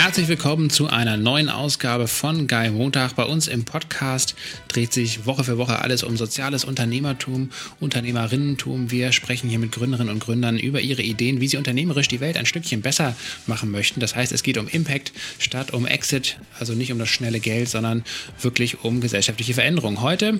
Herzlich 0.00 0.28
willkommen 0.28 0.70
zu 0.70 0.86
einer 0.86 1.16
neuen 1.16 1.48
Ausgabe 1.48 2.06
von 2.06 2.46
Guy 2.46 2.70
Montag. 2.70 3.16
Bei 3.16 3.24
uns 3.24 3.48
im 3.48 3.64
Podcast 3.64 4.36
dreht 4.68 4.92
sich 4.92 5.26
Woche 5.26 5.42
für 5.42 5.58
Woche 5.58 5.80
alles 5.80 6.04
um 6.04 6.16
soziales 6.16 6.64
Unternehmertum, 6.64 7.50
Unternehmerinnentum. 7.80 8.92
Wir 8.92 9.10
sprechen 9.10 9.50
hier 9.50 9.58
mit 9.58 9.72
Gründerinnen 9.72 10.14
und 10.14 10.20
Gründern 10.20 10.56
über 10.56 10.80
ihre 10.80 11.02
Ideen, 11.02 11.40
wie 11.40 11.48
sie 11.48 11.56
unternehmerisch 11.56 12.06
die 12.06 12.20
Welt 12.20 12.36
ein 12.36 12.46
Stückchen 12.46 12.80
besser 12.80 13.16
machen 13.48 13.72
möchten. 13.72 13.98
Das 13.98 14.14
heißt, 14.14 14.30
es 14.30 14.44
geht 14.44 14.56
um 14.56 14.68
Impact 14.68 15.12
statt 15.40 15.72
um 15.72 15.84
Exit, 15.84 16.38
also 16.60 16.74
nicht 16.74 16.92
um 16.92 17.00
das 17.00 17.08
schnelle 17.08 17.40
Geld, 17.40 17.68
sondern 17.68 18.04
wirklich 18.40 18.84
um 18.84 19.00
gesellschaftliche 19.00 19.54
Veränderung. 19.54 20.00
Heute 20.00 20.38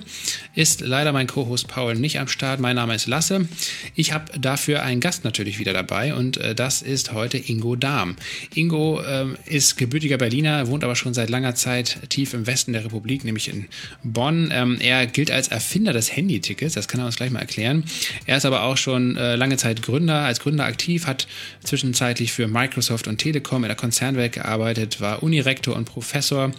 ist 0.55 0.79
leider 0.79 1.11
mein 1.11 1.27
Co-Host 1.27 1.67
Paul 1.67 1.95
nicht 1.95 2.17
am 2.17 2.29
Start. 2.29 2.61
Mein 2.61 2.77
Name 2.77 2.95
ist 2.95 3.07
Lasse. 3.07 3.49
Ich 3.93 4.13
habe 4.13 4.39
dafür 4.39 4.83
einen 4.83 5.01
Gast 5.01 5.25
natürlich 5.25 5.59
wieder 5.59 5.73
dabei 5.73 6.13
und 6.13 6.37
äh, 6.37 6.55
das 6.55 6.81
ist 6.81 7.11
heute 7.11 7.37
Ingo 7.37 7.75
Dahm. 7.75 8.15
Ingo 8.55 9.01
ähm, 9.03 9.35
ist 9.49 9.77
gebürtiger 9.77 10.17
Berliner, 10.17 10.67
wohnt 10.67 10.83
aber 10.83 10.95
schon 10.95 11.13
seit 11.13 11.29
langer 11.29 11.55
Zeit 11.55 11.97
tief 12.09 12.33
im 12.33 12.47
Westen 12.47 12.73
der 12.73 12.85
Republik, 12.85 13.23
nämlich 13.23 13.49
in 13.49 13.67
Bonn. 14.03 14.51
Ähm, 14.53 14.77
er 14.79 15.07
gilt 15.07 15.31
als 15.31 15.47
Erfinder 15.47 15.91
des 15.93 16.15
Handy-Tickets, 16.15 16.75
das 16.75 16.87
kann 16.87 16.99
er 16.99 17.07
uns 17.07 17.15
gleich 17.15 17.31
mal 17.31 17.39
erklären. 17.39 17.83
Er 18.25 18.37
ist 18.37 18.45
aber 18.45 18.63
auch 18.63 18.77
schon 18.77 19.17
äh, 19.17 19.35
lange 19.35 19.57
Zeit 19.57 19.81
Gründer, 19.81 20.21
als 20.21 20.39
Gründer 20.39 20.65
aktiv, 20.65 21.07
hat 21.07 21.27
zwischenzeitlich 21.63 22.31
für 22.31 22.47
Microsoft 22.47 23.07
und 23.07 23.17
Telekom 23.17 23.63
in 23.63 23.69
der 23.69 23.75
Konzernwelt 23.75 24.33
gearbeitet, 24.33 25.01
war 25.01 25.23
Unirektor 25.23 25.75
und 25.75 25.85
Professor 25.85 26.51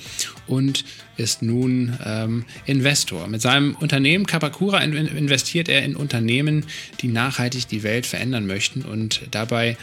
und 0.46 0.84
ist 1.16 1.42
nun 1.42 1.98
ähm, 2.04 2.44
Investor. 2.66 3.28
Mit 3.28 3.42
seinem 3.42 3.74
Unternehmen 3.76 4.26
Kapakura 4.26 4.78
investiert 4.78 5.68
er 5.68 5.82
in 5.82 5.96
Unternehmen, 5.96 6.64
die 7.00 7.08
nachhaltig 7.08 7.68
die 7.68 7.82
Welt 7.82 8.06
verändern 8.06 8.46
möchten 8.46 8.82
und 8.82 9.22
dabei 9.30 9.76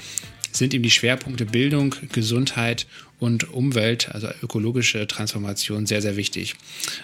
sind 0.57 0.73
ihm 0.73 0.83
die 0.83 0.91
Schwerpunkte 0.91 1.45
Bildung, 1.45 1.95
Gesundheit 2.11 2.87
und 3.19 3.51
Umwelt, 3.51 4.09
also 4.13 4.27
ökologische 4.43 5.07
Transformation, 5.07 5.87
sehr, 5.87 6.01
sehr 6.01 6.17
wichtig. 6.17 6.55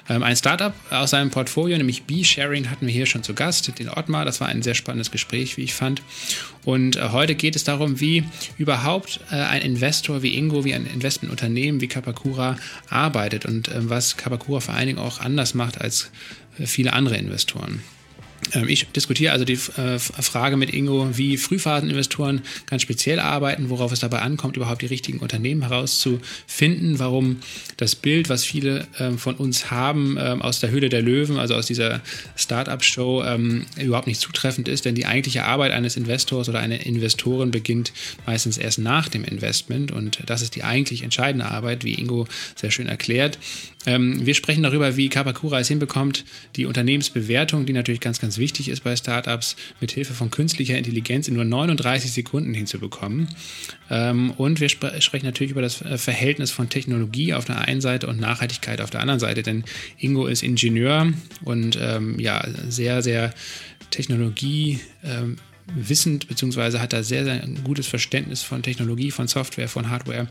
Ähm, 0.07 0.21
ein 0.21 0.35
Startup 0.35 0.73
aus 0.91 1.09
seinem 1.09 1.31
Portfolio, 1.31 1.77
nämlich 1.77 2.03
B-Sharing, 2.03 2.69
hatten 2.69 2.85
wir 2.85 2.93
hier 2.93 3.07
schon 3.07 3.23
zu 3.23 3.33
Gast, 3.33 3.79
den 3.79 3.89
Ottmar. 3.89 4.23
Das 4.23 4.39
war 4.39 4.47
ein 4.47 4.61
sehr 4.61 4.75
spannendes 4.75 5.09
Gespräch, 5.09 5.57
wie 5.57 5.63
ich 5.63 5.73
fand. 5.73 6.03
Und 6.65 6.97
äh, 6.97 7.09
heute 7.09 7.33
geht 7.33 7.55
es 7.55 7.63
darum, 7.63 7.99
wie 7.99 8.23
überhaupt 8.57 9.21
äh, 9.31 9.35
ein 9.35 9.63
Investor 9.63 10.21
wie 10.21 10.37
Ingo, 10.37 10.65
wie 10.65 10.75
ein 10.75 10.85
Investmentunternehmen 10.85 11.81
wie 11.81 11.87
Kapakura 11.87 12.57
arbeitet 12.89 13.45
und 13.45 13.69
äh, 13.69 13.89
was 13.89 14.15
Kapakura 14.15 14.59
vor 14.59 14.75
allen 14.75 14.87
Dingen 14.87 14.99
auch 14.99 15.19
anders 15.19 15.55
macht 15.55 15.81
als 15.81 16.11
äh, 16.59 16.67
viele 16.67 16.93
andere 16.93 17.17
Investoren. 17.17 17.81
Ähm, 18.53 18.67
ich 18.67 18.87
diskutiere 18.87 19.31
also 19.31 19.45
die 19.45 19.53
äh, 19.53 19.99
Frage 19.99 20.57
mit 20.57 20.73
Ingo, 20.73 21.09
wie 21.13 21.37
Frühphaseninvestoren 21.37 22.41
ganz 22.65 22.81
speziell 22.81 23.19
arbeiten, 23.19 23.69
worauf 23.69 23.91
es 23.91 23.99
dabei 23.99 24.19
ankommt, 24.19 24.57
überhaupt 24.57 24.81
die 24.81 24.87
richtigen 24.87 25.19
Unternehmen 25.19 25.61
herauszufinden, 25.61 26.99
warum 26.99 27.37
das 27.77 27.95
Bild, 27.95 28.29
was 28.29 28.43
viele 28.43 28.87
ähm, 28.99 29.17
von 29.17 29.35
uns 29.35 29.71
haben 29.71 30.17
ähm, 30.19 30.41
aus 30.41 30.59
der 30.59 30.71
Höhle 30.71 30.89
der 30.89 31.01
Löwen, 31.01 31.37
also 31.37 31.55
aus 31.55 31.65
dieser 31.65 32.01
Startup-Show, 32.35 33.23
überhaupt 33.81 34.07
nicht 34.07 34.19
zutreffend 34.19 34.67
ist, 34.67 34.85
denn 34.85 34.95
die 34.95 35.05
eigentliche 35.05 35.45
Arbeit 35.45 35.71
eines 35.71 35.97
Investors 35.97 36.49
oder 36.49 36.59
einer 36.59 36.85
Investoren 36.85 37.51
beginnt 37.51 37.93
meistens 38.25 38.57
erst 38.57 38.79
nach 38.79 39.07
dem 39.07 39.23
Investment 39.23 39.91
und 39.91 40.19
das 40.25 40.41
ist 40.41 40.55
die 40.55 40.63
eigentlich 40.63 41.03
entscheidende 41.03 41.45
Arbeit, 41.45 41.83
wie 41.83 41.93
Ingo 41.93 42.27
sehr 42.55 42.71
schön 42.71 42.87
erklärt. 42.87 43.37
wir 43.85 44.33
sprechen 44.33 44.63
darüber, 44.63 44.97
wie 44.97 45.09
Kapakura 45.09 45.59
es 45.59 45.67
hinbekommt, 45.67 46.25
die 46.55 46.65
Unternehmensbewertung, 46.65 47.65
die 47.65 47.73
natürlich 47.73 48.01
ganz, 48.01 48.19
ganz 48.19 48.32
ganz 48.33 48.39
wichtig 48.39 48.69
ist 48.69 48.83
bei 48.83 48.95
Startups, 48.95 49.55
mit 49.79 49.91
Hilfe 49.91 50.15
von 50.15 50.31
künstlicher 50.31 50.75
Intelligenz 50.75 51.27
in 51.27 51.35
nur 51.35 51.45
39 51.45 52.11
Sekunden 52.11 52.55
hinzubekommen. 52.55 53.27
Ähm, 53.91 54.31
und 54.31 54.59
wir 54.59 54.69
spre 54.69 54.99
sprechen 55.03 55.27
natürlich 55.27 55.51
über 55.51 55.61
das 55.61 55.83
äh, 55.83 55.99
Verhältnis 55.99 56.49
von 56.49 56.67
Technologie 56.67 57.35
auf 57.35 57.45
der 57.45 57.59
einen 57.59 57.79
Seite 57.79 58.07
und 58.07 58.19
Nachhaltigkeit 58.19 58.81
auf 58.81 58.89
der 58.89 59.01
anderen 59.01 59.19
Seite, 59.19 59.43
denn 59.43 59.65
Ingo 59.99 60.25
ist 60.25 60.41
Ingenieur 60.41 61.13
und 61.43 61.77
ähm, 61.79 62.19
ja, 62.19 62.43
sehr, 62.67 63.03
sehr 63.03 63.35
Technologie. 63.91 64.79
Ähm, 65.03 65.37
wissend, 65.75 66.27
beziehungsweise 66.27 66.81
hat 66.81 66.91
da 66.91 67.03
sehr, 67.03 67.23
sehr 67.23 67.39
gutes 67.63 67.87
Verständnis 67.87 68.41
von 68.41 68.63
Technologie, 68.63 69.11
von 69.11 69.29
Software, 69.29 69.69
von 69.69 69.89
Hardware 69.89 70.27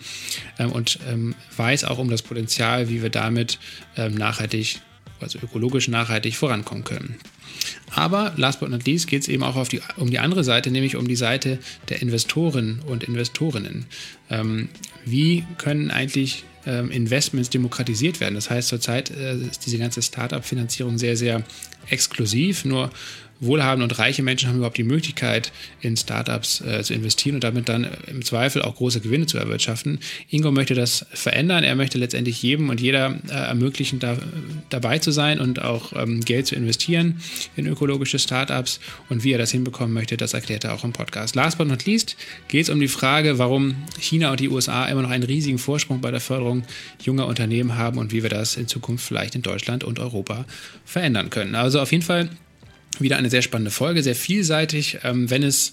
ähm, 0.59 0.73
und 0.73 0.99
ähm, 1.09 1.35
weiß 1.57 1.85
auch 1.85 1.99
um 1.99 2.11
das 2.11 2.21
Potenzial, 2.21 2.91
wie 2.91 3.01
wir 3.01 3.09
damit 3.09 3.59
ähm, 3.97 4.15
nachhaltig, 4.15 4.81
also 5.23 5.39
ökologisch 5.43 5.89
nachhaltig 5.89 6.37
vorankommen 6.37 6.85
können. 6.85 7.17
Aber 7.91 8.33
last 8.37 8.61
but 8.61 8.71
not 8.71 8.87
least 8.87 9.07
geht 9.07 9.23
es 9.23 9.29
eben 9.29 9.43
auch 9.43 9.69
die, 9.69 9.81
um 9.97 10.11
die 10.11 10.19
andere 10.19 10.45
Seite, 10.45 10.71
nämlich 10.71 10.97
um 10.97 11.07
die 11.07 11.17
Seite 11.17 11.59
der 11.89 12.01
Investoren 12.03 12.81
und 12.87 13.05
Investorinnen. 13.05 13.87
Ähm, 14.31 14.69
wie 15.05 15.45
können 15.59 15.91
eigentlich 15.91 16.45
ähm, 16.67 16.91
Investments 16.91 17.51
demokratisiert 17.51 18.21
werden? 18.21 18.35
Das 18.35 18.51
heißt, 18.51 18.69
zurzeit 18.69 19.11
äh, 19.11 19.37
ist 19.37 19.67
diese 19.67 19.79
ganze 19.79 20.01
Startup-Finanzierung 20.01 20.99
sehr, 20.99 21.17
sehr 21.17 21.43
exklusiv. 21.89 22.65
Nur 22.65 22.91
wohlhabende 23.43 23.85
und 23.85 23.99
reiche 23.99 24.23
Menschen 24.23 24.49
haben 24.49 24.57
überhaupt 24.57 24.79
die 24.79 24.85
Möglichkeit, 24.85 25.53
in 25.81 25.97
Startups 25.97 26.61
äh, 26.61 26.83
zu 26.83 26.95
investieren 26.95 27.35
und 27.35 27.45
damit 27.45 27.69
dann 27.69 27.89
im 28.07 28.25
Zweifel 28.25 28.63
auch 28.63 28.77
große 28.77 29.01
Gewinne 29.01 29.27
zu 29.27 29.37
erwirtschaften. 29.37 29.99
Ingo 30.31 30.53
möchte 30.53 30.75
das 30.75 31.05
verändern. 31.13 31.65
Er 31.65 31.75
möchte 31.75 31.99
letztendlich 31.99 32.41
jedem 32.43 32.71
und 32.71 32.81
jeder 32.81 33.19
äh, 33.29 33.33
ermöglichen, 33.33 33.99
da, 33.99 34.17
dabei 34.71 34.99
zu 34.99 35.11
sein 35.11 35.41
und 35.41 35.61
auch 35.61 35.93
ähm, 35.95 36.21
Geld 36.21 36.47
zu 36.47 36.55
investieren 36.55 37.21
in 37.57 37.67
ökologische 37.67 38.19
Startups. 38.19 38.79
Und 39.09 39.25
wie 39.25 39.33
er 39.33 39.39
das 39.39 39.51
hinbekommen 39.51 39.93
möchte, 39.93 40.17
das 40.17 40.35
erklärt 40.35 40.65
er 40.65 40.75
auch 40.75 40.85
im 40.85 40.93
Podcast. 40.93 41.35
Last 41.35 41.59
but 41.59 41.67
not 41.67 41.85
least 41.85 42.17
geht 42.47 42.63
es 42.63 42.71
um 42.71 42.79
die 42.79 42.89
Frage, 42.89 43.39
warum 43.39 43.75
China 43.99 44.31
und 44.31 44.39
die 44.39 44.49
USA 44.49 44.87
immer 44.87 45.03
noch 45.03 45.11
einen 45.11 45.25
riesigen 45.25 45.59
Vorsprung 45.59 46.01
bei 46.01 46.13
der 46.13 46.21
Förderung 46.21 46.63
junger 47.03 47.27
Unternehmen 47.27 47.77
haben 47.77 47.99
und 47.99 48.13
wie 48.13 48.23
wir 48.23 48.31
das 48.31 48.57
in 48.57 48.69
Zukunft 48.69 49.05
vielleicht 49.05 49.35
in 49.35 49.43
Deutschland 49.43 49.83
und 49.83 49.99
Europa 49.99 50.45
verändern 50.85 51.31
können. 51.31 51.57
Also 51.57 51.81
auf 51.81 51.91
jeden 51.91 52.05
Fall 52.05 52.31
wieder 52.99 53.17
eine 53.17 53.31
sehr 53.31 53.43
spannende 53.43 53.71
Folge, 53.71 54.03
sehr 54.03 54.15
vielseitig. 54.15 54.99
Ähm, 55.05 55.31
wenn 55.31 55.43
es 55.43 55.73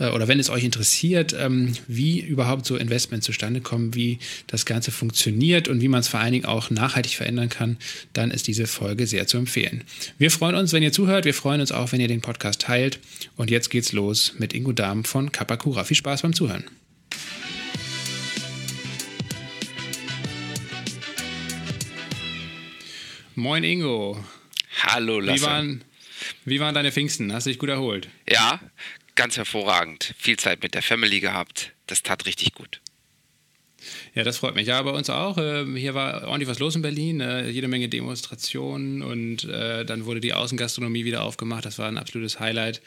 äh, 0.00 0.08
oder 0.08 0.26
wenn 0.26 0.40
es 0.40 0.50
euch 0.50 0.64
interessiert, 0.64 1.34
ähm, 1.38 1.74
wie 1.86 2.20
überhaupt 2.20 2.66
so 2.66 2.76
Investments 2.76 3.26
zustande 3.26 3.60
kommen, 3.60 3.94
wie 3.94 4.18
das 4.46 4.66
Ganze 4.66 4.90
funktioniert 4.90 5.68
und 5.68 5.80
wie 5.80 5.88
man 5.88 6.00
es 6.00 6.08
vor 6.08 6.18
allen 6.18 6.32
Dingen 6.32 6.46
auch 6.46 6.70
nachhaltig 6.70 7.14
verändern 7.14 7.48
kann, 7.48 7.76
dann 8.12 8.30
ist 8.30 8.48
diese 8.48 8.66
Folge 8.66 9.06
sehr 9.06 9.26
zu 9.26 9.38
empfehlen. 9.38 9.84
Wir 10.18 10.30
freuen 10.30 10.56
uns, 10.56 10.72
wenn 10.72 10.82
ihr 10.82 10.92
zuhört. 10.92 11.24
Wir 11.24 11.34
freuen 11.34 11.60
uns 11.60 11.70
auch, 11.70 11.92
wenn 11.92 12.00
ihr 12.00 12.08
den 12.08 12.22
Podcast 12.22 12.62
teilt. 12.62 12.98
Und 13.36 13.50
jetzt 13.50 13.70
geht's 13.70 13.92
los 13.92 14.34
mit 14.38 14.52
Ingo 14.52 14.72
Dahm 14.72 15.04
von 15.04 15.30
Kapakura. 15.30 15.84
Viel 15.84 15.96
Spaß 15.96 16.22
beim 16.22 16.34
Zuhören. 16.34 16.64
Moin 23.36 23.64
Ingo. 23.64 24.22
Hallo 24.82 25.20
Lasse. 25.20 25.40
Wie 25.40 25.46
waren, 25.46 25.84
wie 26.44 26.60
waren 26.60 26.74
deine 26.74 26.92
Pfingsten? 26.92 27.32
Hast 27.32 27.46
du 27.46 27.50
dich 27.50 27.58
gut 27.58 27.68
erholt? 27.68 28.08
Ja, 28.28 28.60
ganz 29.14 29.36
hervorragend. 29.36 30.14
Viel 30.18 30.36
Zeit 30.36 30.62
mit 30.62 30.74
der 30.74 30.82
Family 30.82 31.20
gehabt. 31.20 31.72
Das 31.86 32.02
tat 32.02 32.26
richtig 32.26 32.54
gut. 32.54 32.80
Ja, 34.14 34.24
das 34.24 34.38
freut 34.38 34.54
mich. 34.54 34.66
Ja, 34.66 34.82
bei 34.82 34.90
uns 34.90 35.08
auch. 35.10 35.38
Ähm, 35.38 35.76
hier 35.76 35.94
war 35.94 36.26
ordentlich 36.26 36.48
was 36.48 36.58
los 36.58 36.76
in 36.76 36.82
Berlin. 36.82 37.20
Äh, 37.20 37.48
jede 37.48 37.68
Menge 37.68 37.88
Demonstrationen 37.88 39.02
und 39.02 39.44
äh, 39.44 39.84
dann 39.84 40.04
wurde 40.04 40.20
die 40.20 40.34
Außengastronomie 40.34 41.04
wieder 41.04 41.22
aufgemacht. 41.22 41.64
Das 41.64 41.78
war 41.78 41.88
ein 41.88 41.98
absolutes 41.98 42.40
Highlight 42.40 42.82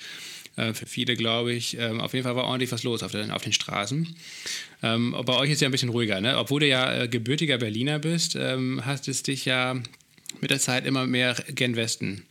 äh, 0.56 0.74
für 0.74 0.86
viele, 0.86 1.16
glaube 1.16 1.54
ich. 1.54 1.78
Ähm, 1.78 2.00
auf 2.00 2.14
jeden 2.14 2.24
Fall 2.24 2.36
war 2.36 2.46
ordentlich 2.46 2.72
was 2.72 2.84
los 2.84 3.04
auf 3.04 3.12
den, 3.12 3.32
auf 3.32 3.44
den 3.44 3.54
Straßen. 3.54 4.16
Ähm, 4.84 5.16
bei 5.26 5.36
euch 5.36 5.50
ist 5.50 5.62
ja 5.62 5.68
ein 5.68 5.72
bisschen 5.72 5.90
ruhiger, 5.90 6.22
ne? 6.22 6.38
Obwohl 6.38 6.60
du 6.60 6.68
ja 6.68 7.06
gebürtiger 7.08 7.58
Berliner 7.58 8.00
bist, 8.00 8.36
hast 8.36 9.08
es 9.08 9.24
dich 9.24 9.46
ja 9.46 9.76
mit 10.42 10.52
der 10.52 10.60
Zeit 10.60 10.86
immer 10.86 11.08
mehr 11.08 11.36
gen 11.50 11.76
Westen 11.76 12.26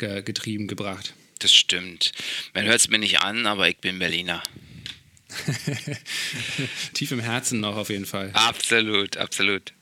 ge 0.00 0.22
getrieben 0.22 0.66
gebracht. 0.66 1.14
Das 1.38 1.52
stimmt. 1.52 2.12
Man 2.54 2.64
hört 2.64 2.80
es 2.80 2.88
mir 2.88 2.98
nicht 2.98 3.20
an, 3.20 3.46
aber 3.46 3.68
ich 3.68 3.78
bin 3.78 3.98
Berliner. 3.98 4.42
Tief 6.94 7.12
im 7.12 7.20
Herzen 7.20 7.60
noch 7.60 7.76
auf 7.76 7.88
jeden 7.88 8.06
Fall. 8.06 8.30
Absolut, 8.32 9.16
absolut. 9.16 9.72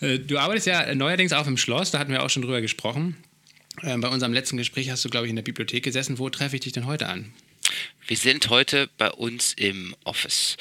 Äh, 0.00 0.20
du 0.20 0.38
arbeitest 0.38 0.68
ja 0.68 0.94
neuerdings 0.94 1.32
auch 1.32 1.48
im 1.48 1.56
Schloss, 1.56 1.90
da 1.90 1.98
hatten 1.98 2.12
wir 2.12 2.22
auch 2.22 2.30
schon 2.30 2.42
drüber 2.42 2.60
gesprochen. 2.60 3.16
Äh, 3.82 3.96
bei 3.98 4.08
unserem 4.08 4.32
letzten 4.32 4.56
Gespräch 4.56 4.90
hast 4.90 5.04
du, 5.04 5.10
glaube 5.10 5.26
ich, 5.26 5.30
in 5.30 5.36
der 5.36 5.42
Bibliothek 5.42 5.82
gesessen. 5.82 6.18
Wo 6.18 6.30
treffe 6.30 6.56
ich 6.56 6.62
dich 6.62 6.72
denn 6.72 6.86
heute 6.86 7.08
an? 7.08 7.32
Wir 8.06 8.16
sind 8.16 8.50
heute 8.50 8.88
bei 8.98 9.10
uns 9.10 9.52
im 9.52 9.94
Office 10.04 10.56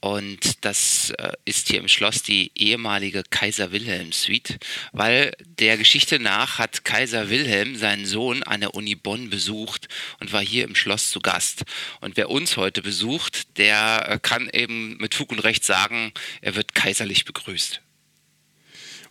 und 0.00 0.64
das 0.64 1.10
äh, 1.18 1.32
ist 1.44 1.68
hier 1.68 1.78
im 1.78 1.88
Schloss 1.88 2.22
die 2.22 2.50
ehemalige 2.56 3.22
Kaiser 3.30 3.72
Wilhelm 3.72 4.12
Suite, 4.12 4.58
weil 4.92 5.32
der 5.44 5.76
Geschichte 5.76 6.18
nach 6.18 6.58
hat 6.58 6.84
Kaiser 6.84 7.30
Wilhelm 7.30 7.76
seinen 7.76 8.04
Sohn 8.04 8.42
an 8.42 8.60
der 8.60 8.74
Uni 8.74 8.94
Bonn 8.94 9.30
besucht 9.30 9.88
und 10.20 10.32
war 10.32 10.42
hier 10.42 10.64
im 10.64 10.74
Schloss 10.74 11.10
zu 11.10 11.20
Gast. 11.20 11.64
Und 12.00 12.16
wer 12.16 12.30
uns 12.30 12.56
heute 12.56 12.82
besucht, 12.82 13.58
der 13.58 14.04
äh, 14.08 14.18
kann 14.20 14.48
eben 14.52 14.96
mit 14.98 15.14
Fug 15.14 15.30
und 15.30 15.40
Recht 15.40 15.64
sagen, 15.64 16.12
er 16.40 16.54
wird 16.54 16.74
kaiserlich 16.74 17.24
begrüßt. 17.24 17.80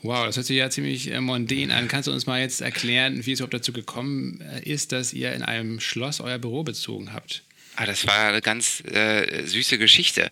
Wow, 0.04 0.26
das 0.26 0.36
hört 0.38 0.46
sich 0.46 0.58
ja 0.58 0.70
ziemlich 0.70 1.12
äh, 1.12 1.20
mondän 1.20 1.72
an. 1.72 1.88
Kannst 1.88 2.08
du 2.08 2.12
uns 2.12 2.26
mal 2.28 2.40
jetzt 2.40 2.62
erklären, 2.62 3.26
wie 3.26 3.32
es 3.32 3.40
überhaupt 3.40 3.56
dazu 3.56 3.74
gekommen 3.74 4.42
äh, 4.42 4.62
ist, 4.62 4.92
dass 4.92 5.14
ihr 5.14 5.34
in 5.34 5.42
einem 5.42 5.80
Schloss 5.80 6.20
euer 6.20 6.38
Büro 6.38 6.64
bezogen 6.64 7.14
habt? 7.14 7.44
Ah, 7.76 7.86
das 7.86 8.08
war 8.08 8.30
eine 8.30 8.42
ganz 8.42 8.84
äh, 8.86 9.46
süße 9.46 9.78
Geschichte. 9.78 10.32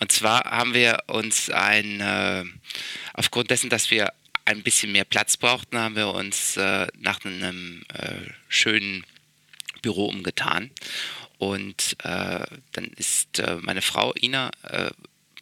Und 0.00 0.12
zwar 0.12 0.44
haben 0.44 0.74
wir 0.74 1.04
uns 1.06 1.48
ein, 1.50 2.00
äh, 2.00 2.44
aufgrund 3.14 3.50
dessen, 3.50 3.70
dass 3.70 3.90
wir 3.90 4.12
ein 4.44 4.62
bisschen 4.62 4.92
mehr 4.92 5.04
Platz 5.04 5.36
brauchten, 5.36 5.78
haben 5.78 5.96
wir 5.96 6.08
uns 6.08 6.56
äh, 6.56 6.86
nach 6.98 7.24
einem 7.24 7.84
äh, 7.92 8.30
schönen 8.48 9.04
Büro 9.80 10.06
umgetan. 10.06 10.70
Und 11.38 11.96
äh, 12.04 12.44
dann 12.72 12.84
ist 12.96 13.42
meine 13.62 13.82
Frau 13.82 14.14
Ina 14.20 14.50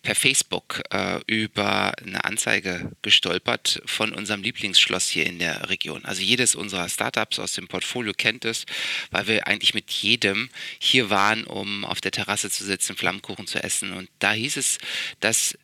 per 0.02 0.14
Facebook 0.14 0.82
äh, 0.90 1.20
über 1.26 1.92
eine 1.98 2.24
Anzeige 2.24 2.90
gestolpert 3.02 3.82
von 3.86 4.12
unserem 4.12 4.42
Lieblingsschloss 4.42 5.08
hier 5.08 5.26
in 5.26 5.38
der 5.38 5.70
Region. 5.70 6.04
Also 6.04 6.22
jedes 6.22 6.54
unserer 6.54 6.88
Startups 6.88 7.38
aus 7.38 7.52
dem 7.52 7.68
Portfolio 7.68 8.12
kennt 8.12 8.44
es, 8.44 8.66
weil 9.10 9.28
wir 9.28 9.46
eigentlich 9.46 9.74
mit 9.74 9.90
jedem 9.90 10.50
hier 10.80 11.08
waren, 11.08 11.44
um 11.44 11.84
auf 11.84 12.00
der 12.00 12.10
Terrasse 12.10 12.50
zu 12.50 12.64
sitzen, 12.64 12.96
Flammkuchen 12.96 13.46
zu 13.46 13.62
essen. 13.62 13.92
Und 13.92 14.10
da 14.18 14.32
hieß 14.32 14.56
es, 14.56 14.78
dass 15.20 15.56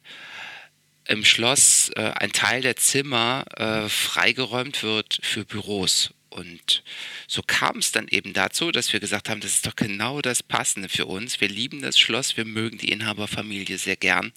im 1.09 1.25
Schloss 1.25 1.91
äh, 1.97 2.13
ein 2.17 2.33
Teil 2.33 2.63
der 2.63 2.77
Zimmer 2.77 3.45
äh, 3.57 3.89
freigeräumt 3.89 4.83
wird 4.83 5.19
für 5.23 5.45
Büros. 5.45 6.11
Und 6.39 6.85
so 7.27 7.43
kam 7.43 7.79
es 7.79 7.91
dann 7.91 8.07
eben 8.09 8.33
dazu, 8.33 8.71
dass 8.71 8.93
wir 8.93 9.01
gesagt 9.01 9.29
haben, 9.29 9.41
das 9.41 9.55
ist 9.55 9.67
doch 9.67 9.75
genau 9.75 10.23
das 10.23 10.43
Passende 10.43 10.89
für 10.89 11.07
uns. 11.07 11.41
Wir 11.41 11.49
lieben 11.49 11.83
das 11.83 11.99
Schloss, 11.99 12.37
wir 12.37 12.45
mögen 12.45 12.79
die 12.79 12.93
Inhaberfamilie 12.93 13.77
sehr 13.77 13.97
gern. 13.97 14.33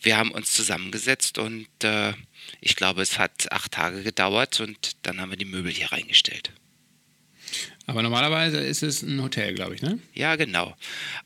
Wir 0.00 0.16
haben 0.16 0.30
uns 0.30 0.52
zusammengesetzt 0.52 1.38
und 1.38 1.66
äh, 1.82 2.12
ich 2.60 2.76
glaube, 2.76 3.02
es 3.02 3.18
hat 3.18 3.50
acht 3.50 3.72
Tage 3.72 4.02
gedauert 4.02 4.60
und 4.60 4.92
dann 5.02 5.20
haben 5.20 5.30
wir 5.30 5.36
die 5.36 5.44
Möbel 5.44 5.72
hier 5.72 5.90
reingestellt. 5.90 6.52
Aber 7.86 8.02
normalerweise 8.02 8.58
ist 8.58 8.82
es 8.82 9.02
ein 9.02 9.22
Hotel, 9.22 9.54
glaube 9.54 9.74
ich, 9.74 9.82
ne? 9.82 9.98
Ja, 10.14 10.36
genau. 10.36 10.74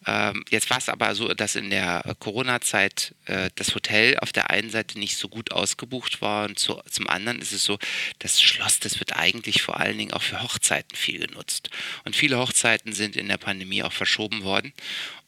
Ähm, 0.07 0.45
jetzt 0.51 0.71
war 0.71 0.79
es 0.79 0.89
aber 0.89 1.15
so, 1.15 1.33
dass 1.33 1.55
in 1.55 1.71
der 1.71 2.17
Corona-Zeit 2.19 3.15
äh, 3.27 3.51
das 3.55 3.75
Hotel 3.77 4.19
auf 4.19 4.33
der 4.33 4.51
einen 4.51 4.71
Seite 4.71 4.99
nicht 4.99 5.17
so 5.17 5.29
gut 5.29 5.53
ausgebucht 5.53 6.21
war 6.21 6.49
und 6.49 6.59
zu, 6.59 6.81
zum 6.91 7.07
anderen 7.07 7.41
ist 7.41 7.53
es 7.53 7.65
so, 7.65 7.79
das 8.19 8.43
Schloss, 8.43 8.81
das 8.81 8.99
wird 8.99 9.17
eigentlich 9.17 9.63
vor 9.63 9.79
allen 9.79 9.99
Dingen 9.99 10.13
auch 10.13 10.23
für 10.23 10.43
Hochzeiten 10.43 10.97
viel 10.97 11.21
genutzt. 11.21 11.71
Und 12.05 12.17
viele 12.17 12.39
Hochzeiten 12.39 12.93
sind 12.93 13.15
in 13.15 13.29
der 13.29 13.39
Pandemie 13.39 13.85
auch 13.85 13.93
verschoben 13.93 14.43
worden. 14.43 14.73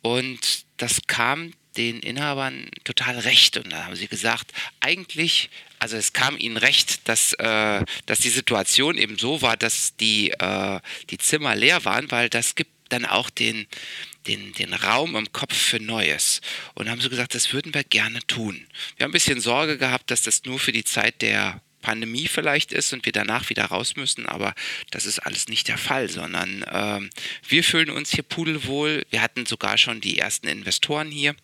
Und 0.02 0.64
das 0.78 1.02
kam 1.06 1.52
den 1.76 2.00
Inhabern 2.00 2.68
total 2.84 3.18
recht. 3.20 3.56
Und 3.56 3.70
da 3.72 3.84
haben 3.84 3.96
sie 3.96 4.08
gesagt, 4.08 4.52
eigentlich, 4.80 5.50
also 5.80 5.96
es 5.96 6.12
kam 6.12 6.38
ihnen 6.38 6.56
recht, 6.56 7.08
dass, 7.08 7.32
äh, 7.34 7.84
dass 8.06 8.18
die 8.20 8.28
Situation 8.28 8.96
eben 8.98 9.18
so 9.18 9.42
war, 9.42 9.56
dass 9.56 9.96
die, 9.96 10.30
äh, 10.30 10.80
die 11.10 11.18
Zimmer 11.18 11.56
leer 11.56 11.84
waren, 11.84 12.10
weil 12.10 12.28
das 12.28 12.54
gibt 12.54 12.70
dann 12.90 13.06
auch 13.06 13.30
den, 13.30 13.66
den, 14.26 14.52
den 14.52 14.74
Raum 14.74 15.16
im 15.16 15.32
Kopf 15.32 15.56
für 15.56 15.80
Neues. 15.80 16.40
Und 16.74 16.90
haben 16.90 17.00
sie 17.00 17.08
gesagt, 17.08 17.34
das 17.34 17.52
würden 17.52 17.72
wir 17.74 17.84
gerne 17.84 18.20
tun. 18.26 18.66
Wir 18.96 19.04
haben 19.04 19.10
ein 19.10 19.12
bisschen 19.12 19.40
Sorge 19.40 19.78
gehabt, 19.78 20.10
dass 20.10 20.22
das 20.22 20.44
nur 20.44 20.58
für 20.58 20.72
die 20.72 20.84
Zeit 20.84 21.22
der 21.22 21.62
Pandemie 21.80 22.28
vielleicht 22.28 22.72
ist 22.72 22.92
und 22.92 23.06
wir 23.06 23.12
danach 23.12 23.48
wieder 23.48 23.64
raus 23.64 23.96
müssen, 23.96 24.26
aber 24.26 24.54
das 24.90 25.06
ist 25.06 25.20
alles 25.20 25.48
nicht 25.48 25.66
der 25.68 25.78
Fall, 25.78 26.10
sondern 26.10 26.62
äh, 26.62 27.08
wir 27.48 27.64
fühlen 27.64 27.88
uns 27.88 28.10
hier 28.10 28.22
pudelwohl. 28.22 29.06
Wir 29.08 29.22
hatten 29.22 29.46
sogar 29.46 29.78
schon 29.78 30.02
die 30.02 30.18
ersten 30.18 30.46
Investoren 30.46 31.10
hier. 31.10 31.34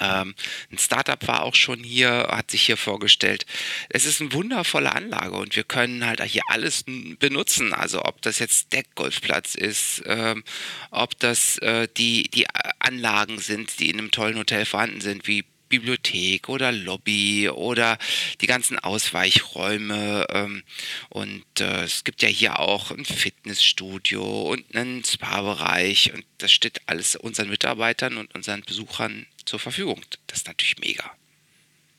Ähm, 0.00 0.34
ein 0.70 0.78
Startup 0.78 1.26
war 1.26 1.42
auch 1.42 1.54
schon 1.54 1.82
hier, 1.82 2.28
hat 2.30 2.50
sich 2.50 2.62
hier 2.62 2.76
vorgestellt. 2.76 3.46
Es 3.88 4.04
ist 4.04 4.20
eine 4.20 4.32
wundervolle 4.32 4.94
Anlage 4.94 5.36
und 5.36 5.56
wir 5.56 5.64
können 5.64 6.06
halt 6.06 6.22
hier 6.22 6.42
alles 6.48 6.84
benutzen. 7.18 7.72
Also 7.72 8.04
ob 8.04 8.22
das 8.22 8.38
jetzt 8.38 8.72
Deckgolfplatz 8.72 9.54
ist, 9.54 10.02
ähm, 10.06 10.44
ob 10.90 11.18
das 11.18 11.58
äh, 11.58 11.88
die, 11.96 12.24
die 12.30 12.46
Anlagen 12.78 13.38
sind, 13.38 13.78
die 13.80 13.90
in 13.90 13.98
einem 13.98 14.10
tollen 14.10 14.38
Hotel 14.38 14.64
vorhanden 14.64 15.00
sind, 15.00 15.26
wie 15.26 15.44
Bibliothek 15.70 16.50
oder 16.50 16.72
Lobby 16.72 17.48
oder 17.48 17.96
die 18.42 18.46
ganzen 18.46 18.78
Ausweichräume. 18.78 20.26
Ähm, 20.28 20.62
und 21.08 21.44
äh, 21.60 21.84
es 21.84 22.04
gibt 22.04 22.20
ja 22.20 22.28
hier 22.28 22.58
auch 22.58 22.90
ein 22.90 23.06
Fitnessstudio 23.06 24.50
und 24.50 24.76
einen 24.76 25.02
Spa-Bereich 25.02 26.12
und 26.12 26.26
das 26.36 26.52
steht 26.52 26.82
alles 26.86 27.16
unseren 27.16 27.48
Mitarbeitern 27.48 28.18
und 28.18 28.34
unseren 28.34 28.60
Besuchern 28.62 29.26
zur 29.46 29.58
Verfügung. 29.58 30.04
Das 30.26 30.40
ist 30.40 30.46
natürlich 30.46 30.78
mega. 30.78 31.10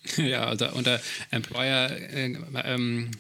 Ja, 0.18 0.46
also 0.46 0.70
unter 0.72 1.00
Employer 1.30 1.92
äh, 1.92 2.36
ähm, 2.64 3.12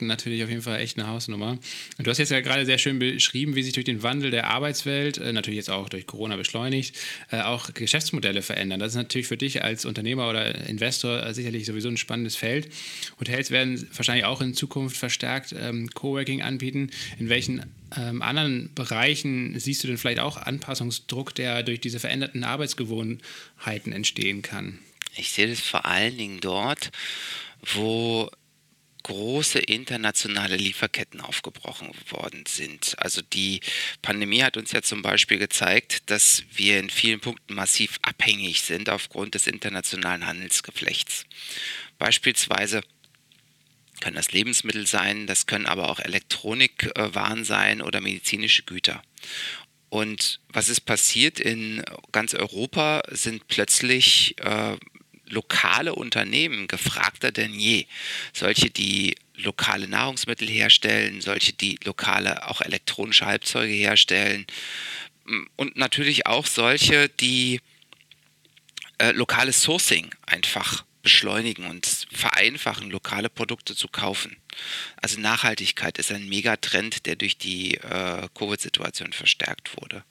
natürlich 0.00 0.42
auf 0.42 0.48
jeden 0.48 0.62
Fall 0.62 0.80
echt 0.80 0.98
eine 0.98 1.08
Hausnummer. 1.08 1.58
Du 1.98 2.10
hast 2.10 2.18
jetzt 2.18 2.30
ja 2.30 2.40
gerade 2.40 2.66
sehr 2.66 2.78
schön 2.78 2.98
beschrieben, 2.98 3.54
wie 3.54 3.62
sich 3.62 3.72
durch 3.72 3.84
den 3.84 4.02
Wandel 4.02 4.30
der 4.30 4.48
Arbeitswelt, 4.48 5.18
äh, 5.18 5.32
natürlich 5.32 5.56
jetzt 5.56 5.70
auch 5.70 5.88
durch 5.88 6.06
Corona 6.06 6.36
beschleunigt, 6.36 6.96
äh, 7.30 7.40
auch 7.42 7.72
Geschäftsmodelle 7.74 8.42
verändern. 8.42 8.80
Das 8.80 8.92
ist 8.92 8.96
natürlich 8.96 9.28
für 9.28 9.36
dich 9.36 9.62
als 9.62 9.84
Unternehmer 9.84 10.28
oder 10.28 10.66
Investor 10.68 11.22
äh, 11.24 11.32
sicherlich 11.32 11.66
sowieso 11.66 11.88
ein 11.88 11.96
spannendes 11.96 12.36
Feld. 12.36 12.68
Hotels 13.20 13.50
werden 13.50 13.88
wahrscheinlich 13.94 14.24
auch 14.24 14.40
in 14.40 14.54
Zukunft 14.54 14.96
verstärkt 14.96 15.54
ähm, 15.56 15.90
Coworking 15.90 16.42
anbieten. 16.42 16.90
In 17.18 17.28
welchen 17.28 17.66
ähm, 17.96 18.20
anderen 18.22 18.70
Bereichen 18.74 19.58
siehst 19.58 19.84
du 19.84 19.88
denn 19.88 19.98
vielleicht 19.98 20.20
auch 20.20 20.36
Anpassungsdruck, 20.36 21.34
der 21.34 21.62
durch 21.62 21.80
diese 21.80 22.00
veränderten 22.00 22.42
Arbeitsgewohnheiten 22.42 23.92
entstehen 23.92 24.42
kann? 24.42 24.78
Ich 25.18 25.32
sehe 25.32 25.48
das 25.48 25.60
vor 25.60 25.84
allen 25.84 26.16
Dingen 26.16 26.40
dort, 26.40 26.90
wo 27.74 28.30
große 29.02 29.58
internationale 29.58 30.56
Lieferketten 30.56 31.20
aufgebrochen 31.20 31.90
worden 32.10 32.44
sind. 32.46 32.94
Also 32.98 33.22
die 33.22 33.60
Pandemie 34.02 34.42
hat 34.42 34.56
uns 34.56 34.72
ja 34.72 34.82
zum 34.82 35.02
Beispiel 35.02 35.38
gezeigt, 35.38 36.10
dass 36.10 36.44
wir 36.52 36.78
in 36.78 36.90
vielen 36.90 37.20
Punkten 37.20 37.54
massiv 37.54 37.98
abhängig 38.02 38.62
sind 38.62 38.90
aufgrund 38.90 39.34
des 39.34 39.46
internationalen 39.46 40.26
Handelsgeflechts. 40.26 41.24
Beispielsweise 41.98 42.82
können 44.00 44.16
das 44.16 44.32
Lebensmittel 44.32 44.86
sein, 44.86 45.26
das 45.26 45.46
können 45.46 45.66
aber 45.66 45.90
auch 45.90 46.00
Elektronikwaren 46.00 47.44
sein 47.44 47.82
oder 47.82 48.00
medizinische 48.00 48.62
Güter. 48.62 49.02
Und 49.88 50.40
was 50.50 50.68
ist 50.68 50.82
passiert 50.82 51.40
in 51.40 51.82
ganz 52.12 52.34
Europa, 52.34 53.02
sind 53.10 53.48
plötzlich 53.48 54.36
äh, 54.38 54.76
lokale 55.28 55.94
Unternehmen 55.94 56.68
gefragter 56.68 57.32
denn 57.32 57.54
je. 57.54 57.86
Solche, 58.32 58.70
die 58.70 59.16
lokale 59.34 59.88
Nahrungsmittel 59.88 60.48
herstellen, 60.48 61.20
solche, 61.20 61.52
die 61.52 61.78
lokale 61.84 62.48
auch 62.48 62.60
elektronische 62.60 63.26
Halbzeuge 63.26 63.72
herstellen 63.72 64.46
und 65.56 65.76
natürlich 65.76 66.26
auch 66.26 66.46
solche, 66.46 67.08
die 67.08 67.60
äh, 68.98 69.12
lokales 69.12 69.62
Sourcing 69.62 70.10
einfach 70.26 70.84
beschleunigen 71.02 71.66
und 71.66 71.86
vereinfachen, 72.12 72.90
lokale 72.90 73.28
Produkte 73.28 73.74
zu 73.74 73.88
kaufen. 73.88 74.36
Also 74.96 75.20
Nachhaltigkeit 75.20 75.96
ist 75.98 76.10
ein 76.10 76.28
Megatrend, 76.28 77.06
der 77.06 77.16
durch 77.16 77.38
die 77.38 77.74
äh, 77.76 78.28
Covid-Situation 78.34 79.12
verstärkt 79.12 79.76
wurde. 79.80 80.04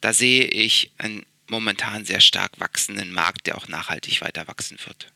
Da 0.00 0.12
sehe 0.12 0.44
ich 0.44 0.92
ein 0.98 1.26
momentan 1.50 2.04
sehr 2.04 2.20
stark 2.20 2.58
wachsenden 2.58 3.12
Markt, 3.12 3.46
der 3.46 3.56
auch 3.56 3.68
nachhaltig 3.68 4.20
weiter 4.22 4.48
wachsen 4.48 4.78
wird. 4.86 5.12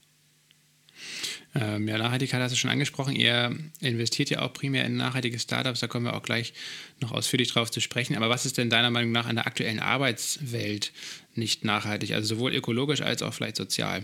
Ähm, 1.54 1.86
ja, 1.86 1.98
Nachhaltigkeit 1.98 2.40
hast 2.40 2.52
du 2.52 2.56
schon 2.56 2.70
angesprochen. 2.70 3.14
Ihr 3.14 3.56
investiert 3.80 4.30
ja 4.30 4.42
auch 4.42 4.52
primär 4.52 4.84
in 4.84 4.96
nachhaltige 4.96 5.38
Startups, 5.38 5.80
da 5.80 5.86
kommen 5.86 6.06
wir 6.06 6.14
auch 6.14 6.22
gleich 6.22 6.52
noch 7.00 7.12
ausführlich 7.12 7.48
drauf 7.48 7.70
zu 7.70 7.80
sprechen. 7.80 8.16
Aber 8.16 8.28
was 8.28 8.46
ist 8.46 8.58
denn 8.58 8.70
deiner 8.70 8.90
Meinung 8.90 9.12
nach 9.12 9.26
an 9.26 9.36
der 9.36 9.46
aktuellen 9.46 9.80
Arbeitswelt 9.80 10.92
nicht 11.34 11.64
nachhaltig, 11.64 12.12
also 12.12 12.34
sowohl 12.34 12.54
ökologisch 12.54 13.02
als 13.02 13.22
auch 13.22 13.34
vielleicht 13.34 13.56
sozial? 13.56 14.02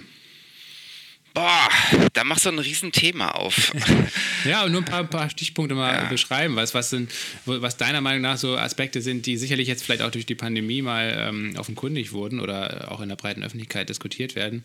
Boah, 1.33 1.69
da 2.13 2.25
machst 2.25 2.45
du 2.45 2.51
ein 2.51 2.59
Riesenthema 2.59 3.31
auf. 3.31 3.73
ja, 4.45 4.65
und 4.65 4.73
nur 4.73 4.81
ein 4.81 4.85
paar, 4.85 5.05
paar 5.05 5.31
Stichpunkte 5.31 5.77
mal 5.77 5.95
ja. 5.95 6.05
beschreiben, 6.09 6.57
was, 6.57 6.75
was, 6.75 6.91
sind, 6.91 7.13
was 7.45 7.77
deiner 7.77 8.01
Meinung 8.01 8.23
nach 8.23 8.37
so 8.37 8.57
Aspekte 8.57 9.01
sind, 9.01 9.27
die 9.27 9.37
sicherlich 9.37 9.69
jetzt 9.69 9.85
vielleicht 9.85 10.03
auch 10.03 10.11
durch 10.11 10.27
die 10.27 10.35
Pandemie 10.35 10.83
mal 10.83 11.15
ähm, 11.17 11.55
offenkundig 11.57 12.13
wurden 12.13 12.41
oder 12.41 12.91
auch 12.91 13.01
in 13.01 13.09
der 13.09 13.17
breiten 13.17 13.45
Öffentlichkeit 13.45 13.89
diskutiert 13.89 14.35
werden. 14.35 14.65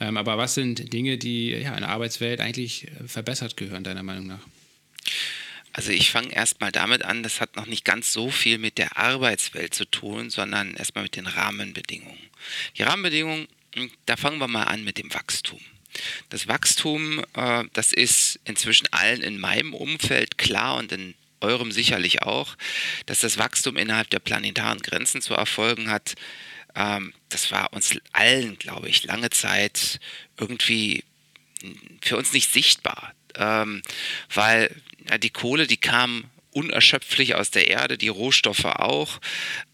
Ähm, 0.00 0.16
aber 0.16 0.38
was 0.38 0.54
sind 0.54 0.92
Dinge, 0.92 1.18
die 1.18 1.50
ja, 1.50 1.74
in 1.74 1.80
der 1.80 1.90
Arbeitswelt 1.90 2.40
eigentlich 2.40 2.86
verbessert 3.06 3.56
gehören, 3.58 3.84
deiner 3.84 4.02
Meinung 4.02 4.26
nach? 4.26 4.40
Also 5.74 5.92
ich 5.92 6.10
fange 6.10 6.32
erstmal 6.34 6.72
damit 6.72 7.04
an, 7.04 7.22
das 7.22 7.42
hat 7.42 7.56
noch 7.56 7.66
nicht 7.66 7.84
ganz 7.84 8.10
so 8.10 8.30
viel 8.30 8.56
mit 8.56 8.78
der 8.78 8.96
Arbeitswelt 8.96 9.74
zu 9.74 9.84
tun, 9.84 10.30
sondern 10.30 10.72
erstmal 10.72 11.04
mit 11.04 11.16
den 11.16 11.26
Rahmenbedingungen. 11.26 12.16
Die 12.78 12.82
Rahmenbedingungen, 12.82 13.46
hm, 13.74 13.90
da 14.06 14.16
fangen 14.16 14.38
wir 14.38 14.48
mal 14.48 14.64
an 14.64 14.84
mit 14.84 14.96
dem 14.96 15.12
Wachstum. 15.12 15.60
Das 16.28 16.48
Wachstum, 16.48 17.24
äh, 17.34 17.64
das 17.72 17.92
ist 17.92 18.40
inzwischen 18.44 18.88
allen 18.92 19.22
in 19.22 19.38
meinem 19.38 19.74
Umfeld 19.74 20.38
klar 20.38 20.76
und 20.76 20.92
in 20.92 21.14
eurem 21.40 21.72
sicherlich 21.72 22.22
auch, 22.22 22.56
dass 23.06 23.20
das 23.20 23.38
Wachstum 23.38 23.76
innerhalb 23.76 24.10
der 24.10 24.18
planetaren 24.18 24.80
Grenzen 24.80 25.20
zu 25.20 25.34
erfolgen 25.34 25.90
hat. 25.90 26.14
Ähm, 26.74 27.12
das 27.28 27.50
war 27.50 27.72
uns 27.72 27.96
allen, 28.12 28.58
glaube 28.58 28.88
ich, 28.88 29.04
lange 29.04 29.30
Zeit 29.30 30.00
irgendwie 30.38 31.04
für 32.00 32.16
uns 32.16 32.32
nicht 32.32 32.52
sichtbar, 32.52 33.14
ähm, 33.34 33.82
weil 34.32 34.74
ja, 35.08 35.18
die 35.18 35.30
Kohle, 35.30 35.66
die 35.66 35.76
kam 35.78 36.24
unerschöpflich 36.56 37.34
aus 37.34 37.50
der 37.50 37.68
Erde, 37.68 37.98
die 37.98 38.08
Rohstoffe 38.08 38.64
auch. 38.64 39.20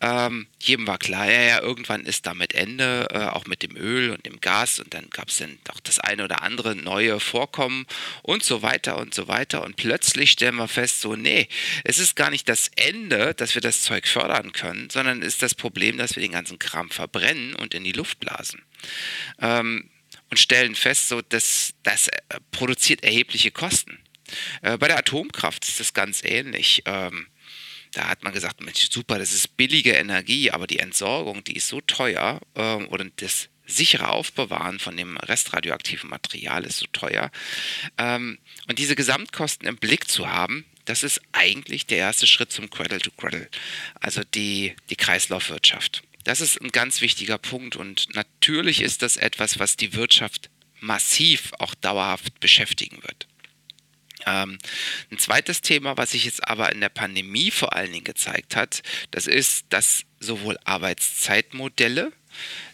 Ähm, 0.01 0.49
jedem 0.61 0.89
war 0.89 0.99
klar, 0.99 1.31
ja, 1.31 1.41
ja, 1.43 1.63
irgendwann 1.63 2.05
ist 2.05 2.27
damit 2.27 2.55
Ende, 2.55 3.07
äh, 3.13 3.19
auch 3.27 3.47
mit 3.47 3.63
dem 3.63 3.77
Öl 3.77 4.11
und 4.11 4.27
dem 4.27 4.41
Gas 4.41 4.81
und 4.81 4.93
dann 4.93 5.09
gab 5.11 5.29
es 5.29 5.39
dann 5.39 5.59
auch 5.69 5.79
das 5.79 6.01
eine 6.01 6.25
oder 6.25 6.43
andere 6.43 6.75
neue 6.75 7.21
Vorkommen 7.21 7.87
und 8.23 8.43
so 8.43 8.63
weiter 8.63 8.99
und 8.99 9.15
so 9.15 9.29
weiter. 9.29 9.63
Und 9.63 9.77
plötzlich 9.77 10.33
stellen 10.33 10.57
wir 10.57 10.67
fest, 10.67 11.01
so, 11.01 11.15
nee, 11.15 11.47
es 11.85 12.01
ist 12.01 12.17
gar 12.17 12.31
nicht 12.31 12.49
das 12.49 12.69
Ende, 12.75 13.33
dass 13.35 13.55
wir 13.55 13.63
das 13.63 13.83
Zeug 13.83 14.09
fördern 14.09 14.51
können, 14.53 14.91
sondern 14.91 15.23
ist 15.23 15.41
das 15.41 15.55
Problem, 15.55 15.99
dass 15.99 16.17
wir 16.17 16.23
den 16.23 16.33
ganzen 16.33 16.59
Kram 16.59 16.91
verbrennen 16.91 17.55
und 17.55 17.75
in 17.75 17.85
die 17.85 17.93
Luft 17.93 18.19
blasen. 18.19 18.61
Ähm, 19.41 19.89
und 20.31 20.39
stellen 20.39 20.75
fest, 20.75 21.09
so, 21.09 21.21
dass 21.21 21.75
das 21.85 22.09
äh, 22.09 22.19
produziert 22.51 23.05
erhebliche 23.05 23.53
Kosten. 23.53 24.02
Äh, 24.63 24.79
bei 24.79 24.89
der 24.89 24.99
Atomkraft 24.99 25.67
ist 25.67 25.81
das 25.81 25.95
ganz 25.95 26.23
ähnlich. 26.25 26.83
Ähm, 26.87 27.27
da 27.93 28.09
hat 28.09 28.23
man 28.23 28.33
gesagt, 28.33 28.61
Mensch, 28.63 28.91
super, 28.91 29.19
das 29.19 29.33
ist 29.33 29.57
billige 29.57 29.93
Energie, 29.93 30.51
aber 30.51 30.67
die 30.67 30.79
Entsorgung, 30.79 31.45
die 31.45 31.57
ist 31.57 31.69
so 31.69 31.81
teuer 31.83 32.41
ähm, 32.55 32.89
oder 32.89 33.05
das 33.17 33.49
sichere 33.67 34.09
Aufbewahren 34.09 34.79
von 34.79 34.97
dem 34.97 35.17
restradioaktiven 35.17 36.11
Material 36.11 36.65
ist 36.65 36.79
so 36.79 36.87
teuer. 36.93 37.31
Ähm, 37.99 38.39
und 38.69 38.79
diese 38.79 38.97
Gesamtkosten 38.97 39.69
im 39.69 39.77
Blick 39.77 40.09
zu 40.09 40.29
haben, 40.29 40.65
das 40.85 41.03
ist 41.03 41.21
eigentlich 41.33 41.87
der 41.87 41.99
erste 41.99 42.27
Schritt 42.27 42.51
zum 42.51 42.71
Cradle 42.71 42.99
to 42.99 43.11
Cradle, 43.13 43.49
also 44.01 44.23
die, 44.35 44.75
die 44.91 44.97
Kreislaufwirtschaft. 44.97 46.03
Das 46.25 46.41
ist 46.41 46.61
ein 46.61 46.71
ganz 46.71 47.01
wichtiger 47.01 47.39
Punkt 47.39 47.77
und 47.77 48.15
natürlich 48.15 48.81
ist 48.81 49.03
das 49.03 49.17
etwas, 49.17 49.59
was 49.59 49.77
die 49.77 49.95
Wirtschaft 49.95 50.51
massiv 50.81 51.53
auch 51.59 51.75
dauerhaft 51.75 52.41
beschäftigen 52.41 53.03
wird. 53.03 53.29
Ähm, 54.27 54.59
ein 55.11 55.19
zweites 55.19 55.61
Thema, 55.61 55.97
was 55.97 56.13
sich 56.13 56.25
jetzt 56.25 56.47
aber 56.47 56.73
in 56.73 56.81
der 56.81 56.89
Pandemie 56.89 57.51
vor 57.51 57.75
allen 57.75 57.93
Dingen 57.93 58.05
gezeigt 58.05 58.57
hat, 58.57 58.83
das 59.11 59.27
ist, 59.27 59.67
dass 59.71 60.05
sowohl 60.21 60.59
Arbeitszeitmodelle 60.65 62.13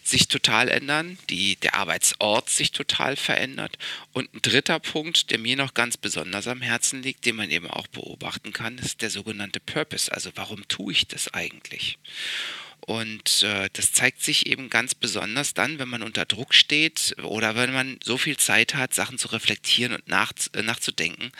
sich 0.03 0.27
total 0.27 0.69
ändern, 0.69 1.17
die, 1.29 1.55
der 1.57 1.75
Arbeitsort 1.75 2.49
sich 2.49 2.71
total 2.71 3.15
verändert. 3.15 3.77
Und 4.13 4.33
ein 4.33 4.41
dritter 4.41 4.79
Punkt, 4.79 5.31
der 5.31 5.39
mir 5.39 5.55
noch 5.55 5.73
ganz 5.73 5.97
besonders 5.97 6.47
am 6.47 6.61
Herzen 6.61 7.03
liegt, 7.03 7.25
den 7.25 7.35
man 7.35 7.51
eben 7.51 7.69
auch 7.69 7.87
beobachten 7.87 8.53
kann, 8.53 8.77
ist 8.77 9.01
der 9.01 9.09
sogenannte 9.09 9.59
Purpose. 9.59 10.11
Also 10.11 10.31
warum 10.35 10.67
tue 10.67 10.93
ich 10.93 11.07
das 11.07 11.33
eigentlich? 11.33 11.99
Und 12.85 13.43
äh, 13.43 13.69
das 13.73 13.91
zeigt 13.91 14.21
sich 14.21 14.47
eben 14.47 14.69
ganz 14.69 14.95
besonders 14.95 15.53
dann, 15.53 15.79
wenn 15.79 15.89
man 15.89 16.01
unter 16.01 16.25
Druck 16.25 16.53
steht 16.53 17.15
oder 17.23 17.55
wenn 17.55 17.73
man 17.73 17.99
so 18.03 18.17
viel 18.17 18.37
Zeit 18.37 18.75
hat, 18.75 18.93
Sachen 18.93 19.17
zu 19.17 19.27
reflektieren 19.29 19.93
und 19.93 20.07
nach, 20.07 20.31
äh, 20.53 20.61
nachzudenken, 20.61 21.31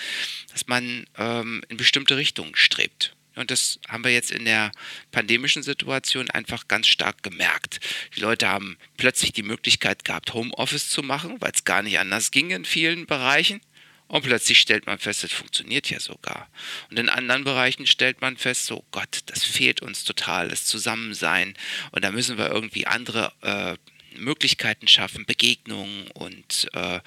dass 0.51 0.67
man 0.67 1.05
ähm, 1.17 1.61
in 1.69 1.77
bestimmte 1.77 2.17
Richtungen 2.17 2.55
strebt. 2.55 3.15
Und 3.35 3.51
das 3.51 3.79
haben 3.87 4.03
wir 4.03 4.11
jetzt 4.11 4.31
in 4.31 4.43
der 4.43 4.71
pandemischen 5.11 5.63
Situation 5.63 6.29
einfach 6.29 6.67
ganz 6.67 6.87
stark 6.87 7.23
gemerkt. 7.23 7.79
Die 8.15 8.19
Leute 8.19 8.49
haben 8.49 8.77
plötzlich 8.97 9.31
die 9.31 9.43
Möglichkeit 9.43 10.03
gehabt, 10.03 10.33
Homeoffice 10.33 10.89
zu 10.89 11.03
machen, 11.03 11.37
weil 11.39 11.51
es 11.53 11.63
gar 11.63 11.81
nicht 11.81 11.99
anders 11.99 12.31
ging 12.31 12.51
in 12.51 12.65
vielen 12.65 13.05
Bereichen. 13.05 13.61
Und 14.09 14.23
plötzlich 14.23 14.59
stellt 14.59 14.87
man 14.87 14.97
fest, 14.97 15.23
es 15.23 15.31
funktioniert 15.31 15.89
ja 15.91 15.99
sogar. 15.99 16.49
Und 16.89 16.97
in 16.97 17.09
anderen 17.09 17.43
Bereichen 17.43 17.85
stellt 17.85 18.21
man 18.21 18.37
fest, 18.37 18.65
so 18.65 18.83
Gott, 18.89 19.19
das 19.27 19.43
fehlt 19.43 19.81
uns 19.83 20.03
total, 20.03 20.49
das 20.49 20.65
Zusammensein. 20.65 21.53
Und 21.91 22.03
da 22.03 22.11
müssen 22.11 22.39
wir 22.39 22.49
irgendwie 22.49 22.87
andere 22.87 23.31
äh, 23.41 23.77
Möglichkeiten 24.17 24.87
schaffen, 24.87 25.27
Begegnungen 25.27 26.09
und 26.11 26.67
äh, 26.73 27.01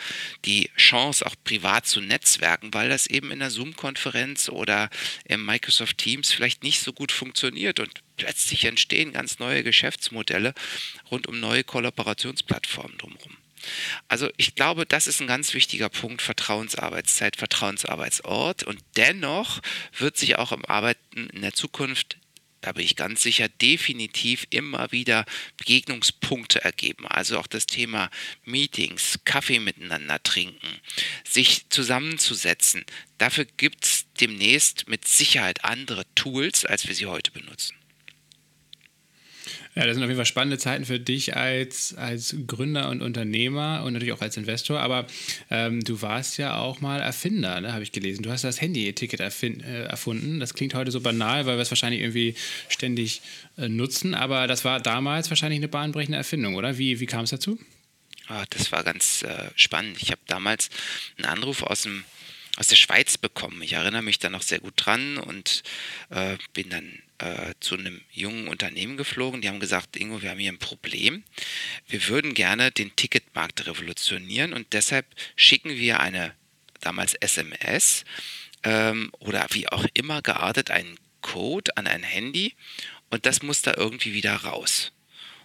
die 0.45 0.71
Chance 0.77 1.27
auch 1.27 1.35
privat 1.43 1.87
zu 1.87 2.01
netzwerken, 2.01 2.73
weil 2.73 2.89
das 2.89 3.09
eben 3.09 3.33
in 3.33 3.41
der 3.41 3.51
Zoom-Konferenz 3.51 4.49
oder 4.49 4.89
im 5.25 5.45
Microsoft 5.45 5.99
Teams 5.99 6.31
vielleicht 6.31 6.63
nicht 6.63 6.81
so 6.81 6.93
gut 6.93 7.11
funktioniert 7.11 7.81
und 7.81 7.91
plötzlich 8.17 8.65
entstehen 8.65 9.13
ganz 9.13 9.41
neue 9.41 9.65
Geschäftsmodelle 9.65 10.55
rund 11.11 11.27
um 11.27 11.41
neue 11.41 11.65
Kollaborationsplattformen 11.65 12.97
drumherum. 12.97 13.42
Also 14.09 14.28
ich 14.37 14.54
glaube, 14.54 14.87
das 14.87 15.07
ist 15.07 15.21
ein 15.21 15.26
ganz 15.26 15.54
wichtiger 15.54 15.88
Punkt, 15.88 16.23
Vertrauensarbeitszeit, 16.23 17.37
Vertrauensarbeitsort. 17.37 18.64
Und 18.64 18.81
dennoch 18.97 19.61
wird 19.99 20.16
sich 20.16 20.37
auch 20.37 20.52
im 20.52 20.64
Arbeiten 20.64 21.28
in 21.31 21.42
der 21.42 21.54
Zukunft 21.54 22.19
da 22.62 22.71
bin 22.71 22.85
ich 22.85 22.95
ganz 22.95 23.23
sicher, 23.23 23.49
definitiv 23.49 24.47
immer 24.50 24.92
wieder 24.92 25.26
Begegnungspunkte 25.57 26.64
ergeben. 26.64 27.09
Also 27.09 27.38
auch 27.38 27.49
das 27.49 27.66
Thema 27.66 28.09
Meetings, 28.45 29.19
Kaffee 29.25 29.59
miteinander 29.59 30.23
trinken, 30.23 30.81
sich 31.28 31.69
zusammenzusetzen. 31.71 32.87
Dafür 33.19 33.47
gibt 33.57 33.85
es 33.85 34.07
demnächst 34.21 34.88
mit 34.88 35.09
Sicherheit 35.09 35.64
andere 35.64 36.04
Tools, 36.14 36.64
als 36.64 36.87
wir 36.87 36.95
sie 36.95 37.07
heute 37.07 37.33
benutzen. 37.33 37.82
Ja, 39.75 39.87
das 39.87 39.95
sind 39.95 40.02
auf 40.02 40.09
jeden 40.11 40.19
Fall 40.19 40.26
spannende 40.26 40.59
Zeiten 40.59 40.85
für 40.85 41.00
dich 41.00 41.35
als, 41.35 41.95
als 41.95 42.37
Gründer 42.47 42.91
und 42.91 43.00
Unternehmer 43.00 43.83
und 43.85 43.95
natürlich 43.95 44.12
auch 44.12 44.21
als 44.21 44.37
Investor. 44.37 44.81
Aber 44.81 45.07
ähm, 45.50 45.83
du 45.83 46.02
warst 46.02 46.37
ja 46.37 46.59
auch 46.59 46.83
mal 46.83 47.00
Erfinder, 47.00 47.59
ne, 47.59 47.73
habe 47.73 47.83
ich 47.83 47.91
gelesen. 47.91 48.23
Du 48.23 48.31
hast 48.31 48.45
das 48.45 48.61
Handy-Ticket 48.61 49.21
äh, 49.21 49.85
erfunden. 49.85 50.41
Das 50.41 50.52
klingt 50.52 50.75
heute 50.75 50.91
so 50.91 51.00
banal, 51.00 51.47
weil 51.47 51.57
wir 51.57 51.62
es 51.62 51.71
wahrscheinlich 51.71 52.02
irgendwie 52.02 52.35
ständig 52.69 53.23
äh, 53.57 53.69
nutzen. 53.69 54.14
Aber 54.14 54.47
das 54.47 54.67
war 54.67 54.79
damals 54.79 55.31
wahrscheinlich 55.31 55.59
eine 55.59 55.69
bahnbrechende 55.69 56.19
Erfindung, 56.19 56.55
oder? 56.55 56.76
Wie, 56.76 57.00
wie 57.00 57.07
kam 57.07 57.25
es 57.25 57.31
dazu? 57.31 57.59
Ah, 58.29 58.45
das 58.50 58.73
war 58.73 58.85
ganz 58.85 59.23
äh, 59.23 59.50
spannend. 59.57 59.97
Ich 60.02 60.11
habe 60.11 60.21
damals 60.26 60.69
einen 61.17 61.26
Anruf 61.26 61.62
aus 61.62 61.83
dem 61.83 62.05
aus 62.57 62.67
der 62.69 62.77
Schweiz 62.77 63.17
bekommen. 63.17 63.63
Ich 63.63 63.73
erinnere 63.73 64.03
mich 64.03 64.19
da 64.19 64.29
noch 64.29 64.43
sehr 64.43 64.61
gut 64.61 64.75
dran 64.77 65.17
und 65.17 65.63
äh, 66.11 66.37
bin 66.53 66.69
dann 66.69 67.03
äh, 67.19 67.55
zu 67.61 67.79
einem 67.79 68.01
jungen 68.11 68.49
Unternehmen 68.49 68.97
geflogen. 68.97 69.41
Die 69.41 69.49
haben 69.49 69.61
gesagt, 69.61 69.97
Ingo, 69.97 70.23
wir 70.23 70.31
haben 70.31 70.39
hier 70.39 70.53
ein 70.53 70.59
Problem. 70.59 71.25
Wir 71.89 72.07
würden 72.09 72.35
gerne 72.35 72.71
den 72.71 72.95
Ticketmarkt 72.95 73.67
revolutionieren 73.67 74.53
und 74.53 74.73
deshalb 74.73 75.07
schicken 75.35 75.77
wir 75.77 76.01
eine 76.01 76.35
damals 76.81 77.15
SMS 77.15 78.05
ähm, 78.65 79.13
oder 79.19 79.47
wie 79.51 79.69
auch 79.69 79.87
immer 79.95 80.21
geartet 80.21 80.71
einen 80.71 80.99
Code 81.23 81.77
an 81.77 81.87
ein 81.87 82.03
Handy 82.03 82.55
und 83.09 83.25
das 83.25 83.43
muss 83.43 83.63
da 83.63 83.75
irgendwie 83.77 84.13
wieder 84.13 84.35
raus. 84.35 84.93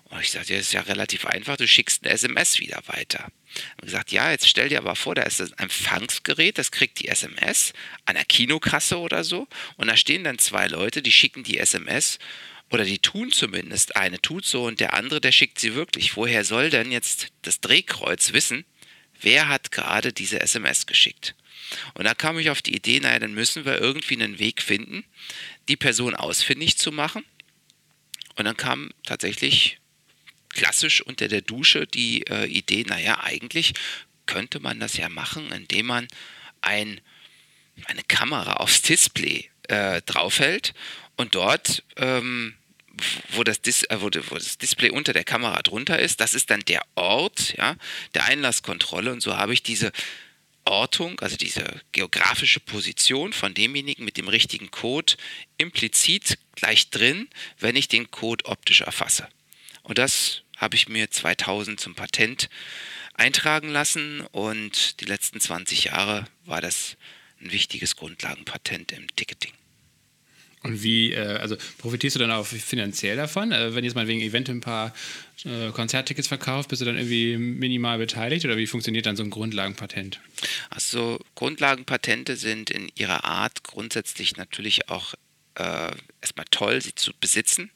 Und 0.09 0.21
ich 0.21 0.31
sagte, 0.31 0.53
das 0.53 0.67
ist 0.67 0.73
ja 0.73 0.81
relativ 0.81 1.25
einfach, 1.25 1.57
du 1.57 1.67
schickst 1.67 2.03
ein 2.03 2.11
SMS 2.11 2.59
wieder 2.59 2.81
weiter. 2.87 3.29
Und 3.75 3.85
gesagt, 3.85 4.11
ja, 4.11 4.31
jetzt 4.31 4.47
stell 4.47 4.69
dir 4.69 4.77
aber 4.77 4.95
vor, 4.95 5.15
da 5.15 5.23
ist 5.23 5.41
ein 5.41 5.51
Empfangsgerät, 5.57 6.57
das 6.57 6.71
kriegt 6.71 6.99
die 6.99 7.09
SMS 7.09 7.73
an 8.05 8.15
der 8.15 8.23
Kinokasse 8.23 8.99
oder 8.99 9.23
so. 9.23 9.47
Und 9.75 9.87
da 9.87 9.97
stehen 9.97 10.23
dann 10.23 10.39
zwei 10.39 10.67
Leute, 10.67 11.01
die 11.01 11.11
schicken 11.11 11.43
die 11.43 11.57
SMS 11.57 12.19
oder 12.69 12.85
die 12.85 12.99
tun 12.99 13.31
zumindest. 13.31 13.95
Eine 13.97 14.21
tut 14.21 14.45
so 14.45 14.65
und 14.65 14.79
der 14.79 14.93
andere, 14.93 15.19
der 15.19 15.33
schickt 15.33 15.59
sie 15.59 15.75
wirklich. 15.75 16.15
Woher 16.15 16.45
soll 16.45 16.69
denn 16.69 16.91
jetzt 16.91 17.27
das 17.41 17.59
Drehkreuz 17.59 18.31
wissen, 18.31 18.65
wer 19.21 19.49
hat 19.49 19.71
gerade 19.71 20.13
diese 20.13 20.39
SMS 20.39 20.85
geschickt? 20.85 21.35
Und 21.95 22.05
da 22.05 22.13
kam 22.13 22.39
ich 22.39 22.49
auf 22.49 22.61
die 22.61 22.75
Idee, 22.75 23.01
naja, 23.01 23.19
dann 23.19 23.33
müssen 23.33 23.65
wir 23.65 23.79
irgendwie 23.79 24.15
einen 24.15 24.39
Weg 24.39 24.61
finden, 24.61 25.03
die 25.67 25.75
Person 25.75 26.15
ausfindig 26.15 26.77
zu 26.77 26.93
machen. 26.93 27.25
Und 28.35 28.45
dann 28.45 28.55
kam 28.55 28.91
tatsächlich 29.03 29.79
klassisch 30.57 31.01
unter 31.01 31.27
der 31.27 31.41
Dusche 31.41 31.85
die 31.87 32.25
äh, 32.27 32.45
Idee, 32.45 32.83
naja, 32.87 33.21
eigentlich 33.23 33.73
könnte 34.25 34.59
man 34.59 34.79
das 34.79 34.97
ja 34.97 35.07
machen, 35.07 35.51
indem 35.51 35.85
man 35.85 36.07
ein, 36.61 36.99
eine 37.85 38.03
Kamera 38.03 38.53
aufs 38.53 38.81
Display 38.81 39.49
äh, 39.69 40.01
draufhält 40.01 40.73
und 41.15 41.35
dort, 41.35 41.83
ähm, 41.95 42.55
wo, 43.29 43.43
das 43.43 43.61
Dis 43.61 43.83
äh, 43.83 44.01
wo, 44.01 44.07
wo, 44.07 44.35
das 44.35 44.57
Display 44.57 44.89
unter 44.89 45.13
der 45.13 45.23
Kamera 45.23 45.61
drunter 45.61 45.99
ist, 45.99 46.19
das 46.19 46.33
ist 46.33 46.49
dann 46.49 46.61
der 46.61 46.81
Ort 46.95 47.55
ja, 47.57 47.75
der 48.15 48.25
Einlasskontrolle 48.25 49.11
und 49.11 49.21
so 49.21 49.37
habe 49.37 49.53
ich 49.53 49.61
diese 49.61 49.91
Ortung, 50.65 51.19
also 51.21 51.37
diese 51.37 51.63
geografische 51.91 52.59
Position 52.59 53.31
von 53.31 53.53
demjenigen 53.53 54.03
mit 54.03 54.17
dem 54.17 54.27
richtigen 54.27 54.71
Code 54.71 55.13
implizit 55.57 56.39
gleich 56.55 56.89
drin, 56.89 57.29
wenn 57.59 57.75
ich 57.75 57.87
den 57.87 58.11
Code 58.11 58.45
optisch 58.45 58.81
erfasse. 58.81 59.29
Und 59.83 59.97
das 59.97 60.41
habe 60.57 60.75
ich 60.75 60.89
mir 60.89 61.09
2000 61.09 61.79
zum 61.79 61.95
Patent 61.95 62.49
eintragen 63.13 63.69
lassen 63.69 64.21
und 64.31 64.99
die 65.01 65.05
letzten 65.05 65.39
20 65.39 65.85
Jahre 65.85 66.25
war 66.45 66.61
das 66.61 66.97
ein 67.41 67.51
wichtiges 67.51 67.95
Grundlagenpatent 67.95 68.91
im 68.91 69.07
Ticketing. 69.15 69.53
Und 70.63 70.83
wie, 70.83 71.13
äh, 71.13 71.37
also 71.37 71.55
profitierst 71.77 72.15
du 72.15 72.19
dann 72.19 72.31
auch 72.31 72.45
finanziell 72.45 73.15
davon? 73.15 73.51
Äh, 73.51 73.75
wenn 73.75 73.83
jetzt 73.83 73.95
mal 73.95 74.07
wegen 74.07 74.21
Event 74.21 74.49
ein 74.49 74.61
paar 74.61 74.93
äh, 75.45 75.69
Konzerttickets 75.71 76.27
verkauft, 76.27 76.69
bist 76.69 76.81
du 76.81 76.85
dann 76.85 76.97
irgendwie 76.97 77.37
minimal 77.37 77.99
beteiligt 77.99 78.43
oder 78.43 78.57
wie 78.57 78.67
funktioniert 78.67 79.05
dann 79.05 79.15
so 79.15 79.23
ein 79.23 79.29
Grundlagenpatent? 79.29 80.19
Also 80.69 81.19
Grundlagenpatente 81.35 82.35
sind 82.35 82.71
in 82.71 82.89
ihrer 82.95 83.23
Art 83.23 83.63
grundsätzlich 83.63 84.35
natürlich 84.35 84.89
auch 84.89 85.13
äh, 85.57 85.91
erstmal 86.21 86.45
toll, 86.51 86.81
sie 86.81 86.95
zu 86.95 87.13
besitzen. 87.19 87.71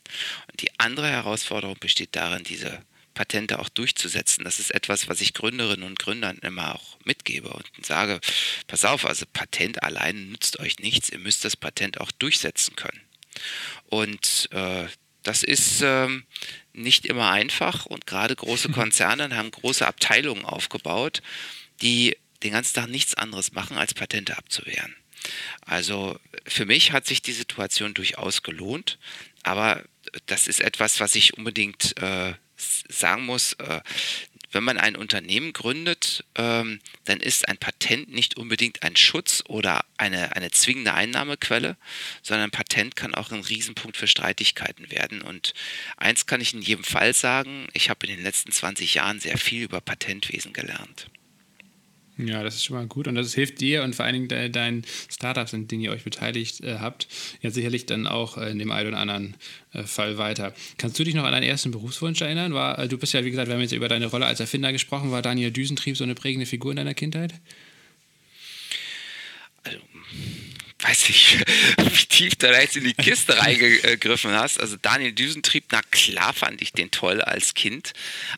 Und 0.52 0.62
die 0.62 0.72
andere 0.80 1.10
Herausforderung 1.10 1.78
besteht 1.80 2.16
darin, 2.16 2.44
diese 2.44 2.84
Patente 3.14 3.60
auch 3.60 3.70
durchzusetzen. 3.70 4.44
Das 4.44 4.60
ist 4.60 4.74
etwas, 4.74 5.08
was 5.08 5.22
ich 5.22 5.34
Gründerinnen 5.34 5.86
und 5.86 6.00
Gründern 6.00 6.38
immer 6.40 6.76
auch 6.76 6.98
mitgebe 7.04 7.50
und 7.50 7.66
sage, 7.86 8.20
pass 8.68 8.86
auf, 8.86 9.06
also 9.06 9.26
Patent 9.32 9.84
allein 9.84 10.30
nützt 10.30 10.60
euch 10.60 10.80
nichts, 10.80 11.10
ihr 11.10 11.20
müsst 11.20 11.44
das 11.44 11.58
Patent 11.58 12.00
auch 12.00 12.12
durchsetzen 12.12 12.76
können. 12.76 13.02
Und 13.88 14.50
äh, 14.52 14.88
das 15.24 15.44
ist 15.44 15.82
ähm, 15.82 16.26
nicht 16.74 17.06
immer 17.06 17.32
einfach 17.32 17.86
und 17.86 18.08
gerade 18.08 18.36
große 18.36 18.70
Konzerne 18.72 19.36
haben 19.36 19.52
große 19.52 19.86
Abteilungen 19.86 20.46
aufgebaut, 20.46 21.22
die 21.82 22.18
den 22.44 22.54
ganzen 22.54 22.74
Tag 22.76 22.90
nichts 22.90 23.14
anderes 23.14 23.52
machen, 23.52 23.78
als 23.78 23.94
Patente 23.94 24.38
abzuwehren. 24.38 24.96
Also 25.66 26.20
für 26.46 26.66
mich 26.66 26.92
hat 26.92 27.06
sich 27.06 27.22
die 27.22 27.34
Situation 27.34 27.94
durchaus 27.94 28.44
gelohnt, 28.44 28.98
aber 29.44 29.84
das 30.26 30.48
ist 30.48 30.62
etwas, 30.62 31.00
was 31.00 31.16
ich 31.16 31.38
unbedingt 31.38 31.98
äh, 32.02 32.34
sagen 32.90 33.26
muss. 33.26 33.54
Äh, 33.54 33.82
wenn 34.52 34.64
man 34.64 34.78
ein 34.78 34.98
Unternehmen 34.98 35.54
gründet, 35.54 36.26
ähm, 36.36 36.82
dann 37.06 37.20
ist 37.22 37.48
ein 37.48 37.58
Patent 37.58 38.12
nicht 38.12 38.38
unbedingt 38.38 38.84
ein 38.84 38.98
Schutz 38.98 39.44
oder 39.48 39.86
eine, 39.98 40.36
eine 40.36 40.52
zwingende 40.52 40.94
Einnahmequelle, 40.94 41.78
sondern 42.22 42.48
ein 42.48 42.52
Patent 42.52 42.96
kann 42.96 43.16
auch 43.16 43.32
ein 43.32 43.42
Riesenpunkt 43.42 43.96
für 43.96 44.08
Streitigkeiten 44.08 44.92
werden. 44.92 45.22
Und 45.22 45.54
eins 45.96 46.26
kann 46.26 46.42
ich 46.42 46.54
in 46.54 46.62
jedem 46.62 46.84
Fall 46.84 47.14
sagen, 47.14 47.68
ich 47.74 47.90
habe 47.90 48.06
in 48.08 48.16
den 48.16 48.24
letzten 48.24 48.52
20 48.52 48.96
Jahren 48.96 49.20
sehr 49.20 49.38
viel 49.38 49.64
über 49.64 49.80
Patentwesen 49.80 50.52
gelernt. 50.52 51.08
Ja, 52.28 52.44
das 52.44 52.56
ist 52.56 52.66
schon 52.66 52.78
mal 52.78 52.88
gut 52.88 53.08
und 53.08 53.16
das 53.16 53.34
hilft 53.34 53.62
dir 53.62 53.84
und 53.84 53.96
vor 53.96 54.06
allen 54.06 54.14
Dingen 54.14 54.28
de 54.28 54.50
deinen 54.50 54.84
Startups, 55.10 55.54
in 55.54 55.68
denen 55.68 55.82
ihr 55.82 55.92
euch 55.92 56.04
beteiligt 56.04 56.62
äh, 56.62 56.78
habt, 56.80 57.08
ja 57.42 57.50
sicherlich 57.50 57.86
dann 57.86 58.06
auch 58.06 58.38
äh, 58.38 58.52
in 58.52 58.60
dem 58.60 58.72
einen 58.72 58.90
oder 58.90 59.00
anderen 59.00 59.36
äh, 59.74 59.84
Fall 59.84 60.18
weiter. 60.18 60.54
Kannst 60.78 61.00
du 61.00 61.04
dich 61.04 61.16
noch 61.16 61.24
an 61.24 61.32
deinen 61.32 61.44
ersten 61.44 61.72
Berufswunsch 61.72 62.22
erinnern? 62.22 62.54
War, 62.54 62.78
äh, 62.80 62.88
du 62.88 62.98
bist 62.98 63.14
ja, 63.14 63.24
wie 63.26 63.32
gesagt, 63.32 63.48
wir 63.48 63.56
haben 63.56 63.62
jetzt 63.62 63.72
über 63.72 63.88
deine 63.88 64.08
Rolle 64.08 64.26
als 64.26 64.40
Erfinder 64.40 64.72
gesprochen, 64.72 65.12
war 65.12 65.22
Daniel 65.22 65.52
Düsentrieb 65.52 65.98
so 65.98 66.04
eine 66.04 66.16
prägende 66.16 66.46
Figur 66.46 66.72
in 66.72 66.78
deiner 66.78 66.94
Kindheit? 66.94 67.34
Also, 69.64 69.80
weiß 70.82 71.10
ich, 71.10 71.40
wie 71.78 72.06
tief 72.06 72.36
du 72.36 72.52
da 72.52 72.60
jetzt 72.60 72.76
in 72.76 72.84
die 72.84 72.94
Kiste 72.94 73.38
reingegriffen 73.38 74.32
hast. 74.32 74.60
Also 74.60 74.78
Daniel 74.82 75.12
Düsentrieb, 75.12 75.66
na 75.72 75.82
klar 75.92 76.34
fand 76.34 76.62
ich 76.62 76.74
den 76.74 76.92
toll 76.92 77.22
als 77.22 77.54
Kind. 77.54 77.94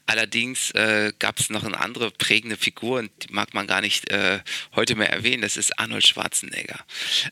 Allerdings 0.06 0.72
äh, 0.72 1.14
gab 1.20 1.40
es 1.40 1.50
noch 1.50 1.64
eine 1.64 1.80
andere 1.80 2.12
prägende 2.12 2.58
Figur 2.58 3.00
und 3.00 3.12
die 3.24 3.34
mag 3.34 3.54
man 3.54 3.68
gar 3.68 3.82
nicht 3.82 4.10
äh, 4.12 4.40
heute 4.76 4.96
mehr 4.96 5.10
erwähnen. 5.10 5.42
Das 5.42 5.58
ist 5.58 5.80
Arnold 5.80 6.06
Schwarzenegger. 6.06 6.80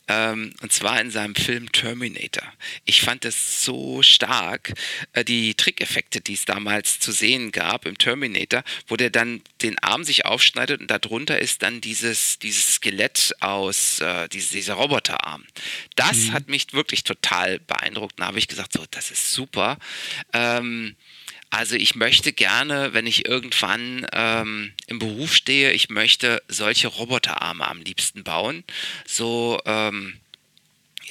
Ähm, 0.08 0.54
und 0.62 0.72
zwar 0.72 1.02
in 1.02 1.12
seinem 1.12 1.36
Film 1.36 1.72
Terminator. 1.72 2.52
Ich 2.86 3.02
fand 3.02 3.26
das 3.26 3.64
so 3.64 4.02
stark. 4.02 4.74
Äh, 5.14 5.26
die 5.26 5.56
Trickeffekte, 5.56 6.22
die 6.22 6.34
es 6.34 6.46
damals 6.46 7.00
zu 7.00 7.12
sehen 7.12 7.52
gab 7.52 7.86
im 7.86 7.98
Terminator, 7.98 8.64
wo 8.88 8.96
der 8.96 9.10
dann 9.10 9.42
den 9.62 9.78
Arm 9.80 10.04
sich 10.04 10.26
aufschneidet 10.26 10.82
und 10.82 10.90
darunter 10.90 11.40
ist 11.40 11.64
dann 11.64 11.82
dieses, 11.82 12.40
dieses 12.40 12.76
Skelett 12.76 13.34
aus, 13.40 14.00
äh, 14.00 14.28
diese, 14.30 14.54
dieser 14.54 14.76
Roboter 14.76 15.01
Roboterarm. 15.02 15.44
Das 15.96 16.18
mhm. 16.18 16.34
hat 16.34 16.48
mich 16.48 16.74
wirklich 16.74 17.04
total 17.04 17.60
beeindruckt. 17.60 18.20
Da 18.20 18.28
habe 18.28 18.40
ich 18.40 18.48
gesagt, 18.48 18.74
so, 18.74 18.84
das 18.92 19.12
ist 19.12 19.34
super. 19.34 19.78
Ähm, 20.34 20.96
also 21.50 21.76
ich 21.76 21.96
möchte 21.96 22.32
gerne, 22.32 22.94
wenn 22.94 23.06
ich 23.06 23.28
irgendwann 23.28 24.08
ähm, 24.14 24.72
im 24.88 25.00
Beruf 25.00 25.34
stehe, 25.36 25.72
ich 25.72 25.90
möchte 25.90 26.42
solche 26.48 26.88
Roboterarme 26.88 27.68
am 27.68 27.82
liebsten 27.82 28.24
bauen. 28.24 28.64
So 29.06 29.60
ähm, 29.66 30.21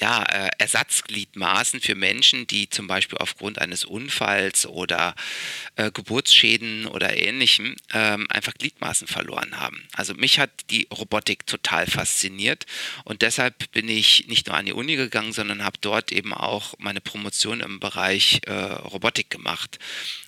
ja, 0.01 0.23
äh, 0.23 0.49
Ersatzgliedmaßen 0.57 1.79
für 1.79 1.93
Menschen, 1.93 2.47
die 2.47 2.69
zum 2.69 2.87
Beispiel 2.87 3.19
aufgrund 3.19 3.59
eines 3.59 3.85
Unfalls 3.85 4.65
oder 4.65 5.15
äh, 5.75 5.91
Geburtsschäden 5.91 6.87
oder 6.87 7.15
ähnlichem 7.15 7.75
ähm, 7.93 8.25
einfach 8.29 8.55
Gliedmaßen 8.55 9.07
verloren 9.07 9.59
haben. 9.59 9.87
Also 9.93 10.15
mich 10.15 10.39
hat 10.39 10.49
die 10.71 10.87
Robotik 10.91 11.45
total 11.45 11.85
fasziniert 11.85 12.65
und 13.03 13.21
deshalb 13.21 13.71
bin 13.71 13.87
ich 13.87 14.27
nicht 14.27 14.47
nur 14.47 14.57
an 14.57 14.65
die 14.65 14.73
Uni 14.73 14.95
gegangen, 14.95 15.33
sondern 15.33 15.63
habe 15.63 15.77
dort 15.79 16.11
eben 16.11 16.33
auch 16.33 16.73
meine 16.79 16.99
Promotion 16.99 17.59
im 17.59 17.79
Bereich 17.79 18.41
äh, 18.47 18.53
Robotik 18.53 19.29
gemacht. 19.29 19.77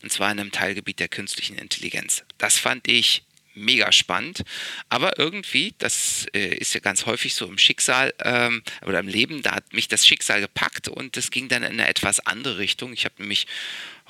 Und 0.03 0.11
zwar 0.11 0.31
in 0.31 0.39
einem 0.39 0.51
Teilgebiet 0.51 0.99
der 0.99 1.07
künstlichen 1.07 1.57
Intelligenz. 1.57 2.23
Das 2.37 2.59
fand 2.59 2.87
ich 2.87 3.23
mega 3.53 3.91
spannend. 3.91 4.43
Aber 4.89 5.19
irgendwie, 5.19 5.73
das 5.77 6.27
äh, 6.33 6.55
ist 6.55 6.73
ja 6.73 6.79
ganz 6.79 7.05
häufig 7.05 7.35
so 7.35 7.45
im 7.45 7.57
Schicksal 7.57 8.13
ähm, 8.19 8.63
oder 8.85 8.99
im 8.99 9.07
Leben, 9.07 9.41
da 9.41 9.55
hat 9.55 9.73
mich 9.73 9.87
das 9.87 10.05
Schicksal 10.05 10.41
gepackt 10.41 10.87
und 10.87 11.17
das 11.17 11.31
ging 11.31 11.47
dann 11.47 11.63
in 11.63 11.73
eine 11.73 11.87
etwas 11.87 12.19
andere 12.19 12.57
Richtung. 12.57 12.93
Ich 12.93 13.05
habe 13.05 13.15
nämlich 13.19 13.47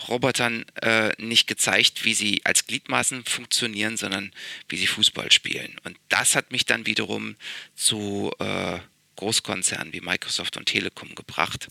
Robotern 0.08 0.66
äh, 0.82 1.12
nicht 1.22 1.48
gezeigt, 1.48 2.04
wie 2.04 2.14
sie 2.14 2.42
als 2.46 2.66
Gliedmaßen 2.66 3.26
funktionieren, 3.26 3.98
sondern 3.98 4.32
wie 4.68 4.78
sie 4.78 4.88
Fußball 4.88 5.32
spielen. 5.32 5.76
Und 5.84 5.98
das 6.10 6.36
hat 6.36 6.52
mich 6.52 6.66
dann 6.66 6.86
wiederum 6.86 7.36
zu 7.76 8.32
äh, 8.40 8.80
Großkonzernen 9.16 9.94
wie 9.94 10.02
Microsoft 10.02 10.58
und 10.58 10.66
Telekom 10.66 11.14
gebracht. 11.16 11.68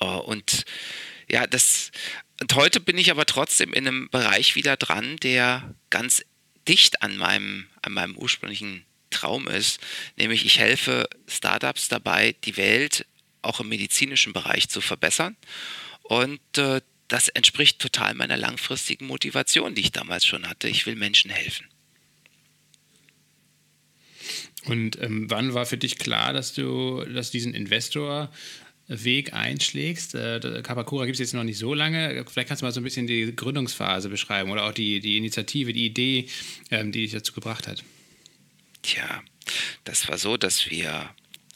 Uh, 0.00 0.18
und 0.18 0.64
ja, 1.28 1.46
das 1.46 1.92
und 2.40 2.56
heute 2.56 2.80
bin 2.80 2.98
ich 2.98 3.12
aber 3.12 3.24
trotzdem 3.24 3.72
in 3.72 3.86
einem 3.86 4.10
Bereich 4.10 4.56
wieder 4.56 4.76
dran, 4.76 5.16
der 5.18 5.74
ganz 5.90 6.24
dicht 6.68 7.02
an 7.02 7.16
meinem, 7.16 7.66
an 7.82 7.92
meinem 7.92 8.16
ursprünglichen 8.16 8.84
Traum 9.10 9.46
ist, 9.46 9.80
nämlich 10.16 10.44
ich 10.44 10.58
helfe 10.58 11.08
Startups 11.28 11.88
dabei, 11.88 12.34
die 12.44 12.56
Welt 12.56 13.06
auch 13.42 13.60
im 13.60 13.68
medizinischen 13.68 14.32
Bereich 14.32 14.68
zu 14.68 14.80
verbessern. 14.80 15.36
Und 16.02 16.40
äh, 16.56 16.80
das 17.08 17.28
entspricht 17.28 17.78
total 17.78 18.14
meiner 18.14 18.36
langfristigen 18.36 19.06
Motivation, 19.06 19.74
die 19.74 19.82
ich 19.82 19.92
damals 19.92 20.24
schon 20.24 20.48
hatte. 20.48 20.68
Ich 20.68 20.86
will 20.86 20.96
Menschen 20.96 21.30
helfen. 21.30 21.66
Und 24.64 25.00
ähm, 25.02 25.28
wann 25.28 25.54
war 25.54 25.66
für 25.66 25.76
dich 25.76 25.98
klar, 25.98 26.32
dass 26.32 26.54
du, 26.54 27.04
dass 27.04 27.30
diesen 27.30 27.52
Investor 27.52 28.32
Weg 28.88 29.32
einschlägst. 29.32 30.14
Äh, 30.14 30.62
Kapakura 30.62 31.04
gibt 31.04 31.14
es 31.14 31.20
jetzt 31.20 31.34
noch 31.34 31.44
nicht 31.44 31.58
so 31.58 31.74
lange. 31.74 32.24
Vielleicht 32.28 32.48
kannst 32.48 32.62
du 32.62 32.66
mal 32.66 32.72
so 32.72 32.80
ein 32.80 32.84
bisschen 32.84 33.06
die 33.06 33.34
Gründungsphase 33.34 34.08
beschreiben 34.08 34.50
oder 34.50 34.64
auch 34.64 34.72
die, 34.72 35.00
die 35.00 35.16
Initiative, 35.16 35.72
die 35.72 35.86
Idee, 35.86 36.26
ähm, 36.70 36.92
die 36.92 37.02
dich 37.02 37.12
dazu 37.12 37.32
gebracht 37.32 37.68
hat. 37.68 37.82
Tja, 38.82 39.22
das 39.84 40.08
war 40.08 40.18
so, 40.18 40.36
dass 40.36 40.70
wir 40.70 41.10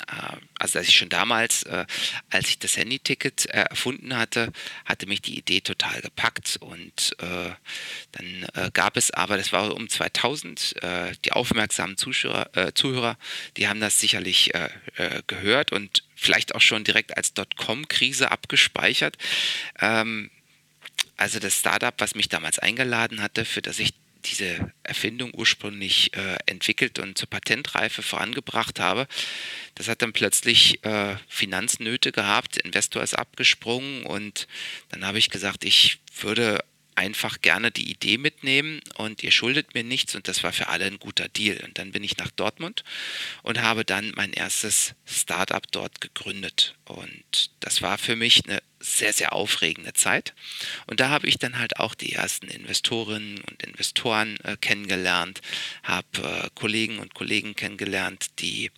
äh, 0.08 0.36
also 0.58 0.78
dass 0.78 0.88
ich 0.88 0.96
schon 0.96 1.08
damals, 1.08 1.62
äh, 1.64 1.86
als 2.30 2.48
ich 2.48 2.58
das 2.58 2.76
Handy-Ticket 2.76 3.46
äh, 3.46 3.64
erfunden 3.70 4.16
hatte, 4.16 4.52
hatte 4.84 5.06
mich 5.06 5.22
die 5.22 5.38
Idee 5.38 5.60
total 5.60 6.00
gepackt 6.00 6.58
und 6.60 7.16
dann 7.18 8.46
gab 8.72 8.96
es 8.96 9.10
aber, 9.10 9.36
das 9.36 9.52
war 9.52 9.74
um 9.74 9.88
2000, 9.88 10.82
äh, 10.82 11.12
die 11.24 11.32
aufmerksamen 11.32 11.96
Zuhörer, 11.96 13.18
die 13.56 13.68
haben 13.68 13.80
das 13.80 14.00
sicherlich 14.00 14.52
gehört 15.26 15.72
und 15.72 16.02
vielleicht 16.16 16.54
auch 16.54 16.60
schon 16.60 16.82
direkt 16.82 17.16
als 17.16 17.34
Dotcom-Krise 17.34 18.32
abgespeichert. 18.32 19.16
Ähm, 19.80 20.30
also 21.16 21.38
das 21.38 21.58
Startup, 21.58 21.94
was 21.98 22.14
mich 22.14 22.28
damals 22.28 22.58
eingeladen 22.58 23.22
hatte, 23.22 23.44
für 23.44 23.62
das 23.62 23.78
ich 23.78 23.94
diese 24.24 24.72
Erfindung 24.82 25.32
ursprünglich 25.34 26.12
äh, 26.16 26.36
entwickelt 26.46 26.98
und 26.98 27.16
zur 27.16 27.30
Patentreife 27.30 28.02
vorangebracht 28.02 28.80
habe, 28.80 29.06
das 29.76 29.88
hat 29.88 30.02
dann 30.02 30.12
plötzlich 30.12 30.84
äh, 30.84 31.16
Finanznöte 31.28 32.10
gehabt, 32.10 32.56
Investor 32.56 33.02
ist 33.02 33.14
abgesprungen 33.14 34.04
und 34.04 34.48
dann 34.90 35.06
habe 35.06 35.18
ich 35.18 35.30
gesagt, 35.30 35.64
ich 35.64 36.00
würde 36.20 36.64
einfach 36.96 37.40
gerne 37.42 37.70
die 37.70 37.90
Idee 37.90 38.18
mitnehmen 38.18 38.80
und 38.96 39.22
ihr 39.22 39.30
schuldet 39.30 39.74
mir 39.74 39.84
nichts 39.84 40.14
und 40.14 40.28
das 40.28 40.42
war 40.42 40.52
für 40.52 40.68
alle 40.68 40.86
ein 40.86 40.98
guter 40.98 41.28
Deal. 41.28 41.62
Und 41.64 41.78
dann 41.78 41.92
bin 41.92 42.02
ich 42.02 42.16
nach 42.16 42.30
Dortmund 42.30 42.84
und 43.42 43.60
habe 43.60 43.84
dann 43.84 44.12
mein 44.16 44.32
erstes 44.32 44.94
Startup 45.04 45.62
dort 45.70 46.00
gegründet. 46.00 46.74
Und 46.86 47.50
das 47.60 47.82
war 47.82 47.98
für 47.98 48.16
mich 48.16 48.44
eine 48.46 48.62
sehr, 48.80 49.12
sehr 49.12 49.32
aufregende 49.32 49.92
Zeit. 49.92 50.34
Und 50.86 51.00
da 51.00 51.10
habe 51.10 51.28
ich 51.28 51.38
dann 51.38 51.58
halt 51.58 51.78
auch 51.78 51.94
die 51.94 52.12
ersten 52.12 52.48
Investorinnen 52.48 53.40
und 53.42 53.62
Investoren 53.62 54.38
äh, 54.44 54.56
kennengelernt, 54.56 55.40
habe 55.82 56.06
äh, 56.22 56.48
Kollegen 56.54 56.98
und 56.98 57.14
Kollegen 57.14 57.54
kennengelernt, 57.54 58.26
die 58.38 58.70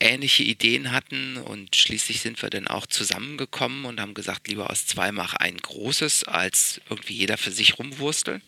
ähnliche 0.00 0.42
Ideen 0.42 0.92
hatten 0.92 1.36
und 1.36 1.76
schließlich 1.76 2.20
sind 2.20 2.42
wir 2.42 2.50
dann 2.50 2.66
auch 2.66 2.86
zusammengekommen 2.86 3.84
und 3.84 4.00
haben 4.00 4.14
gesagt, 4.14 4.48
lieber 4.48 4.70
aus 4.70 4.86
zwei 4.86 5.12
mach 5.12 5.34
ein 5.34 5.56
großes, 5.56 6.24
als 6.24 6.80
irgendwie 6.88 7.14
jeder 7.14 7.36
für 7.36 7.50
sich 7.50 7.78
rumwursteln. 7.78 8.42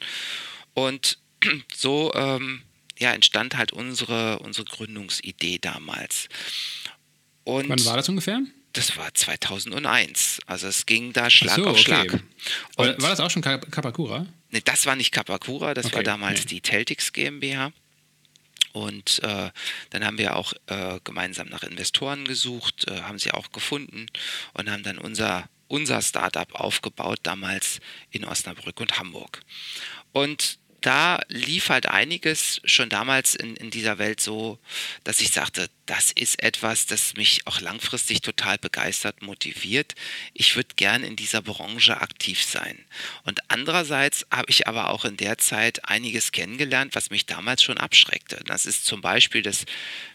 Und 0.74 1.18
so 1.74 2.12
ähm, 2.14 2.62
ja, 2.98 3.12
entstand 3.12 3.56
halt 3.56 3.72
unsere, 3.72 4.38
unsere 4.38 4.64
Gründungsidee 4.64 5.58
damals. 5.58 6.28
Und 7.44 7.68
Wann 7.68 7.84
war 7.84 7.96
das 7.96 8.08
ungefähr? 8.08 8.40
Das 8.72 8.96
war 8.96 9.12
2001. 9.12 10.40
Also 10.46 10.68
es 10.68 10.86
ging 10.86 11.12
da 11.12 11.28
Schlag 11.28 11.56
so, 11.56 11.66
auf 11.66 11.72
okay. 11.72 11.82
Schlag. 11.82 12.22
Und 12.76 13.02
war 13.02 13.10
das 13.10 13.20
auch 13.20 13.30
schon 13.30 13.42
Kapakura? 13.42 14.26
Nee, 14.50 14.62
das 14.64 14.86
war 14.86 14.96
nicht 14.96 15.12
Kapakura, 15.12 15.74
das 15.74 15.86
okay, 15.86 15.96
war 15.96 16.02
damals 16.02 16.40
nee. 16.40 16.46
die 16.46 16.60
Teltix 16.60 17.12
GmbH. 17.12 17.72
Und 18.72 19.22
äh, 19.22 19.50
dann 19.90 20.04
haben 20.04 20.18
wir 20.18 20.36
auch 20.36 20.52
äh, 20.66 20.98
gemeinsam 21.04 21.48
nach 21.48 21.62
Investoren 21.62 22.24
gesucht, 22.24 22.88
äh, 22.88 23.02
haben 23.02 23.18
sie 23.18 23.32
auch 23.32 23.52
gefunden 23.52 24.06
und 24.54 24.70
haben 24.70 24.82
dann 24.82 24.98
unser 24.98 25.48
unser 25.68 26.02
Startup 26.02 26.54
aufgebaut, 26.54 27.20
damals 27.22 27.80
in 28.10 28.26
Osnabrück 28.26 28.78
und 28.78 28.98
Hamburg. 28.98 29.40
Und 30.12 30.58
da 30.82 31.20
lief 31.28 31.68
halt 31.68 31.86
einiges 31.86 32.60
schon 32.64 32.88
damals 32.88 33.34
in, 33.34 33.56
in 33.56 33.70
dieser 33.70 33.98
Welt 33.98 34.20
so, 34.20 34.58
dass 35.04 35.20
ich 35.20 35.30
sagte, 35.30 35.70
das 35.86 36.10
ist 36.10 36.42
etwas, 36.42 36.86
das 36.86 37.14
mich 37.14 37.46
auch 37.46 37.60
langfristig 37.60 38.20
total 38.20 38.58
begeistert, 38.58 39.22
motiviert. 39.22 39.94
Ich 40.34 40.56
würde 40.56 40.74
gern 40.76 41.04
in 41.04 41.16
dieser 41.16 41.42
Branche 41.42 42.00
aktiv 42.00 42.42
sein. 42.42 42.84
Und 43.24 43.40
andererseits 43.48 44.26
habe 44.30 44.50
ich 44.50 44.68
aber 44.68 44.90
auch 44.90 45.04
in 45.04 45.16
der 45.16 45.38
Zeit 45.38 45.88
einiges 45.88 46.32
kennengelernt, 46.32 46.94
was 46.94 47.10
mich 47.10 47.26
damals 47.26 47.62
schon 47.62 47.78
abschreckte. 47.78 48.42
Das 48.46 48.66
ist 48.66 48.84
zum 48.84 49.00
Beispiel 49.00 49.42
das 49.42 49.64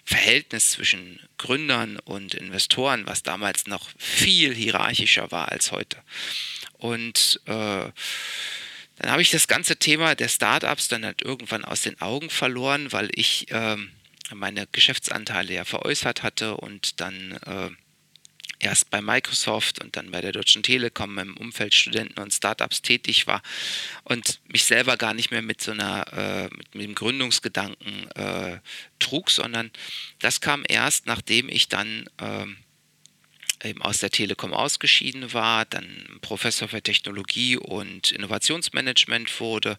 Verhältnis 0.04 0.72
zwischen 0.72 1.20
Gründern 1.38 1.98
und 2.00 2.34
Investoren, 2.34 3.06
was 3.08 3.24
damals 3.24 3.68
noch 3.68 3.90
viel 3.98 4.54
hierarchischer 4.54 5.32
war 5.32 5.52
als 5.52 5.72
heute. 5.72 5.98
Und 6.78 7.42
äh, 7.46 7.90
dann 8.98 9.12
habe 9.12 9.22
ich 9.22 9.30
das 9.30 9.48
ganze 9.48 9.78
Thema 9.78 10.16
der 10.16 10.28
Startups 10.28 10.88
dann 10.88 11.06
halt 11.06 11.22
irgendwann 11.22 11.66
aus 11.66 11.82
den 11.82 12.00
Augen 12.02 12.30
verloren, 12.30 12.92
weil 12.92 13.10
ich 13.14 13.48
ähm, 13.50 13.92
meine 14.34 14.68
Geschäftsanteile 14.72 15.54
ja 15.54 15.66
veräußert 15.66 16.24
hatte 16.24 16.58
und 16.58 17.00
dann 17.00 17.32
äh, 17.46 17.70
erst 18.60 18.90
bei 18.90 19.02
Microsoft 19.02 19.82
und 19.84 19.96
dann 19.96 20.12
bei 20.12 20.22
der 20.22 20.32
Deutschen 20.32 20.64
Telekom 20.64 21.18
im 21.20 21.38
Umfeld 21.38 21.76
Studenten 21.76 22.20
und 22.20 22.34
Startups 22.34 22.82
tätig 22.82 23.28
war 23.28 23.42
und 24.04 24.40
mich 24.48 24.64
selber 24.66 24.98
gar 24.98 25.14
nicht 25.14 25.32
mehr 25.32 25.42
mit 25.42 25.62
so 25.62 25.72
einer 25.72 26.12
äh, 26.14 26.44
mit, 26.56 26.76
mit, 26.76 26.84
dem 26.86 26.96
Gründungsgedanken 26.96 28.10
äh, 28.12 28.60
trug, 29.00 29.30
sondern 29.30 29.72
das 30.20 30.42
kam 30.42 30.64
erst, 30.68 31.06
nachdem 31.06 31.50
ich 31.50 31.70
dann 31.70 32.10
äh, 32.18 32.46
eben 33.64 33.82
aus 33.82 34.00
der 34.00 34.10
Telekom 34.10 34.54
ausgeschieden 34.54 35.34
war, 35.34 35.66
dann 35.66 36.20
Professor 36.22 36.68
für 36.68 36.82
Technologie 36.82 37.58
und 37.58 38.12
Innovationsmanagement 38.12 39.40
wurde, 39.40 39.78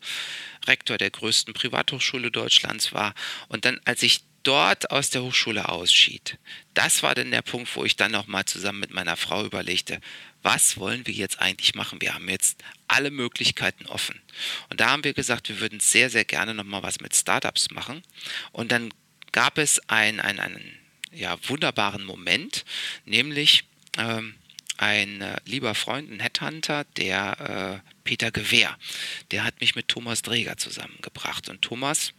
Rektor 0.67 0.99
der 0.99 1.11
größten 1.11 1.55
Privathochschule 1.55 2.31
Deutschlands 2.31 2.93
war 2.93 3.15
und 3.49 3.65
dann, 3.65 3.81
als 3.85 4.03
ich 4.03 4.21
dort 4.43 4.91
aus 4.91 5.11
der 5.11 5.23
Hochschule 5.23 5.69
ausschied, 5.69 6.39
das 6.75 7.03
war 7.03 7.15
dann 7.15 7.31
der 7.31 7.43
Punkt, 7.43 7.75
wo 7.77 7.85
ich 7.85 7.97
dann 7.97 8.13
nochmal 8.13 8.45
zusammen 8.45 8.81
mit 8.81 8.93
meiner 8.93 9.17
Frau 9.17 9.45
überlegte, 9.45 10.01
was 10.43 10.77
wollen 10.77 11.07
wir 11.07 11.15
jetzt 11.15 11.41
eigentlich 11.41 11.75
machen? 11.75 12.01
Wir 12.01 12.15
haben 12.15 12.29
jetzt 12.29 12.63
alle 12.87 13.11
Möglichkeiten 13.11 13.87
offen. 13.87 14.21
Und 14.71 14.81
da 14.81 14.91
haben 14.91 15.05
wir 15.05 15.13
gesagt, 15.13 15.49
wir 15.49 15.61
würden 15.61 15.81
sehr, 15.81 16.11
sehr 16.11 16.25
gerne 16.25 16.55
nochmal 16.55 16.83
was 16.83 17.01
mit 17.01 17.15
Startups 17.15 17.71
machen. 17.71 18.03
Und 18.53 18.73
dann 18.73 18.91
gab 19.33 19.59
es 19.59 19.81
ein, 19.89 20.21
ein, 20.21 20.41
einen 20.41 20.79
ja, 21.13 21.37
wunderbaren 21.49 22.05
Moment, 22.05 22.65
nämlich 23.05 23.65
ähm, 23.97 24.35
ein 24.77 25.21
äh, 25.21 25.37
lieber 25.45 25.75
Freund, 25.75 26.11
ein 26.11 26.21
Headhunter, 26.21 26.85
der 26.97 27.83
äh, 27.85 27.91
Peter 28.05 28.31
Gewehr, 28.31 28.77
der 29.31 29.45
hat 29.45 29.61
mich 29.61 29.75
mit 29.75 29.89
Thomas 29.89 30.23
Dreger 30.23 30.57
zusammengebracht. 30.57 31.49
Und 31.49 31.63
Thomas 31.63 32.13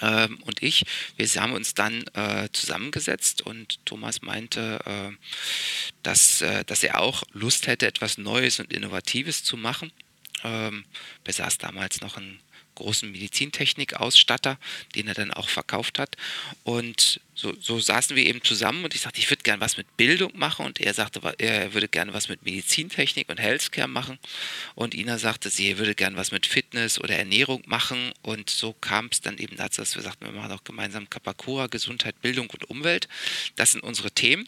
ähm, 0.00 0.38
und 0.44 0.62
ich, 0.62 0.84
wir 1.16 1.26
haben 1.36 1.52
uns 1.52 1.74
dann 1.74 2.04
äh, 2.14 2.48
zusammengesetzt 2.52 3.42
und 3.42 3.84
Thomas 3.86 4.22
meinte, 4.22 4.80
äh, 4.84 5.16
dass, 6.02 6.42
äh, 6.42 6.64
dass 6.64 6.82
er 6.82 7.00
auch 7.00 7.22
Lust 7.32 7.66
hätte, 7.66 7.86
etwas 7.86 8.18
Neues 8.18 8.60
und 8.60 8.72
Innovatives 8.72 9.44
zu 9.44 9.56
machen. 9.56 9.92
Ähm, 10.42 10.84
besaß 11.24 11.58
damals 11.58 12.00
noch 12.00 12.16
einen 12.16 12.40
großen 12.74 13.10
Medizintechnik-Ausstatter, 13.10 14.58
den 14.94 15.08
er 15.08 15.14
dann 15.14 15.32
auch 15.32 15.48
verkauft 15.48 15.98
hat. 15.98 16.16
Und 16.64 17.20
so, 17.34 17.54
so, 17.58 17.78
saßen 17.78 18.16
wir 18.16 18.26
eben 18.26 18.42
zusammen 18.42 18.84
und 18.84 18.94
ich 18.94 19.00
sagte, 19.00 19.18
ich 19.18 19.30
würde 19.30 19.42
gerne 19.42 19.60
was 19.60 19.76
mit 19.76 19.96
Bildung 19.96 20.32
machen 20.36 20.66
und 20.66 20.80
er 20.80 20.92
sagte, 20.92 21.20
er 21.38 21.72
würde 21.72 21.88
gerne 21.88 22.12
was 22.12 22.28
mit 22.28 22.42
Medizintechnik 22.42 23.30
und 23.30 23.40
Healthcare 23.40 23.88
machen 23.88 24.18
und 24.74 24.94
Ina 24.94 25.16
sagte, 25.16 25.48
sie 25.48 25.78
würde 25.78 25.94
gerne 25.94 26.16
was 26.16 26.32
mit 26.32 26.46
Fitness 26.46 27.00
oder 27.00 27.16
Ernährung 27.16 27.62
machen 27.66 28.12
und 28.22 28.50
so 28.50 28.74
kam 28.74 29.08
es 29.10 29.22
dann 29.22 29.38
eben 29.38 29.56
dazu, 29.56 29.80
dass 29.80 29.94
wir 29.94 30.02
sagten, 30.02 30.26
wir 30.26 30.32
machen 30.32 30.52
auch 30.52 30.64
gemeinsam 30.64 31.08
Kapakura, 31.08 31.68
Gesundheit, 31.68 32.20
Bildung 32.20 32.50
und 32.50 32.68
Umwelt. 32.68 33.08
Das 33.56 33.72
sind 33.72 33.82
unsere 33.82 34.10
Themen. 34.10 34.46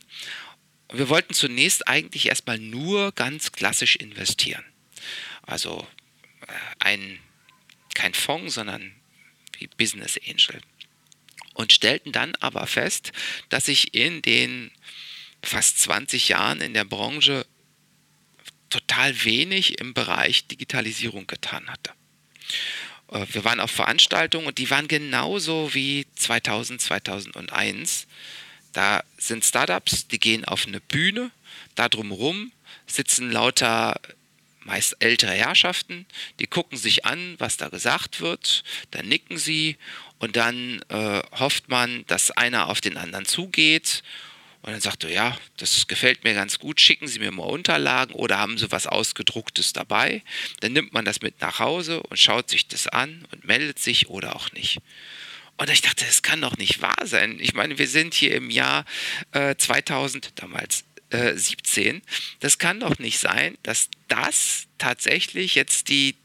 Und 0.88 0.98
wir 0.98 1.08
wollten 1.08 1.32
zunächst 1.32 1.88
eigentlich 1.88 2.26
erstmal 2.26 2.58
nur 2.58 3.12
ganz 3.12 3.52
klassisch 3.52 3.96
investieren. 3.96 4.64
Also 5.42 5.86
äh, 6.46 6.52
ein 6.80 7.18
kein 7.94 8.14
Fonds, 8.14 8.54
sondern 8.54 8.92
wie 9.58 9.66
Business 9.66 10.18
Angel. 10.26 10.60
Und 11.54 11.72
stellten 11.72 12.12
dann 12.12 12.34
aber 12.36 12.66
fest, 12.66 13.12
dass 13.50 13.68
ich 13.68 13.94
in 13.94 14.22
den 14.22 14.70
fast 15.42 15.80
20 15.80 16.28
Jahren 16.28 16.60
in 16.60 16.72
der 16.72 16.84
Branche 16.84 17.46
total 18.70 19.24
wenig 19.24 19.78
im 19.80 19.92
Bereich 19.92 20.46
Digitalisierung 20.46 21.26
getan 21.26 21.68
hatte. 21.68 21.92
Äh, 23.12 23.26
wir 23.30 23.44
waren 23.44 23.60
auf 23.60 23.70
Veranstaltungen 23.70 24.46
und 24.46 24.58
die 24.58 24.70
waren 24.70 24.88
genauso 24.88 25.74
wie 25.74 26.06
2000, 26.16 26.80
2001. 26.80 28.06
Da 28.72 29.04
sind 29.18 29.44
Startups, 29.44 30.08
die 30.08 30.18
gehen 30.18 30.44
auf 30.46 30.66
eine 30.66 30.80
Bühne, 30.80 31.30
da 31.74 31.88
drumherum 31.88 32.52
sitzen 32.86 33.30
lauter 33.30 34.00
meist 34.64 34.96
ältere 35.00 35.32
Herrschaften, 35.32 36.06
die 36.38 36.46
gucken 36.46 36.78
sich 36.78 37.04
an, 37.04 37.34
was 37.38 37.56
da 37.56 37.68
gesagt 37.68 38.20
wird, 38.20 38.62
dann 38.90 39.08
nicken 39.08 39.38
sie 39.38 39.76
und 40.18 40.36
dann 40.36 40.82
äh, 40.88 41.22
hofft 41.38 41.68
man, 41.68 42.04
dass 42.06 42.30
einer 42.30 42.68
auf 42.68 42.80
den 42.80 42.96
anderen 42.96 43.26
zugeht 43.26 44.02
und 44.62 44.70
dann 44.70 44.80
sagt 44.80 45.02
er, 45.02 45.10
ja, 45.10 45.38
das 45.56 45.88
gefällt 45.88 46.22
mir 46.22 46.34
ganz 46.34 46.60
gut, 46.60 46.80
schicken 46.80 47.08
Sie 47.08 47.18
mir 47.18 47.32
mal 47.32 47.42
Unterlagen 47.42 48.14
oder 48.14 48.38
haben 48.38 48.58
Sie 48.58 48.70
was 48.70 48.86
Ausgedrucktes 48.86 49.72
dabei. 49.72 50.22
Dann 50.60 50.72
nimmt 50.72 50.92
man 50.92 51.04
das 51.04 51.20
mit 51.20 51.40
nach 51.40 51.58
Hause 51.58 52.00
und 52.04 52.16
schaut 52.16 52.48
sich 52.48 52.68
das 52.68 52.86
an 52.86 53.26
und 53.32 53.44
meldet 53.44 53.80
sich 53.80 54.08
oder 54.08 54.36
auch 54.36 54.52
nicht. 54.52 54.78
Und 55.58 55.68
ich 55.68 55.82
dachte, 55.82 56.04
das 56.04 56.22
kann 56.22 56.40
doch 56.40 56.56
nicht 56.58 56.80
wahr 56.80 57.04
sein. 57.04 57.38
Ich 57.40 57.54
meine, 57.54 57.78
wir 57.78 57.88
sind 57.88 58.14
hier 58.14 58.34
im 58.36 58.50
Jahr 58.50 58.84
äh, 59.32 59.56
2000, 59.56 60.30
damals 60.36 60.84
17. 61.12 61.96
Äh, 61.96 62.00
das 62.40 62.58
kann 62.58 62.80
doch 62.80 62.98
nicht 62.98 63.18
sein, 63.18 63.58
dass 63.62 63.88
das 64.08 64.66
tatsächlich 64.78 65.54
jetzt 65.54 65.88
die, 65.88 66.16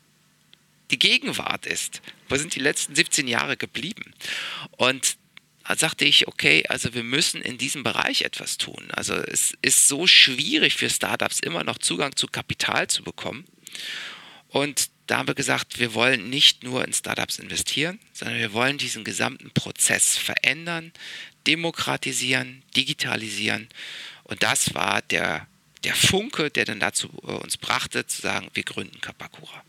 die 0.91 1.00
Gegenwart 1.00 1.65
ist. 1.65 2.02
Wo 2.30 2.36
sind 2.36 2.56
die 2.56 2.60
letzten 2.60 2.95
17 2.95 3.28
Jahre 3.28 3.58
geblieben? 3.58 4.13
Und 4.71 5.17
da 5.67 5.76
sagte 5.76 6.06
ich, 6.06 6.28
okay, 6.28 6.63
also 6.69 6.93
wir 6.93 7.04
müssen 7.04 7.41
in 7.41 7.58
diesem 7.58 7.84
Bereich 7.84 8.21
etwas 8.21 8.58
tun. 8.58 8.88
Also 8.91 9.15
es 9.15 9.54
ist 9.62 9.88
so 9.89 10.08
schwierig 10.08 10.76
für 10.76 10.89
Startups 10.89 11.41
immer 11.41 11.63
noch 11.63 11.78
Zugang 11.78 12.15
zu 12.15 12.28
Kapital 12.28 12.88
zu 12.88 13.04
bekommen. 13.04 13.45
Und 14.47 14.89
da 15.08 15.17
haben 15.17 15.28
wir 15.28 15.36
gesagt, 15.36 15.80
wir 15.80 15.93
wollen 15.93 16.30
nicht 16.30 16.63
nur 16.63 16.86
in 16.86 16.93
Startups 16.93 17.39
investieren, 17.39 18.00
sondern 18.13 18.39
wir 18.39 18.54
wollen 18.54 18.78
diesen 18.78 19.04
gesamten 19.04 19.52
Prozess 19.52 20.17
verändern, 20.17 20.93
demokratisieren, 21.47 22.63
digitalisieren 22.76 23.69
und 24.27 24.43
das 24.43 24.73
war 24.73 25.01
der, 25.01 25.47
der 25.83 25.95
Funke, 25.95 26.49
der 26.49 26.65
dann 26.65 26.79
dazu 26.79 27.09
äh, 27.23 27.31
uns 27.31 27.57
brachte, 27.57 28.05
zu 28.05 28.21
sagen, 28.21 28.49
wir 28.53 28.63
gründen 28.63 29.01
Kapakura. 29.01 29.63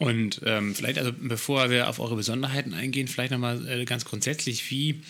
Und 0.00 0.40
ähm, 0.46 0.74
vielleicht, 0.74 0.98
also 0.98 1.12
bevor 1.12 1.68
wir 1.68 1.86
auf 1.86 2.00
eure 2.00 2.16
Besonderheiten 2.16 2.72
eingehen, 2.72 3.06
vielleicht 3.06 3.32
nochmal 3.32 3.68
äh, 3.68 3.84
ganz 3.84 4.06
grundsätzlich, 4.06 4.70
wie 4.70 5.02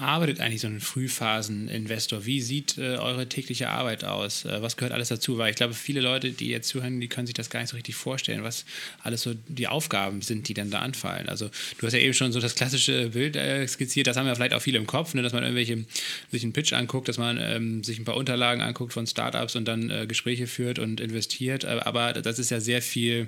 arbeitet 0.00 0.38
eigentlich 0.38 0.60
so 0.60 0.68
ein 0.68 0.78
Frühphasen-Investor? 0.78 2.24
Wie 2.24 2.40
sieht 2.40 2.78
äh, 2.78 2.98
eure 2.98 3.28
tägliche 3.28 3.68
Arbeit 3.68 4.04
aus? 4.04 4.44
Äh, 4.44 4.62
was 4.62 4.76
gehört 4.76 4.92
alles 4.92 5.08
dazu? 5.08 5.38
Weil 5.38 5.50
ich 5.50 5.56
glaube, 5.56 5.74
viele 5.74 6.00
Leute, 6.00 6.30
die 6.30 6.50
jetzt 6.50 6.68
zuhören, 6.68 7.00
die 7.00 7.08
können 7.08 7.26
sich 7.26 7.34
das 7.34 7.50
gar 7.50 7.58
nicht 7.58 7.70
so 7.70 7.74
richtig 7.74 7.96
vorstellen, 7.96 8.44
was 8.44 8.64
alles 9.02 9.22
so 9.22 9.34
die 9.48 9.66
Aufgaben 9.66 10.22
sind, 10.22 10.46
die 10.46 10.54
dann 10.54 10.70
da 10.70 10.82
anfallen. 10.82 11.28
Also 11.28 11.50
du 11.78 11.86
hast 11.88 11.94
ja 11.94 11.98
eben 11.98 12.14
schon 12.14 12.30
so 12.30 12.38
das 12.38 12.54
klassische 12.54 13.08
Bild 13.08 13.34
äh, 13.34 13.66
skizziert, 13.66 14.06
das 14.06 14.16
haben 14.16 14.28
ja 14.28 14.36
vielleicht 14.36 14.54
auch 14.54 14.62
viele 14.62 14.78
im 14.78 14.86
Kopf, 14.86 15.14
ne, 15.14 15.22
dass 15.22 15.32
man 15.32 15.42
irgendwelche 15.42 15.84
sich 16.30 16.44
einen 16.44 16.52
Pitch 16.52 16.72
anguckt, 16.74 17.08
dass 17.08 17.18
man 17.18 17.38
ähm, 17.40 17.82
sich 17.82 17.98
ein 17.98 18.04
paar 18.04 18.16
Unterlagen 18.16 18.62
anguckt 18.62 18.92
von 18.92 19.04
Startups 19.08 19.56
und 19.56 19.64
dann 19.64 19.90
äh, 19.90 20.06
Gespräche 20.06 20.46
führt 20.46 20.78
und 20.78 21.00
investiert. 21.00 21.64
Äh, 21.64 21.80
aber 21.82 22.12
das 22.12 22.38
ist 22.38 22.52
ja 22.52 22.60
sehr 22.60 22.82
viel 22.82 23.26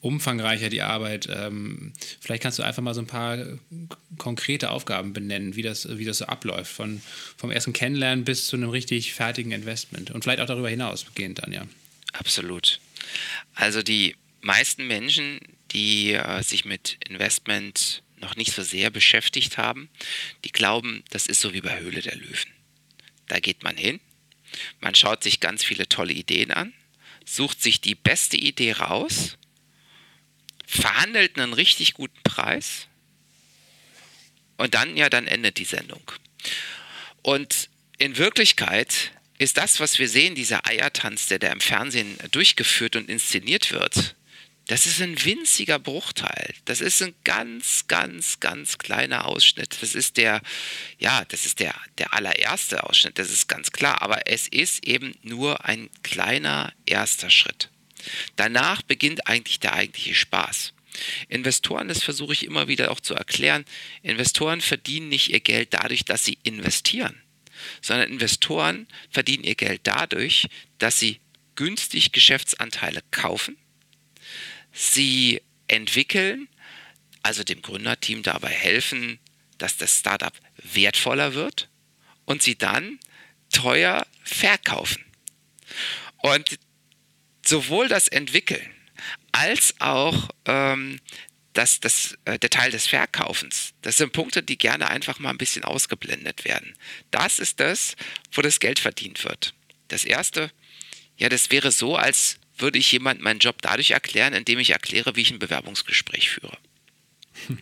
umfangreicher 0.00 0.68
die 0.68 0.82
Arbeit. 0.82 1.28
Ähm, 1.30 1.92
vielleicht 2.20 2.42
kannst 2.42 2.58
du 2.58 2.62
einfach 2.62 2.82
mal 2.82 2.94
so 2.94 3.00
ein 3.00 3.06
paar 3.06 3.38
konkrete 4.16 4.70
Aufgaben 4.70 5.12
benennen, 5.12 5.56
wie 5.56 5.62
das, 5.62 5.98
wie 5.98 6.04
das 6.04 6.18
so 6.18 6.26
abläuft, 6.26 6.72
von, 6.72 7.02
vom 7.36 7.50
ersten 7.50 7.72
Kennenlernen 7.72 8.24
bis 8.24 8.46
zu 8.46 8.56
einem 8.56 8.70
richtig 8.70 9.14
fertigen 9.14 9.52
Investment 9.52 10.10
und 10.10 10.22
vielleicht 10.22 10.40
auch 10.40 10.46
darüber 10.46 10.68
hinaus 10.68 11.06
gehend 11.14 11.42
dann, 11.42 11.52
ja. 11.52 11.66
Absolut. 12.12 12.80
Also 13.54 13.82
die 13.82 14.16
meisten 14.40 14.86
Menschen, 14.86 15.40
die 15.72 16.12
äh, 16.12 16.42
sich 16.42 16.64
mit 16.64 16.96
Investment 17.08 18.02
noch 18.20 18.36
nicht 18.36 18.52
so 18.52 18.62
sehr 18.62 18.90
beschäftigt 18.90 19.58
haben, 19.58 19.88
die 20.44 20.52
glauben, 20.52 21.02
das 21.10 21.26
ist 21.26 21.40
so 21.40 21.52
wie 21.52 21.60
bei 21.60 21.78
Höhle 21.80 22.00
der 22.00 22.16
Löwen. 22.16 22.52
Da 23.26 23.40
geht 23.40 23.62
man 23.62 23.76
hin, 23.76 24.00
man 24.80 24.94
schaut 24.94 25.22
sich 25.22 25.40
ganz 25.40 25.62
viele 25.62 25.88
tolle 25.88 26.12
Ideen 26.12 26.50
an, 26.50 26.72
sucht 27.24 27.62
sich 27.62 27.80
die 27.80 27.94
beste 27.94 28.36
Idee 28.36 28.72
raus 28.72 29.36
verhandelt 30.68 31.38
einen 31.38 31.54
richtig 31.54 31.94
guten 31.94 32.22
Preis 32.22 32.86
und 34.58 34.74
dann, 34.74 34.96
ja, 34.96 35.08
dann 35.08 35.26
endet 35.26 35.56
die 35.56 35.64
Sendung. 35.64 36.02
Und 37.22 37.70
in 37.96 38.18
Wirklichkeit 38.18 39.12
ist 39.38 39.56
das, 39.56 39.80
was 39.80 39.98
wir 39.98 40.08
sehen, 40.08 40.34
dieser 40.34 40.66
Eiertanz, 40.66 41.26
der 41.26 41.38
da 41.38 41.50
im 41.50 41.60
Fernsehen 41.60 42.18
durchgeführt 42.32 42.96
und 42.96 43.08
inszeniert 43.08 43.72
wird, 43.72 44.14
das 44.66 44.84
ist 44.84 45.00
ein 45.00 45.24
winziger 45.24 45.78
Bruchteil. 45.78 46.54
Das 46.66 46.82
ist 46.82 47.02
ein 47.02 47.14
ganz, 47.24 47.86
ganz, 47.88 48.38
ganz 48.38 48.76
kleiner 48.76 49.24
Ausschnitt. 49.24 49.78
Das 49.80 49.94
ist 49.94 50.18
der, 50.18 50.42
ja, 50.98 51.24
das 51.24 51.46
ist 51.46 51.60
der, 51.60 51.74
der 51.96 52.12
allererste 52.12 52.84
Ausschnitt, 52.84 53.18
das 53.18 53.30
ist 53.30 53.48
ganz 53.48 53.72
klar. 53.72 54.02
Aber 54.02 54.26
es 54.26 54.46
ist 54.48 54.86
eben 54.86 55.14
nur 55.22 55.64
ein 55.64 55.88
kleiner 56.02 56.74
erster 56.84 57.30
Schritt. 57.30 57.70
Danach 58.36 58.82
beginnt 58.82 59.26
eigentlich 59.26 59.60
der 59.60 59.74
eigentliche 59.74 60.14
Spaß. 60.14 60.72
Investoren, 61.28 61.88
das 61.88 62.02
versuche 62.02 62.32
ich 62.32 62.44
immer 62.44 62.66
wieder 62.66 62.90
auch 62.90 63.00
zu 63.00 63.14
erklären, 63.14 63.64
Investoren 64.02 64.60
verdienen 64.60 65.08
nicht 65.08 65.30
ihr 65.30 65.40
Geld 65.40 65.74
dadurch, 65.74 66.04
dass 66.04 66.24
sie 66.24 66.38
investieren, 66.42 67.20
sondern 67.82 68.10
Investoren 68.10 68.88
verdienen 69.10 69.44
ihr 69.44 69.54
Geld 69.54 69.82
dadurch, 69.84 70.48
dass 70.78 70.98
sie 70.98 71.20
günstig 71.54 72.12
Geschäftsanteile 72.12 73.02
kaufen 73.10 73.56
Sie 74.72 75.42
entwickeln, 75.66 76.48
also 77.22 77.42
dem 77.42 77.62
Gründerteam 77.62 78.22
dabei 78.22 78.50
helfen, 78.50 79.18
dass 79.58 79.76
das 79.76 79.98
Startup 79.98 80.32
wertvoller 80.62 81.34
wird 81.34 81.68
und 82.24 82.42
sie 82.42 82.56
dann 82.56 83.00
teuer 83.50 84.06
verkaufen. 84.22 85.04
Und 86.18 86.58
sowohl 87.48 87.88
das 87.88 88.08
Entwickeln 88.08 88.74
als 89.32 89.74
auch 89.80 90.28
ähm, 90.44 91.00
das, 91.52 91.80
das, 91.80 92.16
äh, 92.24 92.38
der 92.38 92.50
Teil 92.50 92.70
des 92.70 92.86
Verkaufens, 92.86 93.74
das 93.82 93.96
sind 93.96 94.12
Punkte, 94.12 94.42
die 94.42 94.58
gerne 94.58 94.88
einfach 94.88 95.18
mal 95.18 95.30
ein 95.30 95.38
bisschen 95.38 95.64
ausgeblendet 95.64 96.44
werden. 96.44 96.74
Das 97.10 97.38
ist 97.38 97.58
das, 97.60 97.96
wo 98.32 98.42
das 98.42 98.60
Geld 98.60 98.78
verdient 98.78 99.24
wird. 99.24 99.54
Das 99.88 100.04
erste, 100.04 100.52
ja, 101.16 101.28
das 101.28 101.50
wäre 101.50 101.72
so, 101.72 101.96
als 101.96 102.38
würde 102.56 102.78
ich 102.78 102.92
jemand 102.92 103.20
meinen 103.20 103.40
Job 103.40 103.62
dadurch 103.62 103.92
erklären, 103.92 104.34
indem 104.34 104.58
ich 104.58 104.70
erkläre, 104.70 105.16
wie 105.16 105.22
ich 105.22 105.30
ein 105.30 105.38
Bewerbungsgespräch 105.38 106.30
führe. 106.30 106.58
Hm. 107.46 107.58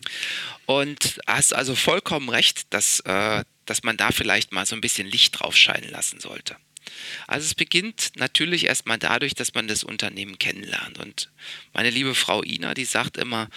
Und 0.65 1.19
hast 1.27 1.53
also 1.53 1.75
vollkommen 1.75 2.29
recht, 2.29 2.73
dass, 2.73 2.99
äh, 3.01 3.43
dass 3.65 3.83
man 3.83 3.95
da 3.95 4.11
vielleicht 4.11 4.51
mal 4.51 4.65
so 4.65 4.75
ein 4.75 4.81
bisschen 4.81 5.07
Licht 5.07 5.39
drauf 5.39 5.55
scheinen 5.55 5.89
lassen 5.89 6.19
sollte. 6.19 6.57
Also 7.27 7.45
es 7.45 7.55
beginnt 7.55 8.11
natürlich 8.15 8.65
erstmal 8.65 8.97
dadurch, 8.97 9.33
dass 9.33 9.53
man 9.53 9.67
das 9.67 9.83
Unternehmen 9.83 10.39
kennenlernt. 10.39 10.99
Und 10.99 11.29
meine 11.73 11.89
liebe 11.89 12.15
Frau 12.15 12.43
Ina, 12.43 12.73
die 12.73 12.85
sagt 12.85 13.17
immer, 13.17 13.49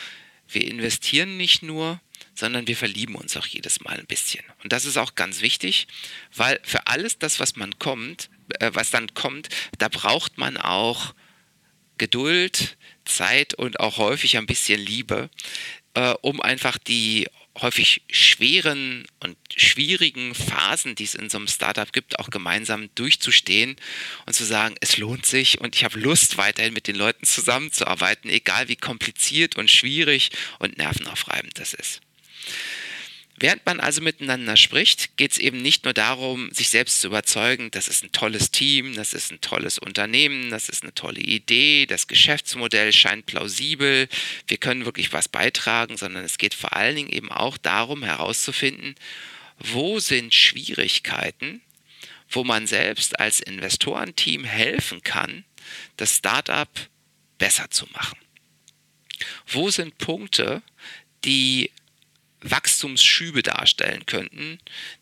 wir 0.48 0.66
investieren 0.66 1.36
nicht 1.36 1.62
nur, 1.62 2.00
sondern 2.34 2.66
wir 2.66 2.76
verlieben 2.76 3.14
uns 3.14 3.36
auch 3.36 3.46
jedes 3.46 3.80
Mal 3.80 3.98
ein 3.98 4.06
bisschen. 4.06 4.44
Und 4.62 4.72
das 4.72 4.84
ist 4.84 4.96
auch 4.96 5.14
ganz 5.14 5.42
wichtig, 5.42 5.86
weil 6.34 6.60
für 6.62 6.86
alles 6.86 7.18
das, 7.18 7.40
was 7.40 7.56
man 7.56 7.78
kommt, 7.78 8.30
äh, 8.58 8.70
was 8.72 8.90
dann 8.90 9.14
kommt, 9.14 9.48
da 9.78 9.88
braucht 9.88 10.38
man 10.38 10.56
auch 10.56 11.14
Geduld, 11.98 12.78
Zeit 13.04 13.54
und 13.54 13.78
auch 13.80 13.98
häufig 13.98 14.38
ein 14.38 14.46
bisschen 14.46 14.80
Liebe, 14.80 15.28
äh, 15.94 16.14
um 16.22 16.40
einfach 16.40 16.78
die 16.78 17.28
häufig 17.58 18.02
schweren 18.10 19.06
und 19.20 19.36
schwierigen 19.54 20.34
Phasen, 20.34 20.94
die 20.94 21.04
es 21.04 21.14
in 21.14 21.28
so 21.28 21.38
einem 21.38 21.48
Startup 21.48 21.92
gibt, 21.92 22.18
auch 22.18 22.30
gemeinsam 22.30 22.88
durchzustehen 22.94 23.76
und 24.26 24.32
zu 24.32 24.44
sagen, 24.44 24.76
es 24.80 24.96
lohnt 24.96 25.26
sich 25.26 25.60
und 25.60 25.74
ich 25.74 25.84
habe 25.84 25.98
Lust, 25.98 26.36
weiterhin 26.36 26.72
mit 26.72 26.86
den 26.86 26.96
Leuten 26.96 27.26
zusammenzuarbeiten, 27.26 28.30
egal 28.30 28.68
wie 28.68 28.76
kompliziert 28.76 29.56
und 29.56 29.70
schwierig 29.70 30.30
und 30.58 30.78
nervenaufreibend 30.78 31.58
das 31.58 31.74
ist. 31.74 32.00
Während 33.42 33.64
man 33.64 33.80
also 33.80 34.02
miteinander 34.02 34.54
spricht, 34.58 35.16
geht 35.16 35.32
es 35.32 35.38
eben 35.38 35.62
nicht 35.62 35.84
nur 35.84 35.94
darum, 35.94 36.52
sich 36.52 36.68
selbst 36.68 37.00
zu 37.00 37.06
überzeugen, 37.06 37.70
das 37.70 37.88
ist 37.88 38.04
ein 38.04 38.12
tolles 38.12 38.50
Team, 38.50 38.94
das 38.94 39.14
ist 39.14 39.32
ein 39.32 39.40
tolles 39.40 39.78
Unternehmen, 39.78 40.50
das 40.50 40.68
ist 40.68 40.82
eine 40.82 40.92
tolle 40.92 41.20
Idee, 41.20 41.86
das 41.86 42.06
Geschäftsmodell 42.06 42.92
scheint 42.92 43.24
plausibel, 43.24 44.08
wir 44.46 44.56
können 44.58 44.84
wirklich 44.84 45.14
was 45.14 45.28
beitragen, 45.28 45.96
sondern 45.96 46.22
es 46.22 46.36
geht 46.36 46.52
vor 46.52 46.76
allen 46.76 46.96
Dingen 46.96 47.08
eben 47.08 47.32
auch 47.32 47.56
darum 47.56 48.02
herauszufinden, 48.02 48.94
wo 49.58 50.00
sind 50.00 50.34
Schwierigkeiten, 50.34 51.62
wo 52.28 52.44
man 52.44 52.66
selbst 52.66 53.18
als 53.20 53.40
Investorenteam 53.40 54.44
helfen 54.44 55.02
kann, 55.02 55.44
das 55.96 56.16
Startup 56.16 56.68
besser 57.38 57.70
zu 57.70 57.86
machen. 57.94 58.18
Wo 59.46 59.70
sind 59.70 59.96
Punkte, 59.96 60.62
die 61.24 61.70
Wachstumsschübe 62.42 63.42
darstellen 63.42 64.06
könnten, 64.06 64.58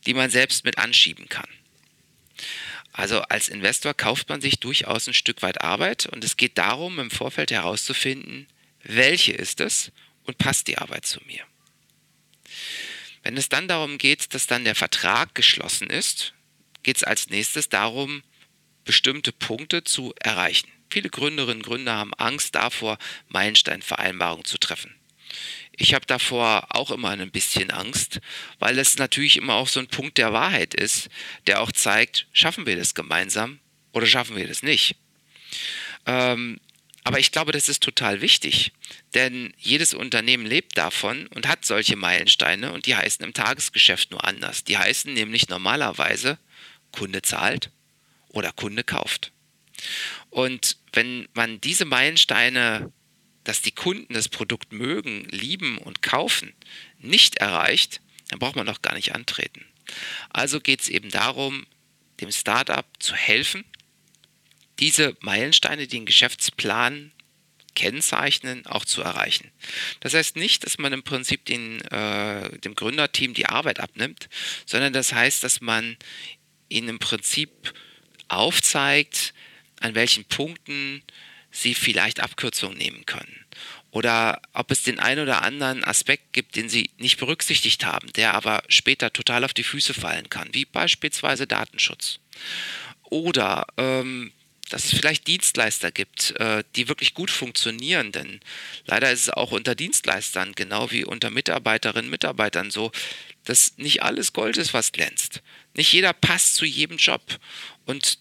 die 0.07 0.15
man 0.15 0.31
selbst 0.31 0.65
mit 0.65 0.79
anschieben 0.79 1.29
kann. 1.29 1.49
Also 2.93 3.21
als 3.23 3.49
Investor 3.49 3.95
kauft 3.95 4.29
man 4.29 4.41
sich 4.41 4.59
durchaus 4.59 5.07
ein 5.07 5.15
Stück 5.15 5.43
weit 5.43 5.61
Arbeit 5.61 6.07
und 6.07 6.25
es 6.25 6.37
geht 6.37 6.59
darum, 6.59 6.99
im 6.99 7.11
Vorfeld 7.11 7.51
herauszufinden, 7.51 8.49
welche 8.83 9.33
ist 9.33 9.61
es 9.61 9.93
und 10.25 10.39
passt 10.39 10.67
die 10.67 10.79
Arbeit 10.79 11.07
zu 11.07 11.21
mir. 11.27 11.45
Wenn 13.23 13.37
es 13.37 13.49
dann 13.49 13.69
darum 13.69 13.99
geht, 13.99 14.35
dass 14.35 14.47
dann 14.47 14.65
der 14.65 14.75
Vertrag 14.75 15.35
geschlossen 15.35 15.91
ist, 15.91 16.35
geht 16.83 16.97
es 16.97 17.05
als 17.05 17.29
nächstes 17.29 17.69
darum, 17.69 18.23
bestimmte 18.85 19.33
Punkte 19.33 19.85
zu 19.85 20.15
erreichen. 20.21 20.71
Viele 20.91 21.11
Gründerinnen 21.11 21.59
und 21.59 21.67
Gründer 21.67 21.95
haben 21.95 22.15
Angst 22.15 22.55
davor, 22.55 22.99
Meilensteinvereinbarungen 23.29 24.45
zu 24.45 24.59
treffen. 24.59 24.98
Ich 25.81 25.95
habe 25.95 26.05
davor 26.07 26.67
auch 26.71 26.91
immer 26.91 27.11
ein 27.11 27.31
bisschen 27.31 27.71
Angst, 27.71 28.21
weil 28.59 28.79
es 28.79 28.99
natürlich 28.99 29.37
immer 29.37 29.55
auch 29.55 29.69
so 29.69 29.79
ein 29.79 29.87
Punkt 29.87 30.19
der 30.19 30.33
Wahrheit 30.33 30.75
ist, 30.75 31.09
der 31.47 31.63
auch 31.63 31.71
zeigt, 31.71 32.27
schaffen 32.33 32.67
wir 32.67 32.77
das 32.77 32.95
gemeinsam 32.95 33.61
oder 33.93 34.07
schaffen 34.07 34.37
wir 34.37 34.49
das 34.49 34.65
nicht. 34.65 34.97
Ähm, 36.05 36.59
aber 37.05 37.21
ich 37.21 37.31
glaube, 37.31 37.53
das 37.53 37.69
ist 37.69 37.83
total 37.83 38.21
wichtig, 38.21 38.73
denn 39.15 39.55
jedes 39.57 39.95
Unternehmen 39.95 40.45
lebt 40.45 40.77
davon 40.77 41.29
und 41.29 41.47
hat 41.47 41.65
solche 41.65 41.97
Meilensteine 41.97 42.73
und 42.73 42.87
die 42.87 42.97
heißen 42.97 43.25
im 43.25 43.33
Tagesgeschäft 43.33 44.11
nur 44.11 44.25
anders. 44.25 44.65
Die 44.65 44.77
heißen 44.77 45.15
nämlich 45.15 45.49
normalerweise, 45.49 46.39
Kunde 46.91 47.23
zahlt 47.23 47.71
oder 48.29 48.53
Kunde 48.53 48.83
kauft. 48.83 49.33
Und 50.31 50.77
wenn 50.93 51.29
man 51.35 51.61
diese 51.61 51.85
Meilensteine 51.85 52.93
dass 53.49 53.63
die 53.63 53.73
Kunden 53.73 54.13
das 54.13 54.29
Produkt 54.29 54.75
mögen, 54.75 55.25
lieben 55.31 55.79
und 55.79 56.03
kaufen, 56.03 56.53
nicht 56.99 57.37
erreicht, 57.37 58.03
dann 58.29 58.41
braucht 58.41 58.57
man 58.57 58.67
doch 58.67 58.83
gar 58.83 58.95
nicht 58.95 59.15
antreten. 59.15 59.65
Also 60.29 60.61
geht 60.61 60.83
es 60.83 60.91
eben 60.91 61.09
darum, 61.09 61.67
dem 62.21 62.31
Startup 62.31 62.85
zu 62.99 63.15
helfen, 63.15 63.65
diese 64.81 65.17
Meilensteine, 65.21 65.87
die 65.87 65.97
den 65.97 66.05
Geschäftsplan 66.05 67.11
kennzeichnen, 67.75 68.67
auch 68.67 68.85
zu 68.85 69.01
erreichen. 69.01 69.51
Das 70.01 70.13
heißt 70.13 70.37
nicht, 70.37 70.67
dass 70.67 70.77
man 70.77 70.93
im 70.93 71.03
Prinzip 71.03 71.47
den, 71.47 71.81
äh, 71.87 72.59
dem 72.59 72.75
Gründerteam 72.75 73.33
die 73.33 73.47
Arbeit 73.47 73.81
abnimmt, 73.81 74.29
sondern 74.67 74.93
das 74.93 75.15
heißt, 75.15 75.43
dass 75.43 75.63
man 75.63 75.97
ihnen 76.69 76.91
im 76.91 76.99
Prinzip 76.99 77.73
aufzeigt, 78.29 79.33
an 79.81 79.95
welchen 79.95 80.27
Punkten 80.27 81.03
sie 81.51 81.75
vielleicht 81.75 82.21
Abkürzungen 82.21 82.79
nehmen 82.79 83.07
können. 83.07 83.45
Oder 83.91 84.43
ob 84.53 84.71
es 84.71 84.83
den 84.83 85.01
einen 85.01 85.23
oder 85.23 85.43
anderen 85.43 85.83
Aspekt 85.83 86.33
gibt, 86.33 86.57
den 86.57 86.69
sie 86.69 86.91
nicht 86.99 87.19
berücksichtigt 87.19 87.87
haben, 87.87 88.13
der 88.13 88.35
aber 88.35 88.63
später 88.69 89.13
total 89.13 89.45
auf 89.45 89.55
die 89.55 89.65
Füße 89.65 89.95
fallen 89.95 90.29
kann, 90.29 90.49
wie 90.53 90.67
beispielsweise 90.67 91.47
Datenschutz. 91.47 92.19
Oder 93.05 93.67
ähm, 93.79 94.33
dass 94.69 94.85
es 94.85 94.91
vielleicht 94.91 95.27
Dienstleister 95.27 95.91
gibt, 95.91 96.33
äh, 96.39 96.63
die 96.77 96.89
wirklich 96.89 97.15
gut 97.15 97.31
funktionieren, 97.31 98.13
denn 98.13 98.41
leider 98.85 99.11
ist 99.11 99.23
es 99.23 99.31
auch 99.31 99.53
unter 99.53 99.75
Dienstleistern, 99.75 100.53
genau 100.55 100.91
wie 100.91 101.05
unter 101.05 101.31
Mitarbeiterinnen 101.31 102.07
und 102.07 102.11
Mitarbeitern 102.11 102.71
so, 102.71 102.93
dass 103.45 103.79
nicht 103.79 104.03
alles 104.03 104.33
Gold 104.33 104.59
ist, 104.59 104.75
was 104.75 104.93
glänzt. 104.93 105.43
Nicht 105.75 105.93
jeder 105.93 106.13
passt 106.13 106.57
zu 106.57 106.67
jedem 106.67 106.99
Job. 106.99 107.23
Und 107.87 108.19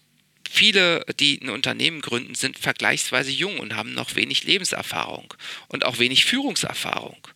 Viele, 0.50 1.04
die 1.20 1.40
ein 1.40 1.50
Unternehmen 1.50 2.00
gründen, 2.00 2.34
sind 2.34 2.58
vergleichsweise 2.58 3.30
jung 3.30 3.58
und 3.58 3.74
haben 3.74 3.92
noch 3.92 4.14
wenig 4.14 4.44
Lebenserfahrung 4.44 5.34
und 5.68 5.84
auch 5.84 5.98
wenig 5.98 6.24
Führungserfahrung. 6.24 7.28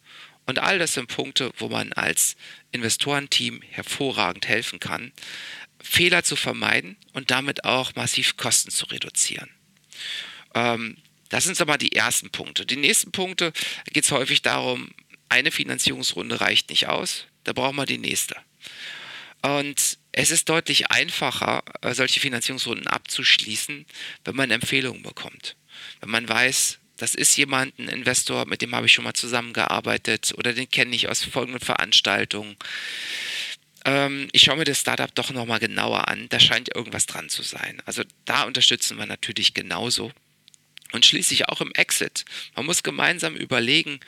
Und 0.46 0.59
all 0.59 0.79
das 0.79 0.94
sind 0.94 1.09
Punkte, 1.09 1.53
wo 1.59 1.68
man 1.68 1.92
als 1.92 2.37
Investorenteam 2.72 3.62
hervorragend 3.70 4.48
helfen 4.48 4.81
kann, 4.81 5.12
Fehler 5.81 6.25
zu 6.25 6.37
vermeiden 6.37 6.96
und 7.12 7.31
damit 7.31 7.64
auch 7.64 7.94
massiv 7.94 8.37
Kosten 8.37 8.70
zu 8.70 8.87
reduzieren. 8.87 9.51
Ähm, 10.55 10.96
das 11.29 11.44
sind 11.44 11.57
so 11.57 11.64
mal 11.64 11.79
die 11.79 11.92
ersten 11.92 12.31
Punkte. 12.31 12.66
Die 12.66 12.77
nächsten 12.77 13.12
Punkte 13.12 13.53
geht 13.92 14.05
es 14.05 14.11
häufig 14.11 14.42
darum, 14.42 14.90
eine 15.29 15.51
Finanzierungsrunde 15.51 16.40
reicht 16.40 16.70
nicht 16.70 16.88
aus, 16.88 17.27
da 17.44 17.53
brauchen 17.53 17.77
wir 17.77 17.87
die 17.87 17.98
nächste. 17.98 18.37
Und 19.42 19.98
es 20.12 20.31
ist 20.31 20.48
deutlich 20.48 20.90
einfacher, 20.90 21.62
äh, 21.81 21.94
solche 21.94 22.20
Finanzierungsrunden 22.20 22.87
abzuschließen, 22.87 23.87
wenn 24.24 24.37
man 24.37 24.50
Empfehlungen 24.50 25.02
bekommt. 25.02 25.57
Wenn 26.00 26.11
man 26.11 26.28
weiß, 26.28 26.78
das 26.96 27.14
ist 27.14 27.37
jemand, 27.37 27.76
ein 27.78 27.88
Investor, 27.88 28.46
mit 28.46 28.62
dem 28.62 28.74
habe 28.74 28.87
ich 28.87 28.92
schon 28.92 29.05
mal 29.05 29.14
zusammengearbeitet 29.14 30.35
oder 30.37 30.52
den 30.52 30.70
kenne 30.70 30.94
ich 30.94 31.09
aus 31.09 31.24
folgenden 31.24 31.61
Veranstaltungen. 31.61 32.57
ähm, 33.85 34.28
ich 34.33 34.42
schaue 34.42 34.57
mir 34.57 34.64
das 34.64 34.81
Startup 34.81 35.12
doch 35.14 35.31
nochmal 35.31 35.59
genauer 35.59 36.07
an, 36.07 36.28
da 36.28 36.38
scheint 36.38 36.72
irgendwas 36.74 37.07
dran 37.07 37.28
zu 37.28 37.42
sein. 37.42 37.83
Also 37.87 38.05
da 38.24 38.44
unterstützen 38.44 38.98
wir 38.98 39.07
natürlich 39.07 39.55
genauso. 39.55 40.12
Und 40.92 41.07
schließlich 41.07 41.48
auch 41.48 41.61
im 41.61 41.72
Exit. 41.72 42.24
Man 42.55 42.66
muss 42.66 42.83
gemeinsam 42.83 43.35
überlegen, 43.35 43.98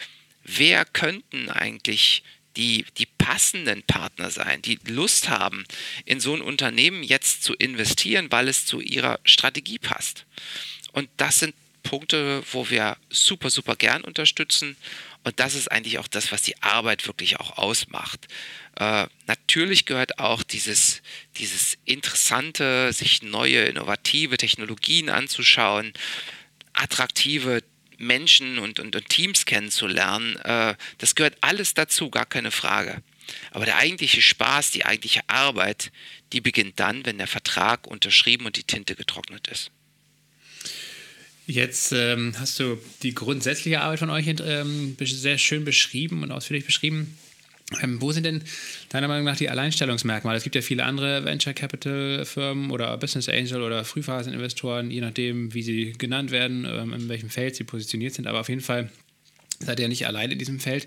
wer 0.44 0.84
könnten 0.84 1.48
eigentlich 1.50 2.22
die, 2.56 2.84
die 2.98 3.06
passenden 3.06 3.82
Partner 3.82 4.30
sein, 4.30 4.62
die 4.62 4.78
Lust 4.86 5.28
haben, 5.28 5.64
in 6.04 6.20
so 6.20 6.34
ein 6.34 6.42
Unternehmen 6.42 7.02
jetzt 7.02 7.42
zu 7.42 7.54
investieren, 7.54 8.30
weil 8.30 8.48
es 8.48 8.66
zu 8.66 8.80
ihrer 8.80 9.18
Strategie 9.24 9.78
passt. 9.78 10.24
Und 10.92 11.08
das 11.16 11.40
sind 11.40 11.54
Punkte, 11.82 12.42
wo 12.50 12.70
wir 12.70 12.96
super, 13.10 13.50
super 13.50 13.76
gern 13.76 14.02
unterstützen. 14.02 14.76
Und 15.22 15.38
das 15.38 15.54
ist 15.54 15.70
eigentlich 15.70 15.98
auch 15.98 16.08
das, 16.08 16.32
was 16.32 16.42
die 16.42 16.60
Arbeit 16.62 17.06
wirklich 17.06 17.38
auch 17.38 17.58
ausmacht. 17.58 18.26
Äh, 18.76 19.06
natürlich 19.26 19.84
gehört 19.84 20.18
auch 20.18 20.42
dieses, 20.42 21.02
dieses 21.36 21.78
interessante, 21.84 22.92
sich 22.92 23.22
neue, 23.22 23.64
innovative 23.64 24.36
Technologien 24.36 25.08
anzuschauen, 25.08 25.92
attraktive 26.72 27.62
Menschen 28.06 28.58
und, 28.58 28.80
und, 28.80 28.94
und 28.94 29.08
Teams 29.08 29.46
kennenzulernen. 29.46 30.36
Äh, 30.36 30.74
das 30.98 31.14
gehört 31.14 31.36
alles 31.40 31.74
dazu, 31.74 32.10
gar 32.10 32.26
keine 32.26 32.50
Frage. 32.50 33.02
Aber 33.50 33.64
der 33.64 33.76
eigentliche 33.76 34.22
Spaß, 34.22 34.70
die 34.70 34.84
eigentliche 34.84 35.20
Arbeit, 35.28 35.90
die 36.32 36.40
beginnt 36.40 36.78
dann, 36.78 37.06
wenn 37.06 37.18
der 37.18 37.26
Vertrag 37.26 37.86
unterschrieben 37.86 38.46
und 38.46 38.56
die 38.56 38.64
Tinte 38.64 38.94
getrocknet 38.94 39.48
ist. 39.48 39.70
Jetzt 41.46 41.92
ähm, 41.92 42.34
hast 42.38 42.58
du 42.58 42.78
die 43.02 43.14
grundsätzliche 43.14 43.82
Arbeit 43.82 43.98
von 43.98 44.10
euch 44.10 44.26
ähm, 44.26 44.96
sehr 45.00 45.36
schön 45.36 45.64
beschrieben 45.64 46.22
und 46.22 46.32
ausführlich 46.32 46.64
beschrieben. 46.64 47.18
Ähm, 47.82 48.00
wo 48.00 48.12
sind 48.12 48.24
denn 48.24 48.42
deiner 48.90 49.08
Meinung 49.08 49.24
nach 49.24 49.36
die 49.36 49.48
Alleinstellungsmerkmale? 49.48 50.36
Es 50.36 50.44
gibt 50.44 50.54
ja 50.54 50.60
viele 50.60 50.84
andere 50.84 51.24
Venture 51.24 51.54
Capital 51.54 52.24
Firmen 52.24 52.70
oder 52.70 52.96
Business 52.98 53.28
Angel 53.28 53.62
oder 53.62 53.84
Frühphaseninvestoren, 53.84 54.90
je 54.90 55.00
nachdem, 55.00 55.54
wie 55.54 55.62
sie 55.62 55.92
genannt 55.92 56.30
werden, 56.30 56.66
ähm, 56.66 56.92
in 56.92 57.08
welchem 57.08 57.30
Feld 57.30 57.56
sie 57.56 57.64
positioniert 57.64 58.14
sind. 58.14 58.26
Aber 58.26 58.40
auf 58.40 58.48
jeden 58.48 58.60
Fall 58.60 58.90
seid 59.60 59.80
ihr 59.80 59.88
nicht 59.88 60.06
allein 60.06 60.30
in 60.30 60.38
diesem 60.38 60.60
Feld. 60.60 60.86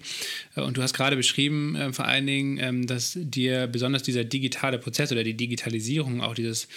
Äh, 0.55 0.61
und 0.61 0.77
du 0.77 0.83
hast 0.83 0.93
gerade 0.93 1.15
beschrieben, 1.15 1.75
äh, 1.75 1.93
vor 1.93 2.05
allen 2.05 2.27
Dingen, 2.27 2.59
ähm, 2.59 2.87
dass 2.87 3.13
dir 3.15 3.67
besonders 3.67 4.03
dieser 4.03 4.23
digitale 4.23 4.77
Prozess 4.77 5.11
oder 5.11 5.23
die 5.23 5.35
Digitalisierung 5.35 6.21
auch 6.21 6.35
dieses 6.35 6.67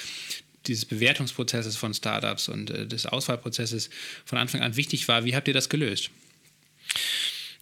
dieses 0.66 0.84
Bewertungsprozesses 0.84 1.76
von 1.76 1.94
Startups 1.94 2.48
und 2.48 2.70
äh, 2.70 2.86
des 2.86 3.06
Auswahlprozesses 3.06 3.88
von 4.26 4.38
Anfang 4.38 4.60
an 4.60 4.76
wichtig 4.76 5.08
war. 5.08 5.24
Wie 5.24 5.34
habt 5.34 5.48
ihr 5.48 5.54
das 5.54 5.70
gelöst? 5.70 6.10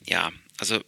Ja, 0.05 0.33
also 0.59 0.81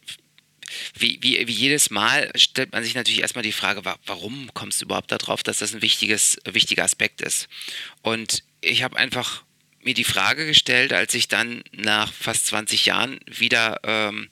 wie, 0.97 1.19
wie, 1.21 1.47
wie, 1.47 1.53
jedes 1.53 1.89
Mal 1.89 2.31
stellt 2.35 2.71
man 2.71 2.83
sich 2.83 2.95
natürlich 2.95 3.21
erstmal 3.21 3.43
die 3.43 3.51
Frage, 3.51 3.81
warum 4.05 4.53
kommst 4.53 4.81
du 4.81 4.85
überhaupt 4.85 5.11
darauf, 5.11 5.43
dass 5.43 5.59
das 5.59 5.73
ein 5.73 5.81
wichtiges, 5.81 6.37
wichtiger 6.45 6.83
Aspekt 6.83 7.21
ist? 7.21 7.47
Und 8.01 8.43
ich 8.61 8.83
habe 8.83 8.97
einfach 8.97 9.43
mir 9.83 9.93
die 9.93 10.03
Frage 10.03 10.45
gestellt, 10.45 10.93
als 10.93 11.13
ich 11.13 11.27
dann 11.27 11.63
nach 11.71 12.13
fast 12.13 12.47
20 12.47 12.85
Jahren 12.85 13.19
wieder 13.25 13.79
ähm, 13.83 14.29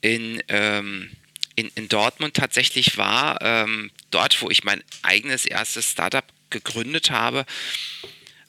in, 0.00 0.42
ähm, 0.48 1.10
in, 1.56 1.70
in, 1.74 1.88
Dortmund 1.88 2.34
tatsächlich 2.34 2.96
war, 2.96 3.40
ähm, 3.40 3.90
dort, 4.10 4.40
wo 4.42 4.50
ich 4.50 4.64
mein 4.64 4.82
eigenes 5.02 5.46
erstes 5.46 5.90
Startup 5.90 6.24
gegründet 6.50 7.10
habe 7.10 7.46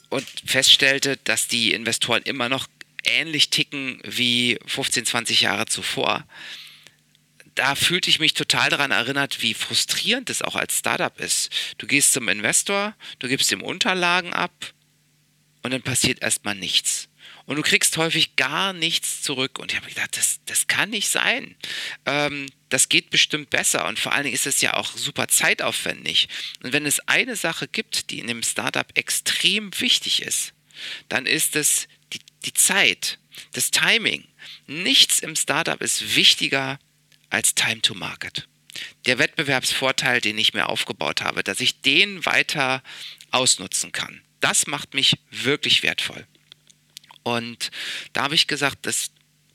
und 0.09 0.25
feststellte, 0.45 1.17
dass 1.23 1.47
die 1.47 1.73
Investoren 1.73 2.23
immer 2.23 2.49
noch 2.49 2.67
ähnlich 3.05 3.49
ticken 3.49 4.01
wie 4.03 4.59
15, 4.65 5.05
20 5.05 5.41
Jahre 5.41 5.65
zuvor. 5.65 6.25
Da 7.59 7.75
fühlte 7.75 8.09
ich 8.09 8.19
mich 8.19 8.35
total 8.35 8.69
daran 8.69 8.91
erinnert, 8.91 9.41
wie 9.41 9.53
frustrierend 9.53 10.29
es 10.29 10.41
auch 10.41 10.55
als 10.55 10.77
Startup 10.77 11.19
ist. 11.19 11.49
Du 11.77 11.87
gehst 11.87 12.13
zum 12.13 12.29
Investor, 12.29 12.95
du 13.19 13.27
gibst 13.27 13.51
ihm 13.51 13.61
Unterlagen 13.61 14.31
ab 14.31 14.53
und 15.61 15.71
dann 15.71 15.81
passiert 15.81 16.21
erstmal 16.21 16.55
nichts 16.55 17.09
und 17.47 17.57
du 17.57 17.61
kriegst 17.61 17.97
häufig 17.97 18.37
gar 18.37 18.71
nichts 18.71 19.23
zurück. 19.23 19.59
Und 19.59 19.73
ich 19.73 19.77
habe 19.77 19.89
gedacht, 19.89 20.15
das, 20.15 20.39
das 20.45 20.67
kann 20.67 20.91
nicht 20.91 21.09
sein. 21.09 21.57
Ähm, 22.05 22.45
das 22.69 22.87
geht 22.87 23.09
bestimmt 23.09 23.49
besser 23.49 23.85
und 23.89 23.99
vor 23.99 24.13
allen 24.13 24.23
Dingen 24.23 24.35
ist 24.35 24.47
es 24.47 24.61
ja 24.61 24.75
auch 24.75 24.95
super 24.95 25.27
zeitaufwendig. 25.27 26.29
Und 26.63 26.71
wenn 26.71 26.85
es 26.85 27.01
eine 27.09 27.35
Sache 27.35 27.67
gibt, 27.67 28.09
die 28.09 28.19
in 28.19 28.27
dem 28.27 28.41
Startup 28.41 28.87
extrem 28.93 29.77
wichtig 29.81 30.21
ist, 30.21 30.53
dann 31.09 31.25
ist 31.25 31.57
es 31.57 31.89
die, 32.13 32.19
die 32.45 32.53
Zeit, 32.53 33.19
das 33.51 33.69
Timing. 33.69 34.23
Nichts 34.65 35.19
im 35.19 35.35
Startup 35.35 35.81
ist 35.81 36.15
wichtiger 36.15 36.79
als 37.29 37.55
Time 37.55 37.81
to 37.81 37.93
Market. 37.93 38.47
Der 39.05 39.17
Wettbewerbsvorteil, 39.17 40.21
den 40.21 40.37
ich 40.37 40.53
mir 40.53 40.69
aufgebaut 40.69 41.21
habe, 41.21 41.43
dass 41.43 41.59
ich 41.59 41.81
den 41.81 42.25
weiter 42.25 42.83
ausnutzen 43.31 43.91
kann. 43.91 44.21
Das 44.39 44.67
macht 44.67 44.93
mich 44.93 45.17
wirklich 45.31 45.83
wertvoll. 45.83 46.25
Und 47.23 47.71
da 48.13 48.23
habe 48.23 48.35
ich 48.35 48.47
gesagt, 48.47 48.79
das, 48.83 49.11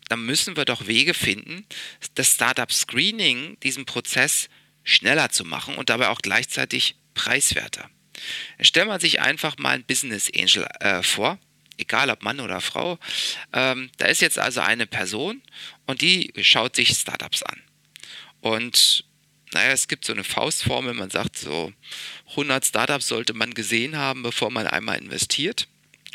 da 0.09 0.17
müssen 0.17 0.57
wir 0.57 0.65
doch 0.65 0.87
Wege 0.87 1.15
finden, 1.15 1.67
das 2.15 2.33
Startup 2.33 2.71
Screening, 2.71 3.59
diesen 3.61 3.87
Prozess 3.87 4.49
schneller 4.83 5.31
zu 5.31 5.45
machen 5.45 5.77
und 5.77 5.89
dabei 5.91 6.09
auch 6.09 6.21
gleichzeitig 6.21 6.97
preiswerter. 7.15 7.89
Stellt 8.61 8.87
man 8.87 9.01
sich 9.01 9.21
einfach 9.21 9.57
mal 9.59 9.71
ein 9.71 9.85
Business 9.85 10.31
Angel 10.37 10.67
äh, 10.81 11.03
vor, 11.03 11.39
egal 11.79 12.11
ob 12.11 12.23
Mann 12.23 12.41
oder 12.41 12.61
Frau. 12.61 12.99
Ähm, 13.53 13.91
da 13.99 14.07
ist 14.07 14.21
jetzt 14.21 14.39
also 14.39 14.61
eine 14.61 14.87
Person 14.87 15.43
und 15.87 16.01
die 16.01 16.33
schaut 16.43 16.77
sich 16.77 16.91
Startups 16.91 17.43
an. 17.43 17.61
Und 18.41 19.05
naja, 19.53 19.73
es 19.73 19.89
gibt 19.89 20.05
so 20.05 20.13
eine 20.13 20.25
Faustformel, 20.25 20.95
man 20.95 21.11
sagt 21.11 21.39
so, 21.39 21.73
100 22.31 22.65
Startups 22.65 23.09
sollte 23.09 23.35
man 23.35 23.55
gesehen 23.55 23.97
haben, 23.97 24.23
bevor 24.23 24.51
man 24.51 24.67
einmal 24.67 24.99
investiert. 24.99 25.69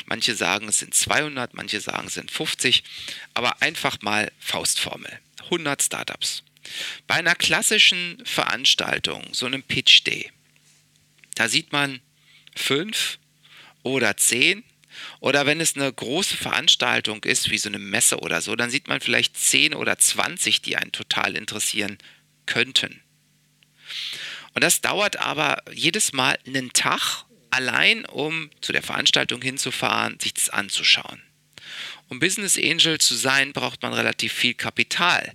Manche 0.06 0.34
sagen, 0.34 0.68
es 0.68 0.80
sind 0.80 0.94
200, 0.94 1.54
manche 1.54 1.80
sagen, 1.80 2.08
es 2.08 2.14
sind 2.14 2.30
50. 2.30 2.82
Aber 3.32 3.62
einfach 3.62 4.02
mal 4.02 4.30
Faustformel. 4.38 5.20
100 5.44 5.82
Startups. 5.82 6.42
Bei 7.06 7.14
einer 7.14 7.34
klassischen 7.34 8.22
Veranstaltung, 8.24 9.26
so 9.32 9.46
einem 9.46 9.62
Pitch 9.62 10.04
Day, 10.04 10.30
da 11.34 11.48
sieht 11.48 11.72
man 11.72 12.00
fünf 12.54 13.18
oder 13.82 14.16
zehn. 14.16 14.62
Oder 15.20 15.46
wenn 15.46 15.60
es 15.60 15.76
eine 15.76 15.92
große 15.92 16.36
Veranstaltung 16.36 17.24
ist, 17.24 17.50
wie 17.50 17.58
so 17.58 17.68
eine 17.68 17.78
Messe 17.78 18.18
oder 18.18 18.40
so, 18.40 18.56
dann 18.56 18.70
sieht 18.70 18.88
man 18.88 19.00
vielleicht 19.00 19.36
10 19.36 19.74
oder 19.74 19.98
20, 19.98 20.62
die 20.62 20.76
einen 20.76 20.92
total 20.92 21.36
interessieren 21.36 21.98
könnten. 22.46 23.00
Und 24.54 24.64
das 24.64 24.80
dauert 24.80 25.18
aber 25.18 25.62
jedes 25.72 26.12
Mal 26.12 26.38
einen 26.46 26.72
Tag 26.72 27.24
allein 27.50 28.04
um 28.06 28.50
zu 28.60 28.72
der 28.72 28.82
Veranstaltung 28.82 29.42
hinzufahren, 29.42 30.18
sich 30.20 30.34
das 30.34 30.50
anzuschauen. 30.50 31.22
Um 32.08 32.18
Business 32.18 32.58
Angel 32.58 32.98
zu 32.98 33.14
sein, 33.14 33.52
braucht 33.52 33.82
man 33.82 33.92
relativ 33.92 34.32
viel 34.32 34.54
Kapital. 34.54 35.32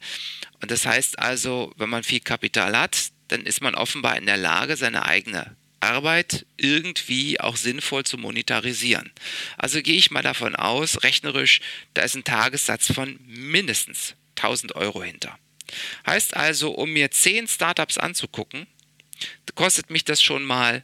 Und 0.62 0.72
das 0.72 0.86
heißt 0.86 1.20
also, 1.20 1.74
wenn 1.78 1.90
man 1.90 2.04
viel 2.04 2.20
Kapital 2.20 2.78
hat, 2.78 3.12
dann 3.28 3.46
ist 3.46 3.62
man 3.62 3.76
offenbar 3.76 4.18
in 4.18 4.26
der 4.26 4.38
Lage, 4.38 4.76
seine 4.76 5.06
eigene 5.06 5.56
Arbeit 5.86 6.46
irgendwie 6.58 7.40
auch 7.40 7.58
sinnvoll 7.58 8.04
zu 8.04 8.18
monetarisieren. 8.18 9.12
Also 9.58 9.82
gehe 9.82 9.98
ich 9.98 10.12
mal 10.12 10.22
davon 10.22 10.56
aus, 10.56 11.04
rechnerisch, 11.04 11.62
da 11.94 12.02
ist 12.04 12.16
ein 12.16 12.24
Tagessatz 12.24 12.92
von 12.92 13.20
mindestens 13.26 14.16
1000 14.38 14.76
Euro 14.76 15.04
hinter. 15.04 15.38
Heißt 16.06 16.36
also, 16.36 16.72
um 16.72 16.92
mir 16.92 17.12
10 17.12 17.48
Startups 17.48 17.98
anzugucken, 17.98 18.68
kostet 19.56 19.90
mich 19.90 20.04
das 20.04 20.22
schon 20.22 20.44
mal 20.44 20.84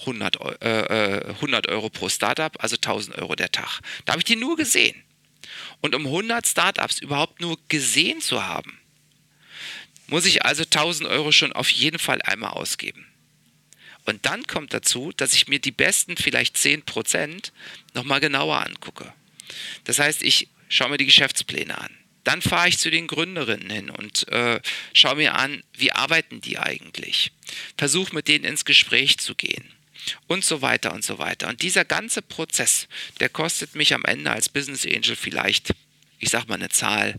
100, 0.00 0.62
äh, 0.62 1.34
100 1.34 1.68
Euro 1.68 1.90
pro 1.90 2.08
Startup, 2.08 2.52
also 2.62 2.76
1000 2.76 3.18
Euro 3.18 3.34
der 3.34 3.50
Tag. 3.50 3.80
Da 4.04 4.12
habe 4.12 4.20
ich 4.20 4.24
die 4.24 4.36
nur 4.36 4.56
gesehen. 4.56 5.02
Und 5.80 5.94
um 5.94 6.06
100 6.06 6.46
Startups 6.46 7.00
überhaupt 7.00 7.40
nur 7.40 7.58
gesehen 7.68 8.20
zu 8.20 8.44
haben, 8.44 8.78
muss 10.06 10.26
ich 10.26 10.44
also 10.44 10.64
1000 10.64 11.08
Euro 11.08 11.32
schon 11.32 11.52
auf 11.52 11.68
jeden 11.70 11.98
Fall 11.98 12.20
einmal 12.22 12.50
ausgeben. 12.50 13.06
Und 14.04 14.26
dann 14.26 14.44
kommt 14.44 14.74
dazu, 14.74 15.12
dass 15.16 15.34
ich 15.34 15.48
mir 15.48 15.60
die 15.60 15.70
besten 15.70 16.16
vielleicht 16.16 16.56
10% 16.56 17.52
nochmal 17.94 18.20
genauer 18.20 18.64
angucke. 18.64 19.12
Das 19.84 19.98
heißt, 19.98 20.22
ich 20.22 20.48
schaue 20.68 20.90
mir 20.90 20.96
die 20.96 21.06
Geschäftspläne 21.06 21.78
an. 21.78 21.90
Dann 22.24 22.40
fahre 22.40 22.68
ich 22.68 22.78
zu 22.78 22.90
den 22.90 23.08
Gründerinnen 23.08 23.70
hin 23.70 23.90
und 23.90 24.28
äh, 24.28 24.60
schaue 24.92 25.16
mir 25.16 25.34
an, 25.34 25.62
wie 25.76 25.92
arbeiten 25.92 26.40
die 26.40 26.58
eigentlich. 26.58 27.32
Versuche 27.76 28.14
mit 28.14 28.28
denen 28.28 28.44
ins 28.44 28.64
Gespräch 28.64 29.18
zu 29.18 29.34
gehen 29.34 29.64
und 30.28 30.44
so 30.44 30.62
weiter 30.62 30.92
und 30.92 31.04
so 31.04 31.18
weiter. 31.18 31.48
Und 31.48 31.62
dieser 31.62 31.84
ganze 31.84 32.22
Prozess, 32.22 32.88
der 33.20 33.28
kostet 33.28 33.74
mich 33.74 33.94
am 33.94 34.04
Ende 34.04 34.30
als 34.30 34.48
Business 34.48 34.86
Angel 34.86 35.16
vielleicht, 35.16 35.74
ich 36.18 36.30
sag 36.30 36.48
mal 36.48 36.54
eine 36.54 36.68
Zahl, 36.68 37.18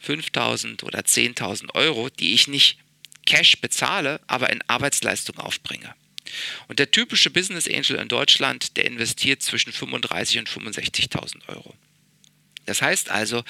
5000 0.00 0.82
oder 0.84 1.00
10.000 1.00 1.74
Euro, 1.74 2.08
die 2.08 2.34
ich 2.34 2.48
nicht 2.48 2.78
Cash 3.26 3.60
bezahle, 3.60 4.20
aber 4.26 4.50
in 4.50 4.62
Arbeitsleistung 4.68 5.38
aufbringe. 5.38 5.94
Und 6.68 6.78
der 6.78 6.90
typische 6.90 7.30
Business 7.30 7.68
Angel 7.68 7.96
in 7.96 8.08
Deutschland, 8.08 8.76
der 8.76 8.84
investiert 8.84 9.42
zwischen 9.42 9.72
35 9.72 10.38
und 10.38 10.48
65.000 10.48 11.48
Euro. 11.48 11.74
Das 12.66 12.82
heißt 12.82 13.10
also, 13.10 13.44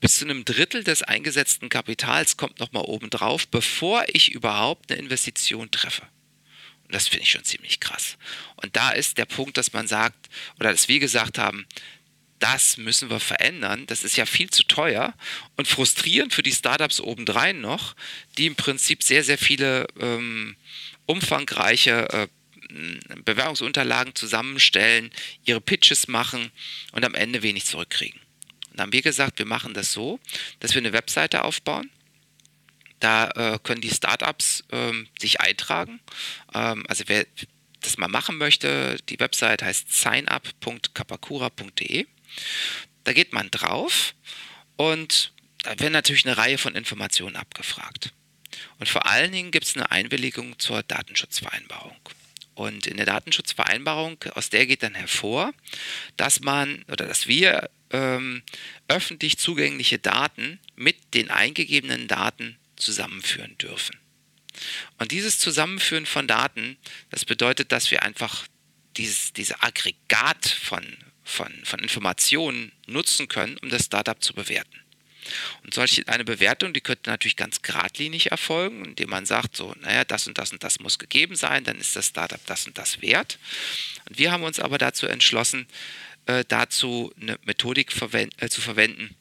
bis 0.00 0.18
zu 0.18 0.24
einem 0.24 0.46
Drittel 0.46 0.84
des 0.84 1.02
eingesetzten 1.02 1.68
Kapitals 1.68 2.38
kommt 2.38 2.60
nochmal 2.60 2.84
oben 2.84 3.10
drauf, 3.10 3.46
bevor 3.46 4.04
ich 4.08 4.32
überhaupt 4.32 4.90
eine 4.90 5.00
Investition 5.00 5.70
treffe. 5.70 6.02
Und 6.84 6.94
das 6.94 7.08
finde 7.08 7.24
ich 7.24 7.30
schon 7.30 7.44
ziemlich 7.44 7.80
krass. 7.80 8.16
Und 8.56 8.74
da 8.74 8.90
ist 8.90 9.18
der 9.18 9.26
Punkt, 9.26 9.58
dass 9.58 9.74
man 9.74 9.86
sagt, 9.86 10.30
oder 10.58 10.70
dass 10.70 10.88
wir 10.88 10.98
gesagt 10.98 11.38
haben, 11.38 11.66
das 12.38 12.76
müssen 12.76 13.10
wir 13.10 13.20
verändern. 13.20 13.86
Das 13.86 14.04
ist 14.04 14.16
ja 14.16 14.26
viel 14.26 14.50
zu 14.50 14.64
teuer 14.64 15.14
und 15.56 15.68
frustrierend 15.68 16.34
für 16.34 16.42
die 16.42 16.52
Startups 16.52 17.00
obendrein 17.00 17.60
noch, 17.60 17.94
die 18.36 18.46
im 18.46 18.54
Prinzip 18.54 19.02
sehr, 19.02 19.24
sehr 19.24 19.38
viele 19.38 19.86
ähm, 19.98 20.56
umfangreiche 21.06 22.08
äh, 22.10 22.28
Bewerbungsunterlagen 23.24 24.14
zusammenstellen, 24.14 25.10
ihre 25.44 25.60
Pitches 25.60 26.08
machen 26.08 26.50
und 26.92 27.04
am 27.04 27.14
Ende 27.14 27.42
wenig 27.42 27.66
zurückkriegen. 27.66 28.18
Und 28.70 28.78
dann 28.78 28.86
haben 28.86 28.92
wir 28.92 29.02
gesagt, 29.02 29.38
wir 29.38 29.46
machen 29.46 29.74
das 29.74 29.92
so, 29.92 30.18
dass 30.60 30.74
wir 30.74 30.82
eine 30.82 30.92
Webseite 30.92 31.44
aufbauen. 31.44 31.90
Da 33.00 33.28
äh, 33.30 33.58
können 33.62 33.80
die 33.80 33.90
Startups 33.90 34.64
ähm, 34.72 35.08
sich 35.18 35.40
eintragen. 35.40 36.00
Ähm, 36.54 36.84
also 36.88 37.04
wer 37.06 37.26
das 37.80 37.98
mal 37.98 38.08
machen 38.08 38.38
möchte, 38.38 38.96
die 39.08 39.20
Website 39.20 39.62
heißt 39.62 39.92
signup.kapakura.de. 39.92 42.06
Da 43.04 43.12
geht 43.12 43.32
man 43.32 43.48
drauf 43.50 44.14
und 44.76 45.32
da 45.62 45.78
werden 45.78 45.92
natürlich 45.92 46.26
eine 46.26 46.36
Reihe 46.36 46.58
von 46.58 46.74
Informationen 46.74 47.36
abgefragt. 47.36 48.12
Und 48.78 48.88
vor 48.88 49.06
allen 49.06 49.32
Dingen 49.32 49.50
gibt 49.50 49.66
es 49.66 49.76
eine 49.76 49.90
Einwilligung 49.90 50.58
zur 50.58 50.82
Datenschutzvereinbarung. 50.82 51.96
Und 52.54 52.86
in 52.86 52.96
der 52.96 53.06
Datenschutzvereinbarung, 53.06 54.16
aus 54.34 54.50
der 54.50 54.66
geht 54.66 54.82
dann 54.82 54.94
hervor, 54.94 55.52
dass 56.16 56.40
man 56.40 56.84
oder 56.88 57.06
dass 57.06 57.26
wir 57.26 57.68
ähm, 57.90 58.42
öffentlich 58.88 59.38
zugängliche 59.38 59.98
Daten 59.98 60.60
mit 60.76 60.96
den 61.14 61.30
eingegebenen 61.30 62.06
Daten 62.06 62.56
zusammenführen 62.76 63.58
dürfen. 63.58 63.98
Und 64.98 65.10
dieses 65.10 65.38
Zusammenführen 65.38 66.06
von 66.06 66.28
Daten, 66.28 66.76
das 67.10 67.24
bedeutet, 67.24 67.72
dass 67.72 67.90
wir 67.90 68.02
einfach 68.02 68.46
dieses, 68.96 69.32
diese 69.32 69.62
Aggregat 69.62 70.46
von, 70.46 70.84
von, 71.24 71.52
von 71.64 71.80
Informationen 71.80 72.70
nutzen 72.86 73.26
können, 73.26 73.56
um 73.58 73.68
das 73.68 73.86
Startup 73.86 74.22
zu 74.22 74.32
bewerten. 74.32 74.83
Und 75.62 75.74
solche 75.74 76.06
eine 76.08 76.24
Bewertung, 76.24 76.72
die 76.72 76.80
könnte 76.80 77.10
natürlich 77.10 77.36
ganz 77.36 77.62
geradlinig 77.62 78.30
erfolgen, 78.30 78.84
indem 78.84 79.10
man 79.10 79.26
sagt, 79.26 79.56
so, 79.56 79.74
naja, 79.80 80.04
das 80.04 80.26
und 80.26 80.38
das 80.38 80.52
und 80.52 80.62
das 80.62 80.80
muss 80.80 80.98
gegeben 80.98 81.36
sein, 81.36 81.64
dann 81.64 81.78
ist 81.78 81.96
das 81.96 82.08
Startup 82.08 82.40
das 82.46 82.66
und 82.66 82.78
das 82.78 83.02
wert. 83.02 83.38
Und 84.08 84.18
wir 84.18 84.32
haben 84.32 84.42
uns 84.42 84.60
aber 84.60 84.78
dazu 84.78 85.06
entschlossen, 85.06 85.66
äh, 86.26 86.44
dazu 86.48 87.12
eine 87.20 87.38
Methodik 87.44 87.92
verwend 87.92 88.34
äh, 88.42 88.48
zu 88.48 88.60
verwenden, 88.60 89.14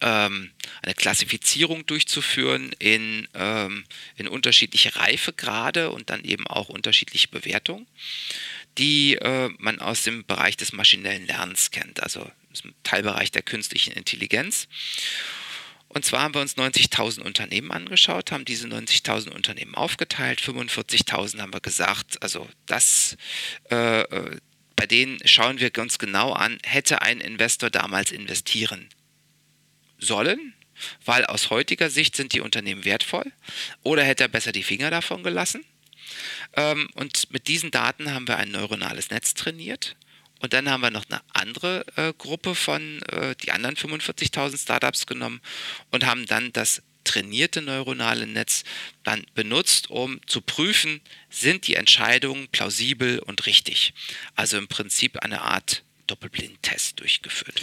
ähm, 0.00 0.50
eine 0.82 0.94
Klassifizierung 0.94 1.86
durchzuführen 1.86 2.72
in, 2.78 3.28
ähm, 3.34 3.84
in 4.16 4.28
unterschiedliche 4.28 4.96
Reifegrade 4.96 5.90
und 5.90 6.10
dann 6.10 6.24
eben 6.24 6.46
auch 6.46 6.68
unterschiedliche 6.68 7.28
Bewertungen, 7.28 7.86
die 8.78 9.14
äh, 9.16 9.50
man 9.58 9.80
aus 9.80 10.02
dem 10.02 10.24
Bereich 10.24 10.56
des 10.56 10.72
maschinellen 10.72 11.26
Lernens 11.26 11.70
kennt, 11.70 12.02
also 12.02 12.30
Teilbereich 12.82 13.30
der 13.30 13.42
künstlichen 13.42 13.92
Intelligenz. 13.92 14.68
Und 15.88 16.04
zwar 16.04 16.20
haben 16.20 16.34
wir 16.34 16.42
uns 16.42 16.56
90.000 16.56 17.22
Unternehmen 17.22 17.70
angeschaut, 17.70 18.30
haben 18.30 18.44
diese 18.44 18.68
90.000 18.68 19.30
Unternehmen 19.30 19.74
aufgeteilt. 19.74 20.40
45.000 20.40 21.40
haben 21.40 21.52
wir 21.52 21.60
gesagt, 21.60 22.22
also 22.22 22.46
das, 22.66 23.16
äh, 23.70 24.02
äh, 24.02 24.36
bei 24.76 24.86
denen 24.86 25.18
schauen 25.26 25.60
wir 25.60 25.70
ganz 25.70 25.98
genau 25.98 26.32
an, 26.32 26.58
hätte 26.64 27.02
ein 27.02 27.20
Investor 27.20 27.70
damals 27.70 28.12
investieren 28.12 28.90
sollen, 29.98 30.54
weil 31.04 31.24
aus 31.24 31.50
heutiger 31.50 31.90
Sicht 31.90 32.14
sind 32.14 32.32
die 32.34 32.40
Unternehmen 32.40 32.84
wertvoll, 32.84 33.32
oder 33.82 34.04
hätte 34.04 34.24
er 34.24 34.28
besser 34.28 34.52
die 34.52 34.62
Finger 34.62 34.90
davon 34.90 35.22
gelassen. 35.22 35.64
Ähm, 36.54 36.88
und 36.94 37.32
mit 37.32 37.48
diesen 37.48 37.70
Daten 37.70 38.12
haben 38.12 38.28
wir 38.28 38.36
ein 38.36 38.50
neuronales 38.50 39.10
Netz 39.10 39.34
trainiert. 39.34 39.96
Und 40.40 40.52
dann 40.52 40.68
haben 40.68 40.82
wir 40.82 40.90
noch 40.90 41.06
eine 41.08 41.20
andere 41.32 41.84
äh, 41.96 42.12
Gruppe 42.16 42.54
von 42.54 43.02
äh, 43.02 43.34
die 43.42 43.50
anderen 43.50 43.76
45.000 43.76 44.60
Startups 44.60 45.06
genommen 45.06 45.40
und 45.90 46.06
haben 46.06 46.26
dann 46.26 46.52
das 46.52 46.82
trainierte 47.04 47.62
neuronale 47.62 48.26
Netz 48.26 48.64
dann 49.02 49.24
benutzt, 49.34 49.90
um 49.90 50.20
zu 50.26 50.40
prüfen, 50.42 51.00
sind 51.30 51.66
die 51.66 51.74
Entscheidungen 51.74 52.48
plausibel 52.48 53.18
und 53.20 53.46
richtig. 53.46 53.94
Also 54.34 54.58
im 54.58 54.68
Prinzip 54.68 55.18
eine 55.20 55.40
Art 55.40 55.84
Doppelblindtest 56.08 56.98
durchgeführt. 56.98 57.62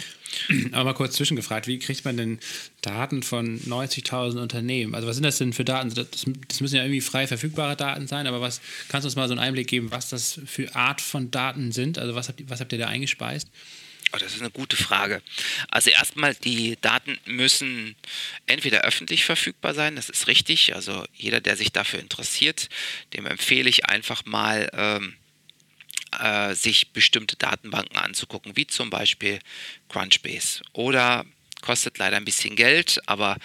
Aber 0.72 0.84
mal 0.84 0.94
kurz 0.94 1.16
zwischengefragt, 1.16 1.66
wie 1.66 1.78
kriegt 1.78 2.04
man 2.04 2.16
denn 2.16 2.38
Daten 2.80 3.22
von 3.22 3.60
90.000 3.60 4.40
Unternehmen? 4.40 4.94
Also 4.94 5.06
was 5.06 5.16
sind 5.16 5.24
das 5.24 5.38
denn 5.38 5.52
für 5.52 5.64
Daten? 5.64 5.92
Das, 5.92 6.08
das, 6.48 6.60
müssen 6.60 6.76
ja 6.76 6.82
irgendwie 6.82 7.00
frei 7.00 7.26
verfügbare 7.26 7.76
Daten 7.76 8.06
sein, 8.06 8.26
aber 8.26 8.40
was 8.40 8.60
kannst 8.88 9.04
du 9.04 9.08
uns 9.08 9.16
mal 9.16 9.28
so 9.28 9.34
einen 9.34 9.40
Einblick 9.40 9.68
geben, 9.68 9.90
was 9.90 10.08
das 10.08 10.40
für 10.46 10.74
Art 10.74 11.00
von 11.00 11.30
Daten 11.30 11.72
sind? 11.72 11.98
Also 11.98 12.14
was 12.14 12.28
habt, 12.28 12.48
was 12.48 12.60
habt 12.60 12.72
ihr 12.72 12.78
da 12.78 12.86
eingespeist? 12.86 13.50
Oh, 14.12 14.18
das 14.18 14.34
ist 14.34 14.40
eine 14.40 14.50
gute 14.50 14.76
Frage. 14.76 15.20
Also 15.68 15.90
erstmal, 15.90 16.34
die 16.34 16.78
Daten 16.80 17.18
müssen 17.26 17.96
entweder 18.46 18.82
öffentlich 18.82 19.24
verfügbar 19.24 19.74
sein, 19.74 19.96
das 19.96 20.08
ist 20.08 20.28
richtig. 20.28 20.74
Also 20.74 21.04
jeder, 21.12 21.40
der 21.40 21.56
sich 21.56 21.72
dafür 21.72 21.98
interessiert, 21.98 22.68
dem 23.14 23.26
empfehle 23.26 23.68
ich 23.68 23.86
einfach 23.86 24.24
mal 24.24 24.70
ähm, 24.72 25.14
äh, 26.18 26.54
sich 26.54 26.92
bestimmte 26.92 27.36
Datenbanken 27.36 27.96
anzugucken, 27.96 28.56
wie 28.56 28.66
zum 28.66 28.90
Beispiel 28.90 29.38
Crunchbase 29.88 30.62
oder 30.72 31.24
kostet 31.66 31.98
leider 31.98 32.16
ein 32.16 32.24
bisschen 32.24 32.54
Geld, 32.54 33.00
aber 33.06 33.36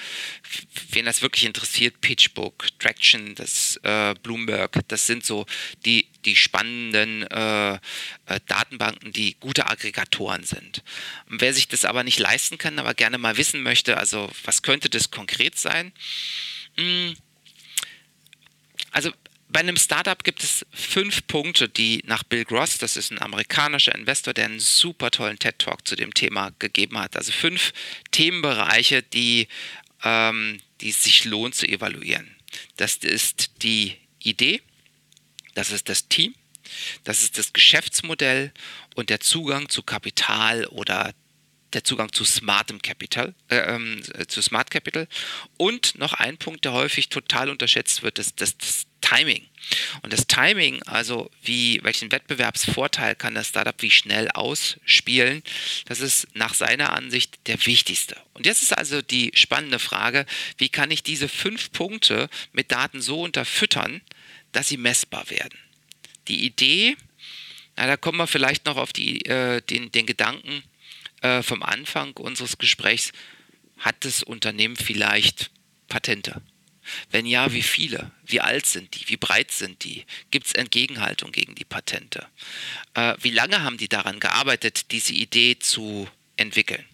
wen 0.92 1.06
das 1.06 1.24
wirklich 1.24 1.46
interessiert, 1.46 2.02
PitchBook, 2.02 2.68
Traction, 2.78 3.34
das 3.34 3.80
äh, 3.84 4.14
Bloomberg, 4.22 4.80
das 4.90 5.08
sind 5.08 5.26
so 5.26 5.48
die, 5.86 6.08
die 6.26 6.36
spannenden 6.36 7.24
äh, 7.24 7.74
äh, 7.74 7.80
Datenbanken, 8.46 9.12
die 9.12 9.36
gute 9.40 9.68
Aggregatoren 9.68 10.44
sind. 10.44 10.84
Und 11.30 11.42
wer 11.42 11.54
sich 11.54 11.68
das 11.68 11.84
aber 11.84 12.04
nicht 12.04 12.20
leisten 12.20 12.60
kann, 12.60 12.78
aber 12.78 12.94
gerne 12.94 13.18
mal 13.18 13.38
wissen 13.38 13.64
möchte, 13.64 13.98
also 13.98 14.30
was 14.44 14.62
könnte 14.62 14.90
das 14.90 15.10
konkret 15.10 15.58
sein? 15.58 15.92
Hm. 16.78 17.16
Also 18.92 19.12
bei 19.52 19.60
einem 19.60 19.76
Startup 19.76 20.24
gibt 20.24 20.44
es 20.44 20.66
fünf 20.72 21.28
Punkte, 21.28 21.68
die 21.68 22.02
nach 22.06 22.24
Bill 22.24 22.46
Gross, 22.46 22.78
das 22.78 22.96
ist 22.96 23.12
ein 23.12 23.22
amerikanischer 23.22 23.94
Investor, 23.94 24.34
der 24.34 24.46
einen 24.46 24.60
super 24.60 25.12
tollen 25.12 25.40
TED-Talk 25.40 25.86
zu 25.88 25.96
dem 25.96 26.14
Thema 26.14 26.52
gegeben 26.60 26.98
hat. 26.98 27.18
Also 27.18 27.32
fünf 27.32 27.74
Themenbereiche, 28.12 29.04
die, 29.04 29.48
ähm, 30.04 30.60
die 30.80 30.90
es 30.90 31.04
sich 31.04 31.26
lohnt 31.26 31.56
zu 31.56 31.68
evaluieren. 31.68 32.36
Das 32.78 32.96
ist 32.98 33.64
die 33.64 33.98
Idee, 34.20 34.62
das 35.54 35.72
ist 35.72 35.90
das 35.90 36.08
Team, 36.08 36.34
das 37.04 37.22
ist 37.22 37.38
das 37.38 37.52
Geschäftsmodell 37.52 38.54
und 38.96 39.10
der 39.10 39.20
Zugang 39.20 39.68
zu 39.68 39.84
Kapital 39.84 40.66
oder 40.68 41.14
der 41.74 41.84
Zugang 41.84 42.12
zu 42.12 42.24
smartem 42.26 42.82
Capital, 42.82 43.34
äh, 43.50 43.58
ähm, 43.58 44.02
zu 44.28 44.42
Smart 44.42 44.72
Capital. 44.72 45.08
Und 45.58 45.98
noch 45.98 46.14
ein 46.14 46.38
Punkt, 46.38 46.66
der 46.66 46.74
häufig 46.74 47.10
total 47.10 47.50
unterschätzt 47.50 48.04
wird, 48.04 48.20
ist 48.20 48.42
das, 48.42 48.58
das 48.58 48.86
Timing. 49.02 49.46
Und 50.02 50.14
das 50.14 50.28
Timing, 50.28 50.82
also 50.84 51.30
wie, 51.44 51.80
welchen 51.84 52.12
Wettbewerbsvorteil 52.12 53.16
kann 53.16 53.36
das 53.36 53.50
Startup 53.50 53.80
wie 53.82 53.92
schnell 53.92 54.30
ausspielen, 54.32 55.44
das 55.86 56.00
ist 56.00 56.28
nach 56.34 56.54
seiner 56.54 56.94
Ansicht 56.94 57.48
der 57.48 57.64
wichtigste. 57.66 58.16
Und 58.34 58.46
jetzt 58.46 58.62
ist 58.62 58.78
also 58.78 59.02
die 59.02 59.32
spannende 59.34 59.80
Frage, 59.80 60.26
wie 60.58 60.70
kann 60.70 60.92
ich 60.92 61.04
diese 61.04 61.30
fünf 61.30 61.72
Punkte 61.72 62.30
mit 62.54 62.72
Daten 62.72 63.02
so 63.02 63.22
unterfüttern, 63.22 64.02
dass 64.52 64.68
sie 64.70 64.78
messbar 64.78 65.30
werden? 65.30 65.58
Die 66.28 66.46
Idee, 66.46 66.96
na, 67.76 67.88
da 67.88 67.98
kommen 67.98 68.18
wir 68.18 68.28
vielleicht 68.28 68.66
noch 68.66 68.78
auf 68.78 68.94
die, 68.94 69.26
äh, 69.26 69.62
den, 69.62 69.92
den 69.92 70.06
Gedanken 70.06 70.64
äh, 71.22 71.44
vom 71.44 71.64
Anfang 71.64 72.14
unseres 72.18 72.58
Gesprächs, 72.58 73.12
hat 73.78 74.06
das 74.06 74.24
Unternehmen 74.24 74.76
vielleicht 74.76 75.50
Patente? 75.88 76.42
Wenn 77.10 77.26
ja, 77.26 77.54
wie 77.54 77.62
viele? 77.62 78.12
Wie 78.26 78.42
alt 78.42 78.66
sind 78.66 78.96
die? 78.96 79.08
Wie 79.10 79.18
breit 79.18 79.52
sind 79.52 79.84
die? 79.84 80.06
Gibt 80.32 80.48
es 80.48 80.54
Entgegenhaltung 80.54 81.32
gegen 81.32 81.56
die 81.56 81.66
Patente? 81.66 82.28
Äh, 82.94 83.16
wie 83.22 83.32
lange 83.32 83.64
haben 83.64 83.78
die 83.78 83.90
daran 83.90 84.20
gearbeitet, 84.20 84.92
diese 84.92 85.14
Idee 85.14 85.60
zu 85.60 86.08
entwickeln? 86.38 86.86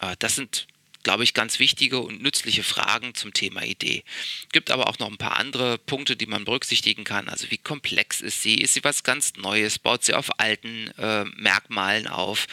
Äh, 0.00 0.16
das 0.18 0.36
sind, 0.36 0.66
glaube 1.02 1.24
ich, 1.24 1.34
ganz 1.34 1.58
wichtige 1.58 2.00
und 2.00 2.22
nützliche 2.22 2.62
Fragen 2.62 3.14
zum 3.14 3.32
Thema 3.32 3.62
Idee. 3.62 4.04
Gibt 4.52 4.70
aber 4.70 4.88
auch 4.88 4.98
noch 4.98 5.10
ein 5.10 5.16
paar 5.16 5.38
andere 5.38 5.78
Punkte, 5.78 6.16
die 6.16 6.26
man 6.26 6.44
berücksichtigen 6.44 7.04
kann. 7.04 7.28
Also 7.28 7.50
wie 7.50 7.58
komplex 7.58 8.20
ist 8.20 8.42
sie? 8.42 8.56
Ist 8.56 8.74
sie 8.74 8.84
was 8.84 9.02
ganz 9.02 9.34
Neues? 9.36 9.78
Baut 9.78 10.04
sie 10.04 10.14
auf 10.14 10.38
alten 10.38 10.90
äh, 10.98 11.24
Merkmalen 11.36 12.06
auf? 12.06 12.46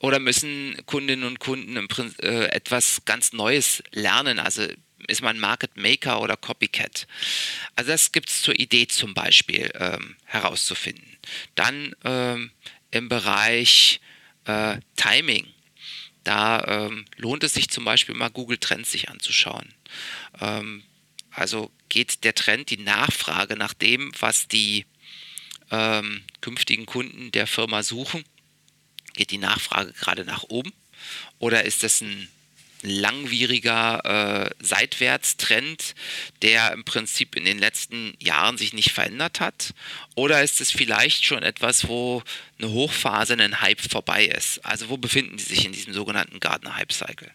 Oder 0.00 0.18
müssen 0.18 0.76
Kundinnen 0.86 1.24
und 1.24 1.38
Kunden 1.38 1.76
äh, 1.76 2.46
etwas 2.46 3.02
ganz 3.04 3.32
Neues 3.32 3.82
lernen? 3.92 4.38
Also 4.38 4.66
ist 5.08 5.22
man 5.22 5.38
Market 5.38 5.76
Maker 5.76 6.20
oder 6.20 6.36
Copycat? 6.36 7.06
Also 7.74 7.90
das 7.90 8.12
gibt 8.12 8.30
es 8.30 8.42
zur 8.42 8.58
Idee 8.58 8.86
zum 8.86 9.14
Beispiel 9.14 9.70
ähm, 9.74 10.16
herauszufinden. 10.24 11.16
Dann 11.54 11.94
ähm, 12.04 12.50
im 12.90 13.08
Bereich 13.08 14.00
äh, 14.44 14.78
Timing. 14.96 15.46
Da 16.24 16.64
ähm, 16.86 17.04
lohnt 17.16 17.44
es 17.44 17.54
sich 17.54 17.68
zum 17.68 17.84
Beispiel 17.84 18.14
mal 18.14 18.30
Google 18.30 18.58
Trends 18.58 18.90
sich 18.90 19.08
anzuschauen. 19.08 19.72
Ähm, 20.40 20.82
also 21.30 21.70
geht 21.88 22.24
der 22.24 22.34
Trend, 22.34 22.70
die 22.70 22.78
Nachfrage 22.78 23.56
nach 23.56 23.74
dem, 23.74 24.10
was 24.18 24.48
die 24.48 24.86
ähm, 25.70 26.24
künftigen 26.40 26.86
Kunden 26.86 27.30
der 27.32 27.46
Firma 27.46 27.82
suchen, 27.82 28.24
geht 29.14 29.30
die 29.30 29.38
Nachfrage 29.38 29.92
gerade 29.92 30.24
nach 30.24 30.44
oben? 30.44 30.72
Oder 31.38 31.64
ist 31.64 31.82
das 31.82 32.00
ein 32.00 32.28
langwieriger 32.82 34.50
äh, 34.50 34.64
Seitwärtstrend, 34.64 35.94
der 36.42 36.72
im 36.72 36.84
Prinzip 36.84 37.36
in 37.36 37.44
den 37.44 37.58
letzten 37.58 38.14
Jahren 38.20 38.58
sich 38.58 38.72
nicht 38.72 38.92
verändert 38.92 39.40
hat? 39.40 39.74
Oder 40.14 40.42
ist 40.42 40.60
es 40.60 40.70
vielleicht 40.70 41.24
schon 41.24 41.42
etwas, 41.42 41.88
wo 41.88 42.22
eine 42.58 42.70
Hochphase, 42.70 43.34
ein 43.34 43.60
Hype 43.60 43.80
vorbei 43.80 44.26
ist? 44.26 44.64
Also 44.64 44.88
wo 44.88 44.96
befinden 44.96 45.38
Sie 45.38 45.54
sich 45.54 45.64
in 45.64 45.72
diesem 45.72 45.92
sogenannten 45.92 46.40
Gartner 46.40 46.76
Hype 46.76 46.92
Cycle? 46.92 47.30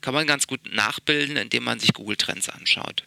Kann 0.00 0.14
man 0.14 0.26
ganz 0.26 0.46
gut 0.46 0.72
nachbilden, 0.72 1.36
indem 1.36 1.64
man 1.64 1.78
sich 1.78 1.92
Google 1.92 2.16
Trends 2.16 2.48
anschaut. 2.48 3.04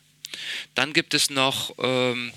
Dann 0.76 0.94
gibt 0.94 1.14
es 1.14 1.30
noch 1.30 1.76
ähm, 1.80 2.32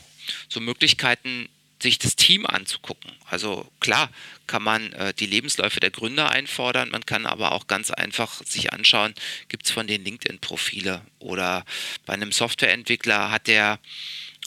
so 0.48 0.60
Möglichkeiten, 0.60 1.48
sich 1.80 1.98
das 1.98 2.16
Team 2.16 2.46
anzugucken. 2.46 3.12
Also 3.28 3.66
klar 3.80 4.10
kann 4.46 4.62
man 4.62 4.92
äh, 4.92 5.12
die 5.14 5.26
Lebensläufe 5.26 5.80
der 5.80 5.90
Gründer 5.90 6.30
einfordern, 6.30 6.90
man 6.90 7.04
kann 7.04 7.26
aber 7.26 7.52
auch 7.52 7.66
ganz 7.66 7.90
einfach 7.90 8.42
sich 8.44 8.72
anschauen, 8.72 9.14
gibt 9.48 9.66
es 9.66 9.72
von 9.72 9.86
den 9.86 10.04
LinkedIn-Profile 10.04 11.02
oder 11.18 11.64
bei 12.06 12.14
einem 12.14 12.32
Softwareentwickler 12.32 13.30
hat 13.30 13.46
der 13.46 13.78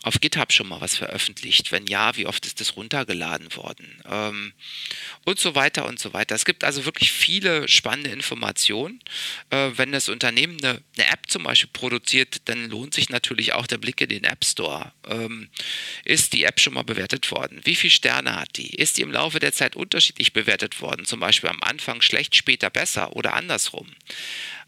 auf 0.04 0.22
GitHub 0.22 0.54
schon 0.54 0.70
mal 0.70 0.80
was 0.80 0.96
veröffentlicht? 0.96 1.72
Wenn 1.72 1.86
ja, 1.86 2.16
wie 2.16 2.26
oft 2.26 2.46
ist 2.46 2.62
das 2.62 2.78
runtergeladen 2.78 3.54
worden? 3.56 4.02
Ähm, 4.10 4.54
und 5.26 5.40
so 5.40 5.56
weiter 5.56 5.86
und 5.86 6.00
so 6.00 6.14
weiter. 6.14 6.36
Es 6.36 6.46
gibt 6.46 6.64
also 6.64 6.86
wirklich 6.86 7.12
viele 7.12 7.68
spannende 7.68 8.10
Informationen. 8.10 9.02
Äh, 9.50 9.72
wenn 9.76 9.92
das 9.92 10.08
Unternehmen 10.08 10.58
eine, 10.64 10.82
eine, 10.98 11.12
App 11.12 11.30
zum 11.30 11.44
Beispiel 11.44 11.70
produziert, 11.74 12.38
dann 12.46 12.70
lohnt 12.70 12.94
sich 12.94 13.10
natürlich 13.10 13.54
auch 13.54 13.68
der 13.68 13.78
Blick 13.78 14.00
in 14.00 14.10
den 14.10 14.24
App 14.24 14.46
Store. 14.46 14.94
Ähm, 15.08 15.50
ist 16.06 16.32
die 16.34 16.46
App 16.46 16.60
schon 16.62 16.76
mal 16.76 16.84
bewertet 16.84 17.30
worden? 17.32 17.60
Wie 17.66 17.76
viele 17.76 17.92
Sterne 17.92 18.36
hat 18.36 18.56
die? 18.56 18.70
Ist 18.70 18.98
die 18.98 19.02
im 19.02 19.12
Laufe 19.12 19.40
der 19.40 19.52
Zeit 19.52 19.76
unterschiedlich 19.76 20.32
bewertet 20.32 20.82
worden? 20.82 21.06
Zum 21.06 21.20
Beispiel 21.20 21.50
am 21.50 21.62
Anfang 21.62 22.02
schlecht, 22.02 22.36
später 22.36 22.70
besser 22.70 23.16
oder 23.18 23.34
andersrum? 23.34 23.88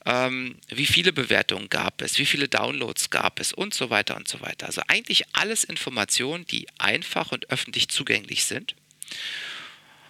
Ähm, 0.06 0.58
wie 0.68 0.86
viele 0.86 1.14
Bewertungen 1.14 1.70
gab 1.70 2.02
es, 2.02 2.18
wie 2.18 2.26
viele 2.26 2.48
Downloads 2.48 3.10
gab 3.10 3.40
es 3.40 3.54
und 3.54 3.74
so 3.74 3.90
weiter 3.90 4.16
und 4.16 4.28
so 4.28 4.42
weiter. 4.42 4.66
Also 4.66 4.82
eigentlich 4.88 5.24
alles 5.34 5.64
Informationen, 5.64 6.46
die 6.46 6.68
einfach 6.78 7.32
und 7.32 7.50
öffentlich 7.50 7.90
zugänglich 7.90 8.46
sind. 8.46 8.76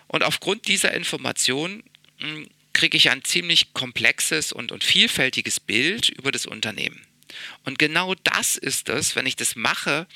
Und 0.07 0.23
aufgrund 0.23 0.67
dieser 0.67 0.93
Informationen 0.93 1.83
hm, 2.19 2.47
kriege 2.73 2.97
ich 2.97 3.09
ein 3.09 3.23
ziemlich 3.23 3.73
komplexes 3.73 4.51
und, 4.53 4.71
und 4.71 4.83
vielfältiges 4.83 5.59
Bild 5.59 6.09
über 6.09 6.31
das 6.31 6.45
Unternehmen. 6.45 7.05
Und 7.65 7.79
genau 7.79 8.15
das 8.23 8.57
ist 8.57 8.89
es, 8.89 9.15
wenn 9.15 9.25
ich 9.25 9.35
das 9.35 9.55
mache, 9.55 10.07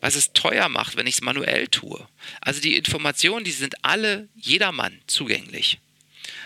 was 0.00 0.14
es 0.14 0.32
teuer 0.32 0.68
macht, 0.68 0.96
wenn 0.96 1.06
ich 1.06 1.16
es 1.16 1.20
manuell 1.20 1.68
tue. 1.68 2.06
Also 2.40 2.60
die 2.60 2.76
Informationen, 2.76 3.44
die 3.44 3.50
sind 3.50 3.84
alle 3.84 4.28
jedermann 4.36 5.00
zugänglich. 5.06 5.80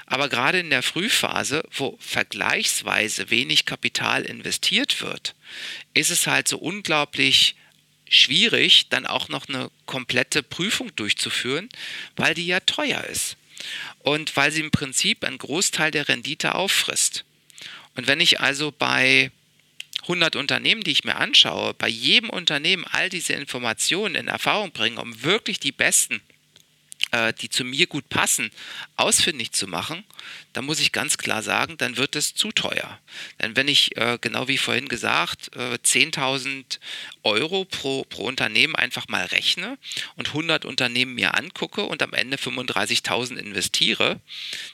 Aber 0.07 0.28
gerade 0.28 0.61
in 0.61 0.70
der 0.70 0.82
Frühphase, 0.82 1.62
wo 1.70 1.96
vergleichsweise 2.00 3.30
wenig 3.30 3.64
Kapital 3.64 4.22
investiert 4.22 5.00
wird, 5.00 5.34
ist 5.94 6.11
es 6.11 6.26
halt 6.26 6.48
so 6.48 6.59
unglaublich 6.59 7.55
schwierig, 8.09 8.88
dann 8.90 9.07
auch 9.07 9.28
noch 9.28 9.48
eine 9.48 9.70
komplette 9.86 10.42
Prüfung 10.42 10.94
durchzuführen, 10.96 11.68
weil 12.16 12.34
die 12.34 12.46
ja 12.46 12.61
teuer 12.61 13.05
ist. 13.05 13.36
Und 14.00 14.36
weil 14.36 14.50
sie 14.50 14.61
im 14.61 14.70
Prinzip 14.70 15.24
einen 15.24 15.38
Großteil 15.38 15.90
der 15.90 16.09
Rendite 16.09 16.55
auffrisst. 16.55 17.24
Und 17.94 18.07
wenn 18.07 18.20
ich 18.20 18.40
also 18.40 18.72
bei 18.72 19.30
100 20.03 20.34
Unternehmen, 20.34 20.82
die 20.82 20.90
ich 20.90 21.05
mir 21.05 21.16
anschaue, 21.16 21.74
bei 21.74 21.88
jedem 21.88 22.28
Unternehmen 22.28 22.84
all 22.90 23.09
diese 23.09 23.34
Informationen 23.34 24.16
in 24.16 24.28
Erfahrung 24.28 24.72
bringe, 24.72 25.00
um 25.00 25.22
wirklich 25.22 25.61
die 25.61 25.72
besten 25.72 26.20
äh, 27.12 27.32
die 27.32 27.48
zu 27.48 27.64
mir 27.64 27.86
gut 27.86 28.08
passen, 28.08 28.50
ausfindig 28.96 29.52
zu 29.52 29.66
machen, 29.66 30.04
dann 30.52 30.64
muss 30.64 30.80
ich 30.80 30.92
ganz 30.92 31.18
klar 31.18 31.42
sagen, 31.42 31.76
dann 31.78 31.96
wird 31.96 32.16
es 32.16 32.34
zu 32.34 32.52
teuer. 32.52 32.98
Denn 33.40 33.54
wenn 33.56 33.68
ich, 33.68 33.96
äh, 33.96 34.18
genau 34.20 34.48
wie 34.48 34.58
vorhin 34.58 34.88
gesagt, 34.88 35.54
äh, 35.56 35.78
10.000 35.82 36.80
Euro 37.22 37.64
pro, 37.64 38.04
pro 38.04 38.24
Unternehmen 38.24 38.74
einfach 38.74 39.08
mal 39.08 39.24
rechne 39.26 39.78
und 40.16 40.28
100 40.28 40.64
Unternehmen 40.64 41.14
mir 41.14 41.34
angucke 41.36 41.84
und 41.84 42.02
am 42.02 42.14
Ende 42.14 42.36
35.000 42.36 43.36
investiere, 43.36 44.20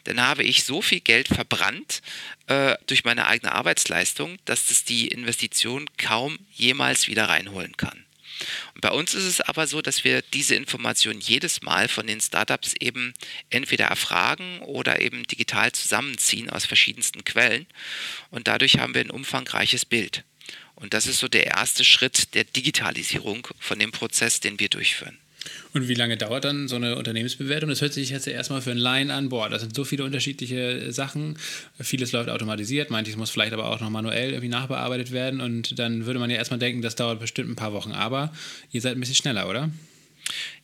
dann 0.04 0.20
habe 0.20 0.44
ich 0.44 0.64
so 0.64 0.80
viel 0.80 1.00
Geld 1.00 1.28
verbrannt 1.28 2.02
äh, 2.46 2.76
durch 2.86 3.04
meine 3.04 3.26
eigene 3.26 3.52
Arbeitsleistung, 3.52 4.38
dass 4.44 4.66
das 4.66 4.84
die 4.84 5.08
Investition 5.08 5.86
kaum 5.96 6.38
jemals 6.52 7.08
wieder 7.08 7.28
reinholen 7.28 7.76
kann. 7.76 8.07
Und 8.74 8.80
bei 8.80 8.90
uns 8.90 9.14
ist 9.14 9.24
es 9.24 9.40
aber 9.40 9.66
so, 9.66 9.82
dass 9.82 10.04
wir 10.04 10.22
diese 10.22 10.54
Information 10.54 11.20
jedes 11.20 11.62
Mal 11.62 11.88
von 11.88 12.06
den 12.06 12.20
Startups 12.20 12.74
eben 12.80 13.14
entweder 13.50 13.86
erfragen 13.86 14.60
oder 14.60 15.00
eben 15.00 15.26
digital 15.26 15.72
zusammenziehen 15.72 16.50
aus 16.50 16.66
verschiedensten 16.66 17.24
Quellen. 17.24 17.66
Und 18.30 18.48
dadurch 18.48 18.78
haben 18.78 18.94
wir 18.94 19.00
ein 19.00 19.10
umfangreiches 19.10 19.84
Bild. 19.84 20.24
Und 20.74 20.94
das 20.94 21.06
ist 21.06 21.18
so 21.18 21.28
der 21.28 21.46
erste 21.46 21.84
Schritt 21.84 22.34
der 22.34 22.44
Digitalisierung 22.44 23.48
von 23.58 23.78
dem 23.78 23.90
Prozess, 23.90 24.40
den 24.40 24.60
wir 24.60 24.68
durchführen. 24.68 25.18
Und 25.74 25.88
wie 25.88 25.94
lange 25.94 26.16
dauert 26.16 26.44
dann 26.44 26.68
so 26.68 26.76
eine 26.76 26.96
Unternehmensbewertung? 26.96 27.68
Das 27.68 27.80
hört 27.80 27.92
sich 27.92 28.10
jetzt 28.10 28.26
erstmal 28.26 28.62
für 28.62 28.70
einen 28.70 28.80
Laien 28.80 29.10
an. 29.10 29.28
Boah, 29.28 29.48
das 29.48 29.62
sind 29.62 29.74
so 29.74 29.84
viele 29.84 30.04
unterschiedliche 30.04 30.92
Sachen. 30.92 31.38
Vieles 31.80 32.12
läuft 32.12 32.30
automatisiert, 32.30 32.90
manches 32.90 33.16
muss 33.16 33.30
vielleicht 33.30 33.52
aber 33.52 33.70
auch 33.70 33.80
noch 33.80 33.90
manuell 33.90 34.30
irgendwie 34.30 34.48
nachbearbeitet 34.48 35.12
werden. 35.12 35.40
Und 35.40 35.78
dann 35.78 36.06
würde 36.06 36.18
man 36.18 36.30
ja 36.30 36.36
erstmal 36.36 36.58
denken, 36.58 36.82
das 36.82 36.96
dauert 36.96 37.20
bestimmt 37.20 37.50
ein 37.50 37.56
paar 37.56 37.72
Wochen. 37.72 37.92
Aber 37.92 38.32
ihr 38.72 38.80
seid 38.80 38.96
ein 38.96 39.00
bisschen 39.00 39.16
schneller, 39.16 39.48
oder? 39.48 39.70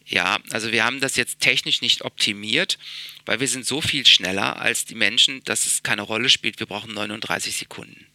Ja, 0.06 0.38
also 0.50 0.70
wir 0.72 0.84
haben 0.84 1.00
das 1.00 1.16
jetzt 1.16 1.40
technisch 1.40 1.80
nicht 1.80 2.02
optimiert, 2.02 2.78
weil 3.24 3.40
wir 3.40 3.48
sind 3.48 3.66
so 3.66 3.80
viel 3.80 4.06
schneller 4.06 4.60
als 4.60 4.84
die 4.84 4.94
Menschen, 4.94 5.42
dass 5.44 5.66
es 5.66 5.82
keine 5.82 6.02
Rolle 6.02 6.28
spielt. 6.28 6.60
Wir 6.60 6.66
brauchen 6.66 6.92
39 6.92 7.56
Sekunden. 7.56 8.06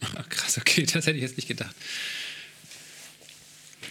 Krass, 0.28 0.58
okay, 0.58 0.84
das 0.84 1.06
hätte 1.06 1.16
ich 1.16 1.22
jetzt 1.22 1.36
nicht 1.36 1.48
gedacht. 1.48 1.74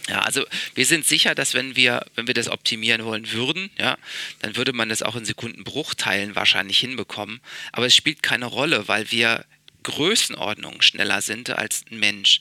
Ja, 0.08 0.20
also 0.20 0.44
wir 0.74 0.86
sind 0.86 1.04
sicher, 1.04 1.34
dass 1.34 1.54
wenn 1.54 1.74
wir, 1.74 2.06
wenn 2.14 2.28
wir 2.28 2.34
das 2.34 2.48
optimieren 2.48 3.04
wollen 3.04 3.32
würden, 3.32 3.70
ja, 3.76 3.98
dann 4.40 4.56
würde 4.56 4.72
man 4.72 4.88
das 4.88 5.02
auch 5.02 5.16
in 5.16 5.24
Sekundenbruchteilen 5.24 6.36
wahrscheinlich 6.36 6.78
hinbekommen. 6.78 7.40
Aber 7.72 7.86
es 7.86 7.96
spielt 7.96 8.22
keine 8.22 8.46
Rolle, 8.46 8.86
weil 8.86 9.10
wir 9.10 9.44
Größenordnungen 9.82 10.82
schneller 10.82 11.22
sind 11.22 11.50
als 11.50 11.84
ein 11.90 11.98
Mensch. 11.98 12.40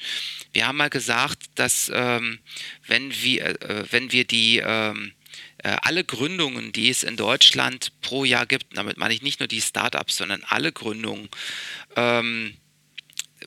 Wir 0.53 0.67
haben 0.67 0.77
mal 0.77 0.89
gesagt, 0.89 1.39
dass 1.55 1.91
ähm, 1.93 2.39
wenn, 2.87 3.13
wir, 3.21 3.61
äh, 3.61 3.85
wenn 3.91 4.11
wir 4.11 4.25
die 4.25 4.61
ähm, 4.65 5.13
äh, 5.59 5.75
alle 5.81 6.03
Gründungen, 6.03 6.71
die 6.71 6.89
es 6.89 7.03
in 7.03 7.17
Deutschland 7.17 7.91
pro 8.01 8.25
Jahr 8.25 8.45
gibt, 8.45 8.77
damit 8.77 8.97
meine 8.97 9.13
ich 9.13 9.21
nicht 9.21 9.39
nur 9.39 9.47
die 9.47 9.61
Startups, 9.61 10.17
sondern 10.17 10.43
alle 10.47 10.71
Gründungen, 10.71 11.29
ähm, 11.95 12.55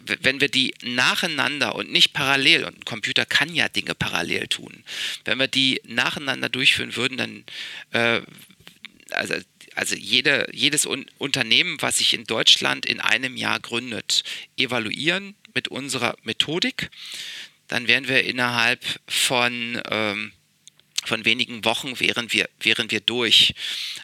wenn 0.04 0.40
wir 0.40 0.48
die 0.48 0.74
nacheinander 0.82 1.74
und 1.74 1.90
nicht 1.90 2.12
parallel, 2.12 2.64
und 2.64 2.78
ein 2.78 2.84
Computer 2.84 3.26
kann 3.26 3.54
ja 3.54 3.68
Dinge 3.68 3.94
parallel 3.94 4.48
tun, 4.48 4.84
wenn 5.24 5.38
wir 5.38 5.48
die 5.48 5.80
nacheinander 5.86 6.48
durchführen 6.48 6.96
würden, 6.96 7.16
dann, 7.16 7.44
äh, 7.92 8.22
also, 9.10 9.34
also 9.74 9.96
jede, 9.96 10.48
jedes 10.52 10.86
Un 10.86 11.06
Unternehmen, 11.18 11.78
was 11.80 11.98
sich 11.98 12.14
in 12.14 12.24
Deutschland 12.24 12.86
in 12.86 13.00
einem 13.00 13.36
Jahr 13.36 13.60
gründet, 13.60 14.24
evaluieren 14.56 15.34
mit 15.54 15.68
unserer 15.68 16.16
Methodik, 16.22 16.90
dann 17.68 17.86
wären 17.86 18.08
wir 18.08 18.24
innerhalb 18.24 18.84
von, 19.06 19.80
ähm, 19.90 20.32
von 21.04 21.24
wenigen 21.24 21.64
Wochen 21.64 21.98
wären 22.00 22.32
wir, 22.32 22.48
wären 22.60 22.90
wir 22.90 23.00
durch. 23.00 23.54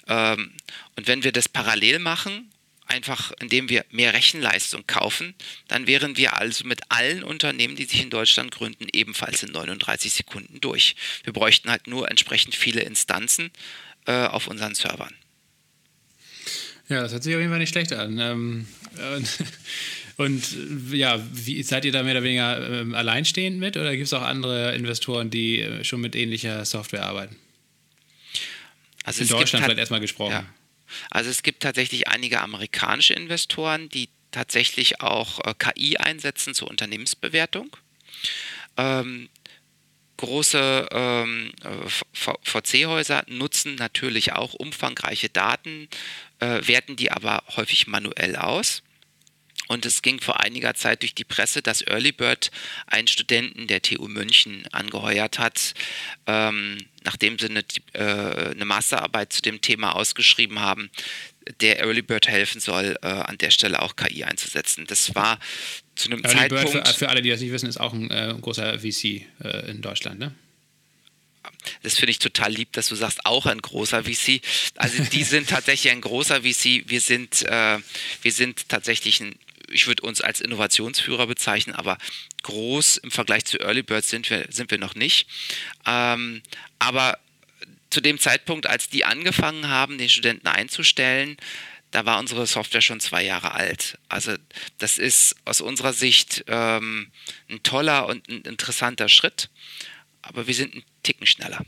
Ähm, 0.06 0.52
und 0.96 1.06
wenn 1.06 1.24
wir 1.24 1.32
das 1.32 1.48
parallel 1.48 1.98
machen, 1.98 2.50
einfach 2.86 3.32
indem 3.40 3.68
wir 3.68 3.84
mehr 3.90 4.12
Rechenleistung 4.12 4.86
kaufen, 4.86 5.34
dann 5.68 5.86
wären 5.86 6.16
wir 6.16 6.36
also 6.36 6.66
mit 6.66 6.80
allen 6.88 7.22
Unternehmen, 7.22 7.76
die 7.76 7.84
sich 7.84 8.02
in 8.02 8.10
Deutschland 8.10 8.50
gründen, 8.50 8.86
ebenfalls 8.92 9.42
in 9.42 9.52
39 9.52 10.12
Sekunden 10.12 10.60
durch. 10.60 10.96
Wir 11.24 11.32
bräuchten 11.32 11.70
halt 11.70 11.86
nur 11.86 12.10
entsprechend 12.10 12.54
viele 12.54 12.82
Instanzen 12.82 13.50
äh, 14.06 14.26
auf 14.26 14.46
unseren 14.46 14.74
Servern. 14.74 15.14
Ja, 16.88 17.02
das 17.02 17.12
hört 17.12 17.22
sich 17.22 17.34
auf 17.34 17.40
jeden 17.40 17.50
Fall 17.50 17.58
nicht 17.58 17.70
schlecht 17.70 17.92
an. 17.92 18.18
Ähm, 18.18 18.66
und, 19.16 19.38
und, 20.16 20.92
ja, 20.92 21.20
wie, 21.32 21.62
seid 21.62 21.84
ihr 21.84 21.92
da 21.92 22.02
mehr 22.02 22.12
oder 22.12 22.22
weniger 22.22 22.80
ähm, 22.80 22.94
alleinstehend 22.94 23.58
mit 23.58 23.76
oder 23.76 23.92
gibt 23.92 24.06
es 24.06 24.12
auch 24.12 24.22
andere 24.22 24.74
Investoren, 24.74 25.30
die 25.30 25.60
äh, 25.60 25.84
schon 25.84 26.00
mit 26.00 26.14
ähnlicher 26.14 26.64
Software 26.64 27.06
arbeiten? 27.06 27.36
Also 29.04 29.22
in 29.22 29.28
Deutschland 29.28 29.64
vielleicht 29.64 29.78
erstmal 29.78 30.00
gesprochen. 30.00 30.32
Ja. 30.32 30.46
Also 31.10 31.30
es 31.30 31.42
gibt 31.42 31.62
tatsächlich 31.62 32.08
einige 32.08 32.40
amerikanische 32.40 33.14
Investoren, 33.14 33.88
die 33.88 34.08
tatsächlich 34.30 35.00
auch 35.00 35.40
äh, 35.44 35.54
KI 35.58 35.96
einsetzen 35.96 36.54
zur 36.54 36.68
Unternehmensbewertung. 36.68 37.76
Ähm, 38.76 39.28
Große 40.16 40.88
ähm, 40.92 41.52
VC-Häuser 42.44 43.24
nutzen 43.26 43.74
natürlich 43.74 44.32
auch 44.32 44.54
umfangreiche 44.54 45.28
Daten, 45.28 45.88
äh, 46.38 46.60
werten 46.66 46.94
die 46.94 47.10
aber 47.10 47.42
häufig 47.56 47.88
manuell 47.88 48.36
aus. 48.36 48.83
Und 49.68 49.86
es 49.86 50.02
ging 50.02 50.20
vor 50.20 50.40
einiger 50.40 50.74
Zeit 50.74 51.02
durch 51.02 51.14
die 51.14 51.24
Presse, 51.24 51.62
dass 51.62 51.80
Early 51.82 52.12
Bird 52.12 52.50
einen 52.86 53.08
Studenten 53.08 53.66
der 53.66 53.80
TU 53.80 54.08
München 54.08 54.64
angeheuert 54.72 55.38
hat, 55.38 55.74
ähm, 56.26 56.84
nachdem 57.02 57.38
sie 57.38 57.48
eine, 57.48 57.64
äh, 57.94 58.50
eine, 58.50 58.64
Masterarbeit 58.66 59.32
zu 59.32 59.40
dem 59.40 59.62
Thema 59.62 59.96
ausgeschrieben 59.96 60.60
haben, 60.60 60.90
der 61.60 61.80
Early 61.80 62.02
Bird 62.02 62.28
helfen 62.28 62.60
soll, 62.60 62.96
äh, 63.02 63.06
an 63.06 63.38
der 63.38 63.50
Stelle 63.50 63.80
auch 63.80 63.96
KI 63.96 64.24
einzusetzen. 64.24 64.84
Das 64.86 65.14
war 65.14 65.38
zu 65.94 66.10
einem 66.10 66.22
Early 66.24 66.36
Zeitpunkt. 66.36 66.72
Bird, 66.72 66.88
für, 66.88 66.94
für, 66.94 67.08
alle, 67.08 67.22
die 67.22 67.30
das 67.30 67.40
nicht 67.40 67.52
wissen, 67.52 67.68
ist 67.68 67.80
auch 67.80 67.94
ein 67.94 68.10
äh, 68.10 68.34
großer 68.38 68.78
VC 68.80 69.26
äh, 69.42 69.70
in 69.70 69.80
Deutschland, 69.80 70.18
ne? 70.18 70.34
Das 71.82 71.94
finde 71.94 72.10
ich 72.10 72.18
total 72.18 72.52
lieb, 72.52 72.72
dass 72.72 72.88
du 72.88 72.94
sagst, 72.94 73.24
auch 73.26 73.46
ein 73.46 73.60
großer 73.60 74.04
VC. 74.04 74.40
Also 74.76 75.02
die 75.04 75.24
sind 75.24 75.48
tatsächlich 75.48 75.92
ein 75.92 76.00
großer 76.00 76.42
VC. 76.42 76.84
Wir 76.86 77.00
sind, 77.00 77.42
äh, 77.42 77.78
wir 78.22 78.32
sind 78.32 78.68
tatsächlich 78.68 79.20
ein 79.20 79.34
ich 79.70 79.86
würde 79.86 80.02
uns 80.02 80.20
als 80.20 80.40
Innovationsführer 80.40 81.26
bezeichnen, 81.26 81.74
aber 81.74 81.98
groß 82.42 82.98
im 82.98 83.10
Vergleich 83.10 83.44
zu 83.46 83.58
Early 83.58 83.82
Birds 83.82 84.08
sind 84.08 84.28
wir, 84.30 84.46
sind 84.50 84.70
wir 84.70 84.78
noch 84.78 84.94
nicht. 84.94 85.26
Ähm, 85.86 86.42
aber 86.78 87.18
zu 87.90 88.00
dem 88.00 88.18
Zeitpunkt, 88.18 88.66
als 88.66 88.88
die 88.88 89.04
angefangen 89.04 89.68
haben, 89.68 89.98
den 89.98 90.08
Studenten 90.08 90.48
einzustellen, 90.48 91.36
da 91.90 92.04
war 92.04 92.18
unsere 92.18 92.44
Software 92.46 92.80
schon 92.80 92.98
zwei 92.98 93.22
Jahre 93.22 93.52
alt. 93.52 93.98
Also 94.08 94.34
das 94.78 94.98
ist 94.98 95.36
aus 95.44 95.60
unserer 95.60 95.92
Sicht 95.92 96.44
ähm, 96.48 97.12
ein 97.48 97.62
toller 97.62 98.06
und 98.06 98.28
ein 98.28 98.42
interessanter 98.42 99.08
Schritt, 99.08 99.48
aber 100.24 100.46
wir 100.46 100.54
sind 100.54 100.72
einen 100.72 100.84
Ticken 101.02 101.26
schneller. 101.26 101.64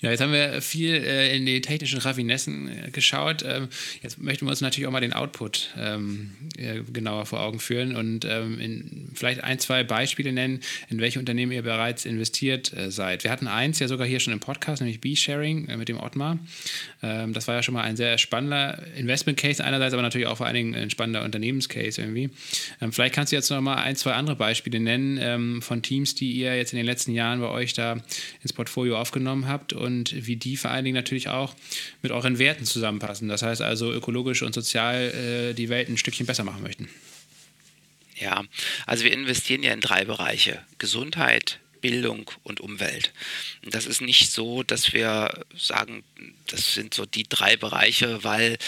Ja, 0.00 0.10
jetzt 0.10 0.22
haben 0.22 0.32
wir 0.32 0.62
viel 0.62 0.94
äh, 0.94 1.36
in 1.36 1.44
die 1.44 1.60
technischen 1.60 1.98
Raffinessen 1.98 2.68
äh, 2.68 2.90
geschaut. 2.90 3.44
Ähm, 3.46 3.68
jetzt 4.02 4.18
möchten 4.18 4.46
wir 4.46 4.50
uns 4.50 4.62
natürlich 4.62 4.86
auch 4.86 4.92
mal 4.92 5.00
den 5.00 5.12
Output 5.12 5.74
ähm, 5.78 6.30
äh, 6.56 6.80
genauer 6.90 7.26
vor 7.26 7.40
Augen 7.40 7.60
führen 7.60 7.94
und 7.94 8.24
ähm, 8.24 8.58
in, 8.58 9.10
vielleicht 9.14 9.44
ein, 9.44 9.58
zwei 9.58 9.84
Beispiele 9.84 10.32
nennen, 10.32 10.60
in 10.88 11.00
welche 11.00 11.18
Unternehmen 11.18 11.52
ihr 11.52 11.60
bereits 11.60 12.06
investiert 12.06 12.72
äh, 12.72 12.90
seid. 12.90 13.24
Wir 13.24 13.30
hatten 13.30 13.46
eins 13.46 13.78
ja 13.78 13.88
sogar 13.88 14.06
hier 14.06 14.20
schon 14.20 14.32
im 14.32 14.40
Podcast, 14.40 14.80
nämlich 14.80 15.02
B-Sharing 15.02 15.68
äh, 15.68 15.76
mit 15.76 15.90
dem 15.90 16.00
Ottmar. 16.00 16.38
Ähm, 17.02 17.34
das 17.34 17.46
war 17.46 17.56
ja 17.56 17.62
schon 17.62 17.74
mal 17.74 17.82
ein 17.82 17.96
sehr 17.96 18.16
spannender 18.16 18.82
Investment-Case 18.96 19.62
einerseits, 19.62 19.92
aber 19.92 20.02
natürlich 20.02 20.28
auch 20.28 20.38
vor 20.38 20.46
allen 20.46 20.54
Dingen 20.54 20.74
ein 20.74 20.88
spannender 20.88 21.24
Unternehmenscase 21.24 22.00
irgendwie. 22.00 22.30
Ähm, 22.80 22.94
vielleicht 22.94 23.14
kannst 23.14 23.32
du 23.32 23.36
jetzt 23.36 23.50
noch 23.50 23.60
mal 23.60 23.76
ein, 23.76 23.96
zwei 23.96 24.14
andere 24.14 24.36
Beispiele 24.36 24.80
nennen 24.80 25.18
ähm, 25.20 25.60
von 25.60 25.82
Teams, 25.82 26.14
die 26.14 26.32
ihr 26.32 26.56
jetzt 26.56 26.72
in 26.72 26.78
den 26.78 26.86
letzten 26.86 27.12
Jahren 27.12 27.40
bei 27.40 27.48
euch 27.48 27.74
da 27.74 27.98
ins 28.42 28.54
Portfolio 28.54 28.96
aufgenommen 28.96 29.46
habt 29.46 29.74
und 29.74 29.89
und 29.90 30.26
wie 30.26 30.36
die 30.36 30.56
vor 30.56 30.70
allen 30.70 30.84
Dingen 30.84 30.94
natürlich 30.94 31.28
auch 31.28 31.54
mit 32.02 32.12
euren 32.12 32.38
Werten 32.38 32.64
zusammenpassen. 32.64 33.28
Das 33.28 33.42
heißt 33.42 33.62
also 33.62 33.92
ökologisch 33.92 34.42
und 34.42 34.54
sozial 34.54 35.50
äh, 35.50 35.54
die 35.54 35.68
Welt 35.68 35.88
ein 35.88 35.98
Stückchen 35.98 36.26
besser 36.26 36.44
machen 36.44 36.62
möchten. 36.62 36.88
Ja, 38.16 38.44
also 38.86 39.04
wir 39.04 39.12
investieren 39.12 39.62
ja 39.62 39.72
in 39.72 39.80
drei 39.80 40.04
Bereiche. 40.04 40.62
Gesundheit, 40.78 41.58
Bildung 41.80 42.30
und 42.42 42.60
Umwelt. 42.60 43.12
Das 43.62 43.86
ist 43.86 44.02
nicht 44.02 44.30
so, 44.30 44.62
dass 44.62 44.92
wir 44.92 45.44
sagen, 45.56 46.04
das 46.46 46.74
sind 46.74 46.92
so 46.92 47.06
die 47.06 47.24
drei 47.28 47.56
Bereiche, 47.56 48.22
weil 48.22 48.58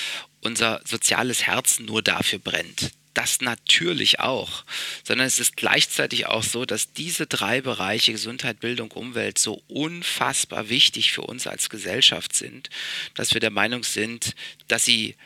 unser 0.41 0.81
soziales 0.85 1.47
Herz 1.47 1.79
nur 1.81 2.03
dafür 2.03 2.39
brennt 2.39 2.93
das 3.15 3.41
natürlich 3.41 4.21
auch, 4.21 4.65
sondern 5.05 5.27
es 5.27 5.39
ist 5.39 5.57
gleichzeitig 5.57 6.27
auch 6.27 6.43
so, 6.43 6.65
dass 6.65 6.93
diese 6.93 7.27
drei 7.27 7.61
Bereiche 7.61 8.13
Gesundheit, 8.13 8.61
Bildung, 8.61 8.91
Umwelt 8.91 9.39
so 9.39 9.63
unfassbar 9.69 10.69
wichtig 10.69 11.13
für 11.13 11.23
uns 11.23 11.47
als 11.47 11.71
Gesellschaft 11.71 12.35
sind, 12.35 12.71
dass 13.15 13.35
wir 13.35 13.41
der 13.41 13.51
Meinung 13.51 13.85
sind, 13.85 14.35
dass 14.69 14.85
sie 14.85 15.17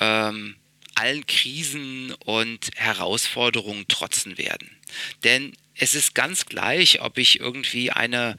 ähm, 0.00 0.56
allen 0.94 1.26
Krisen 1.26 2.12
und 2.24 2.70
Herausforderungen 2.74 3.86
trotzen 3.88 4.38
werden. 4.38 4.75
Denn 5.24 5.56
es 5.78 5.94
ist 5.94 6.14
ganz 6.14 6.46
gleich, 6.46 7.02
ob 7.02 7.18
ich 7.18 7.40
irgendwie 7.40 7.90
eine, 7.90 8.36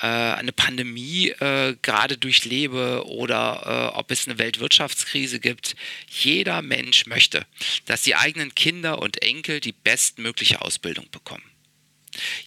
äh, 0.00 0.06
eine 0.06 0.52
Pandemie 0.52 1.28
äh, 1.28 1.76
gerade 1.82 2.18
durchlebe 2.18 3.04
oder 3.06 3.92
äh, 3.94 3.96
ob 3.96 4.10
es 4.10 4.26
eine 4.26 4.38
Weltwirtschaftskrise 4.38 5.38
gibt. 5.38 5.76
Jeder 6.08 6.62
Mensch 6.62 7.06
möchte, 7.06 7.46
dass 7.86 8.02
die 8.02 8.16
eigenen 8.16 8.54
Kinder 8.54 9.00
und 9.00 9.22
Enkel 9.22 9.60
die 9.60 9.72
bestmögliche 9.72 10.62
Ausbildung 10.62 11.08
bekommen. 11.10 11.44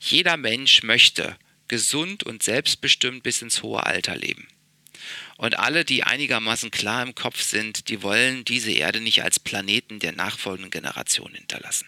Jeder 0.01 0.37
Mensch 0.37 0.83
möchte 0.83 1.37
gesund 1.67 2.23
und 2.23 2.43
selbstbestimmt 2.43 3.23
bis 3.23 3.41
ins 3.41 3.63
hohe 3.63 3.85
Alter 3.85 4.15
leben. 4.15 4.47
Und 5.37 5.59
alle, 5.59 5.85
die 5.85 6.03
einigermaßen 6.03 6.71
klar 6.71 7.03
im 7.03 7.13
Kopf 7.13 7.41
sind, 7.41 7.89
die 7.89 8.01
wollen 8.01 8.43
diese 8.43 8.71
Erde 8.71 8.99
nicht 8.99 9.23
als 9.23 9.39
Planeten 9.39 9.99
der 9.99 10.13
nachfolgenden 10.13 10.71
Generation 10.71 11.31
hinterlassen. 11.33 11.87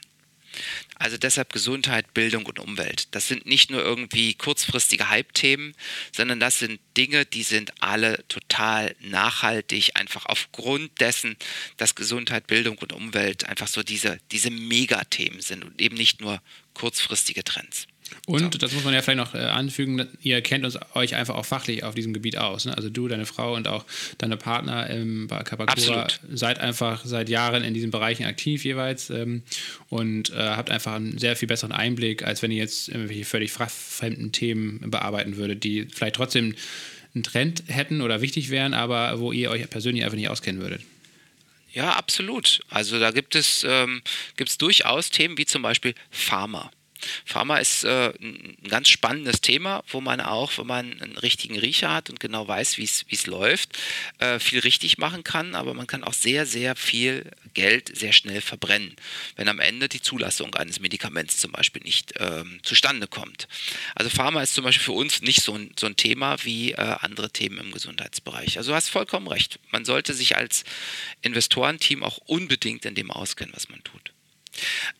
Also 1.00 1.18
deshalb 1.18 1.54
Gesundheit, 1.54 2.14
Bildung 2.14 2.46
und 2.46 2.60
Umwelt. 2.60 3.08
Das 3.16 3.30
sind 3.30 3.46
nicht 3.46 3.72
nur 3.72 3.82
irgendwie 3.82 4.34
kurzfristige 4.34 5.10
Hype-Themen, 5.10 5.74
sondern 6.14 6.42
das 6.42 6.60
sind 6.60 6.82
Dinge, 6.98 7.26
die 7.26 7.44
sind 7.44 7.82
alle 7.82 8.28
total 8.28 8.96
nachhaltig, 9.00 9.92
einfach 9.96 10.26
aufgrund 10.26 11.00
dessen, 11.00 11.38
dass 11.78 11.96
Gesundheit, 11.96 12.48
Bildung 12.48 12.78
und 12.80 12.92
Umwelt 12.92 13.46
einfach 13.46 13.70
so 13.70 13.82
diese, 13.82 14.20
diese 14.32 14.52
Megathemen 14.52 15.40
sind 15.40 15.64
und 15.64 15.82
eben 15.82 15.96
nicht 15.96 16.20
nur 16.20 16.42
kurzfristige 16.74 17.46
Trends. 17.46 17.88
Und 18.28 18.54
so. 18.54 18.60
das 18.60 18.74
muss 18.74 18.84
man 18.84 18.94
ja 18.94 19.02
vielleicht 19.02 19.18
noch 19.18 19.36
äh, 19.36 19.40
anfügen, 19.40 20.08
ihr 20.22 20.42
kennt 20.42 20.66
uns, 20.66 20.78
euch 20.94 21.16
einfach 21.16 21.36
auch 21.36 21.46
fachlich 21.46 21.84
auf 21.84 21.96
diesem 21.96 22.14
Gebiet 22.14 22.38
aus. 22.38 22.66
Ne? 22.66 22.76
Also 22.76 22.90
du, 22.90 23.08
deine 23.08 23.26
Frau 23.26 23.56
und 23.56 23.68
auch 23.68 23.86
deine 24.18 24.38
Partner 24.38 24.90
im 24.90 25.28
bei 25.28 25.44
Kapakura 25.44 26.08
seid 26.32 26.60
einfach 26.60 27.06
seit 27.06 27.30
Jahren 27.30 27.64
in 27.64 27.74
diesen 27.74 27.92
Bereichen 27.92 28.26
aktiv 28.26 28.64
jeweils 28.64 29.10
ähm, 29.10 29.44
und 29.90 30.32
äh, 30.32 30.36
habt 30.36 30.70
einfach 30.70 30.94
einen 30.94 31.18
sehr 31.18 31.36
viel 31.36 31.48
besseren 31.48 31.72
Einblick, 31.72 32.24
als 32.24 32.42
wenn 32.42 32.52
ihr 32.52 32.58
jetzt 32.58 32.90
irgendwelche 32.90 33.26
völlig 33.26 33.52
fremden 33.52 34.32
Themen 34.32 34.90
bearbeiten 34.92 35.38
würdet, 35.38 35.64
die 35.64 35.86
vielleicht 35.86 36.16
trotzdem 36.16 36.56
einen 37.16 37.24
Trend 37.24 37.64
hätten 37.68 38.02
oder 38.02 38.22
wichtig 38.22 38.50
wären, 38.50 38.74
aber 38.74 39.20
wo 39.20 39.32
ihr 39.32 39.50
euch 39.50 39.68
persönlich 39.70 40.04
einfach 40.04 40.18
nicht 40.18 40.30
auskennen 40.30 40.62
würdet. 40.62 40.82
Ja, 41.72 41.94
absolut. 41.94 42.62
Also 42.70 43.00
da 43.00 43.12
gibt 43.12 43.36
es, 43.36 43.66
ähm, 43.68 44.02
gibt 44.38 44.50
es 44.50 44.58
durchaus 44.58 45.12
Themen 45.12 45.38
wie 45.38 45.46
zum 45.46 45.62
Beispiel 45.62 45.94
Pharma. 46.10 46.72
Pharma 47.26 47.58
ist 47.58 47.84
äh, 47.84 48.14
ein 48.22 48.58
ganz 48.68 48.90
spannendes 48.90 49.42
Thema, 49.42 49.84
wo 49.88 50.02
man 50.02 50.22
auch, 50.22 50.58
wenn 50.58 50.68
man 50.68 51.02
einen 51.02 51.18
richtigen 51.18 51.58
Riecher 51.58 51.92
hat 51.92 52.10
und 52.10 52.20
genau 52.20 52.48
weiß, 52.48 52.78
wie 52.78 52.84
es 52.84 53.28
läuft, 53.28 53.78
äh, 54.20 54.40
viel 54.40 54.60
richtig 54.60 54.98
machen 54.98 55.24
kann, 55.24 55.56
aber 55.56 55.74
man 55.74 55.88
kann 55.88 56.04
auch 56.04 56.14
sehr, 56.14 56.46
sehr 56.46 56.76
viel 56.76 57.30
Geld 57.54 57.96
sehr 57.98 58.14
schnell 58.14 58.42
verbrennen, 58.42 58.96
wenn 59.36 59.48
am 59.48 59.60
Ende 59.60 59.90
die 59.90 60.02
Zulassung 60.02 60.56
eines 60.56 60.80
Medikaments 60.80 61.38
zum 61.38 61.52
Beispiel 61.52 61.82
nicht 61.84 62.14
ähm, 62.18 62.60
zustande 62.64 63.08
kommt. 63.08 63.48
Also 63.96 64.10
Pharma 64.10 64.42
ist 64.42 64.54
zum 64.54 64.64
Beispiel 64.64 64.86
für 64.86 64.92
uns 64.94 65.22
nicht 65.22 65.42
so 65.42 65.56
ein, 65.56 65.72
so 65.78 65.88
ein 65.88 65.96
Thema 65.96 66.44
wie 66.44 66.72
äh, 66.72 66.76
andere 66.76 67.30
Themen 67.32 67.58
im 67.58 67.72
Gesundheitsbereich. 67.72 68.58
Also 68.58 68.72
du 68.72 68.76
hast 68.76 68.90
vollkommen 68.90 69.28
recht. 69.28 69.60
Man 69.72 69.86
sollte 69.86 70.14
sich 70.14 70.38
als 70.38 70.64
Investorenteam 71.22 72.04
auch 72.04 72.18
unbedingt 72.26 72.86
in 72.86 72.96
dem 72.96 73.12
auskennen, 73.12 73.54
was 73.54 73.70
man 73.70 73.84
tut. 73.84 74.14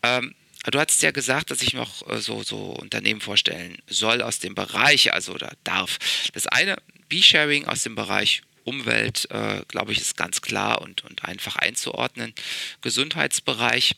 Ähm, 0.02 0.34
Du 0.64 0.78
hattest 0.78 1.02
ja 1.02 1.10
gesagt, 1.10 1.50
dass 1.50 1.62
ich 1.62 1.72
noch 1.72 2.06
äh, 2.08 2.20
so, 2.20 2.42
so 2.42 2.72
Unternehmen 2.72 3.20
vorstellen 3.20 3.78
soll 3.88 4.22
aus 4.22 4.40
dem 4.40 4.54
Bereich, 4.54 5.12
also 5.12 5.32
oder 5.32 5.52
darf. 5.64 5.98
Das 6.34 6.46
eine, 6.46 6.76
B-Sharing 7.08 7.66
aus 7.66 7.82
dem 7.82 7.94
Bereich 7.94 8.42
Umwelt, 8.64 9.28
äh, 9.30 9.62
glaube 9.68 9.92
ich, 9.92 9.98
ist 9.98 10.16
ganz 10.16 10.42
klar 10.42 10.82
und, 10.82 11.02
und 11.04 11.24
einfach 11.24 11.56
einzuordnen. 11.56 12.34
Gesundheitsbereich, 12.82 13.96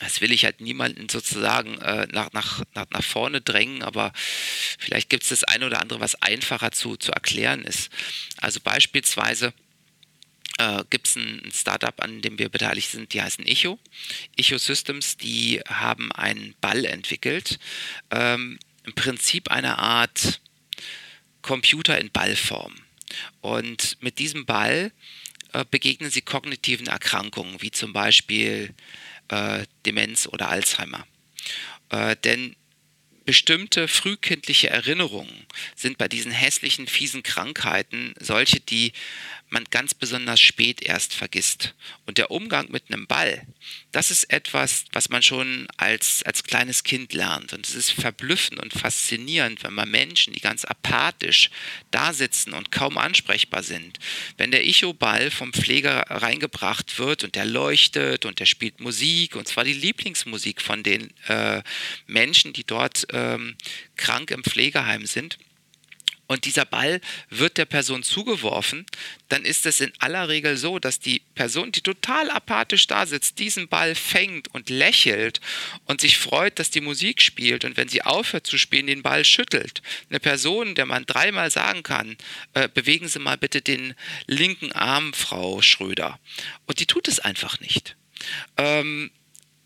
das 0.00 0.20
will 0.20 0.32
ich 0.32 0.44
halt 0.44 0.60
niemanden 0.60 1.08
sozusagen 1.08 1.78
äh, 1.78 2.06
nach, 2.10 2.32
nach, 2.32 2.64
nach, 2.74 2.86
nach 2.90 3.04
vorne 3.04 3.40
drängen, 3.40 3.82
aber 3.82 4.12
vielleicht 4.16 5.08
gibt 5.08 5.22
es 5.22 5.30
das 5.30 5.44
eine 5.44 5.66
oder 5.66 5.80
andere, 5.80 6.00
was 6.00 6.20
einfacher 6.20 6.72
zu, 6.72 6.96
zu 6.96 7.12
erklären 7.12 7.62
ist. 7.64 7.90
Also 8.38 8.60
beispielsweise 8.60 9.54
äh, 10.58 10.84
gibt 10.90 11.06
es 11.08 11.16
ein, 11.16 11.50
Startup, 11.52 12.00
an 12.02 12.22
dem 12.22 12.38
wir 12.38 12.48
beteiligt 12.48 12.90
sind, 12.90 13.12
die 13.12 13.22
heißen 13.22 13.46
Echo. 13.46 13.78
Echo 14.36 14.58
Systems, 14.58 15.16
die 15.16 15.60
haben 15.68 16.12
einen 16.12 16.54
Ball 16.60 16.84
entwickelt. 16.84 17.58
Ähm, 18.10 18.58
Im 18.84 18.94
Prinzip 18.94 19.50
eine 19.50 19.78
Art 19.78 20.40
Computer 21.42 21.98
in 21.98 22.10
Ballform. 22.10 22.74
Und 23.40 23.98
mit 24.00 24.18
diesem 24.18 24.46
Ball 24.46 24.92
äh, 25.52 25.64
begegnen 25.70 26.10
sie 26.10 26.22
kognitiven 26.22 26.86
Erkrankungen, 26.86 27.60
wie 27.62 27.70
zum 27.70 27.92
Beispiel 27.92 28.74
äh, 29.28 29.64
Demenz 29.84 30.26
oder 30.26 30.48
Alzheimer. 30.48 31.06
Äh, 31.90 32.16
denn 32.16 32.56
bestimmte 33.24 33.88
frühkindliche 33.88 34.70
Erinnerungen 34.70 35.46
sind 35.74 35.98
bei 35.98 36.08
diesen 36.08 36.30
hässlichen, 36.30 36.86
fiesen 36.86 37.22
Krankheiten 37.22 38.14
solche, 38.20 38.60
die 38.60 38.92
man 39.50 39.64
ganz 39.70 39.94
besonders 39.94 40.40
spät 40.40 40.82
erst 40.82 41.14
vergisst. 41.14 41.74
Und 42.04 42.18
der 42.18 42.30
Umgang 42.30 42.70
mit 42.70 42.84
einem 42.88 43.06
Ball, 43.06 43.46
das 43.92 44.10
ist 44.10 44.24
etwas, 44.24 44.84
was 44.92 45.08
man 45.08 45.22
schon 45.22 45.68
als, 45.76 46.22
als 46.24 46.42
kleines 46.42 46.82
Kind 46.82 47.12
lernt. 47.12 47.52
Und 47.52 47.66
es 47.66 47.74
ist 47.74 47.92
verblüffend 47.92 48.60
und 48.60 48.72
faszinierend, 48.72 49.62
wenn 49.62 49.74
man 49.74 49.90
Menschen, 49.90 50.32
die 50.32 50.40
ganz 50.40 50.64
apathisch 50.64 51.50
da 51.90 52.12
sitzen 52.12 52.52
und 52.52 52.72
kaum 52.72 52.98
ansprechbar 52.98 53.62
sind, 53.62 53.98
wenn 54.36 54.50
der 54.50 54.66
Icho-Ball 54.66 55.30
vom 55.30 55.52
Pfleger 55.52 56.04
reingebracht 56.08 56.98
wird 56.98 57.24
und 57.24 57.34
der 57.34 57.46
leuchtet 57.46 58.24
und 58.26 58.40
der 58.40 58.46
spielt 58.46 58.80
Musik, 58.80 59.36
und 59.36 59.46
zwar 59.46 59.64
die 59.64 59.72
Lieblingsmusik 59.72 60.60
von 60.60 60.82
den 60.82 61.12
äh, 61.28 61.62
Menschen, 62.06 62.52
die 62.52 62.64
dort 62.64 63.06
ähm, 63.12 63.56
krank 63.96 64.30
im 64.30 64.42
Pflegeheim 64.42 65.06
sind, 65.06 65.38
und 66.26 66.44
dieser 66.44 66.64
Ball 66.64 67.00
wird 67.30 67.56
der 67.56 67.64
Person 67.64 68.02
zugeworfen, 68.02 68.86
dann 69.28 69.44
ist 69.44 69.66
es 69.66 69.80
in 69.80 69.92
aller 69.98 70.28
Regel 70.28 70.56
so, 70.56 70.78
dass 70.78 71.00
die 71.00 71.22
Person, 71.34 71.72
die 71.72 71.80
total 71.80 72.30
apathisch 72.30 72.86
da 72.86 73.06
sitzt, 73.06 73.38
diesen 73.38 73.68
Ball 73.68 73.94
fängt 73.94 74.48
und 74.54 74.70
lächelt 74.70 75.40
und 75.84 76.00
sich 76.00 76.18
freut, 76.18 76.58
dass 76.58 76.70
die 76.70 76.80
Musik 76.80 77.22
spielt 77.22 77.64
und 77.64 77.76
wenn 77.76 77.88
sie 77.88 78.02
aufhört 78.02 78.46
zu 78.46 78.58
spielen, 78.58 78.86
den 78.86 79.02
Ball 79.02 79.24
schüttelt. 79.24 79.82
Eine 80.10 80.20
Person, 80.20 80.74
der 80.74 80.86
man 80.86 81.06
dreimal 81.06 81.50
sagen 81.50 81.82
kann, 81.82 82.16
äh, 82.54 82.68
bewegen 82.68 83.08
Sie 83.08 83.18
mal 83.18 83.36
bitte 83.36 83.62
den 83.62 83.94
linken 84.26 84.72
Arm, 84.72 85.12
Frau 85.12 85.62
Schröder. 85.62 86.18
Und 86.66 86.80
die 86.80 86.86
tut 86.86 87.08
es 87.08 87.20
einfach 87.20 87.60
nicht. 87.60 87.96
Ähm, 88.56 89.10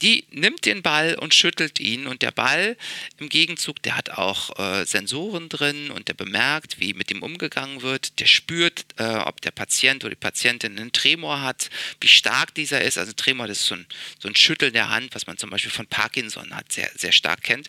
die 0.03 0.24
nimmt 0.30 0.64
den 0.66 0.82
Ball 0.82 1.14
und 1.14 1.34
schüttelt 1.34 1.80
ihn 1.80 2.07
und 2.07 2.22
der 2.22 2.30
Ball 2.30 2.76
im 3.18 3.28
Gegenzug, 3.28 3.82
der 3.82 3.96
hat 3.96 4.11
auch 4.11 4.59
äh, 4.59 4.84
Sensoren 4.84 5.48
drin 5.48 5.90
und 5.90 6.09
der 6.09 6.14
bemerkt, 6.14 6.80
wie 6.80 6.94
mit 6.94 7.11
ihm 7.11 7.22
umgegangen 7.22 7.82
wird, 7.82 8.18
der 8.20 8.26
spürt, 8.26 8.86
äh, 8.96 9.16
ob 9.16 9.40
der 9.40 9.51
Patient 9.51 10.05
oder 10.05 10.11
die 10.11 10.20
Patientin 10.20 10.78
einen 10.78 10.92
Tremor 10.92 11.42
hat, 11.42 11.70
wie 12.01 12.09
stark 12.09 12.55
dieser 12.55 12.82
ist. 12.82 12.98
Also 12.98 13.12
Tremor 13.12 13.46
das 13.46 13.61
ist 13.61 13.66
so 13.66 13.74
ein, 13.74 13.86
so 14.18 14.28
ein 14.28 14.36
Schütteln 14.36 14.72
der 14.72 14.88
Hand, 14.88 15.14
was 15.14 15.26
man 15.26 15.38
zum 15.38 15.51
Beispiel 15.51 15.70
von 15.70 15.86
Parkinson 15.86 16.55
hat, 16.55 16.72
sehr, 16.72 16.90
sehr 16.96 17.12
stark 17.12 17.42
kennt. 17.42 17.68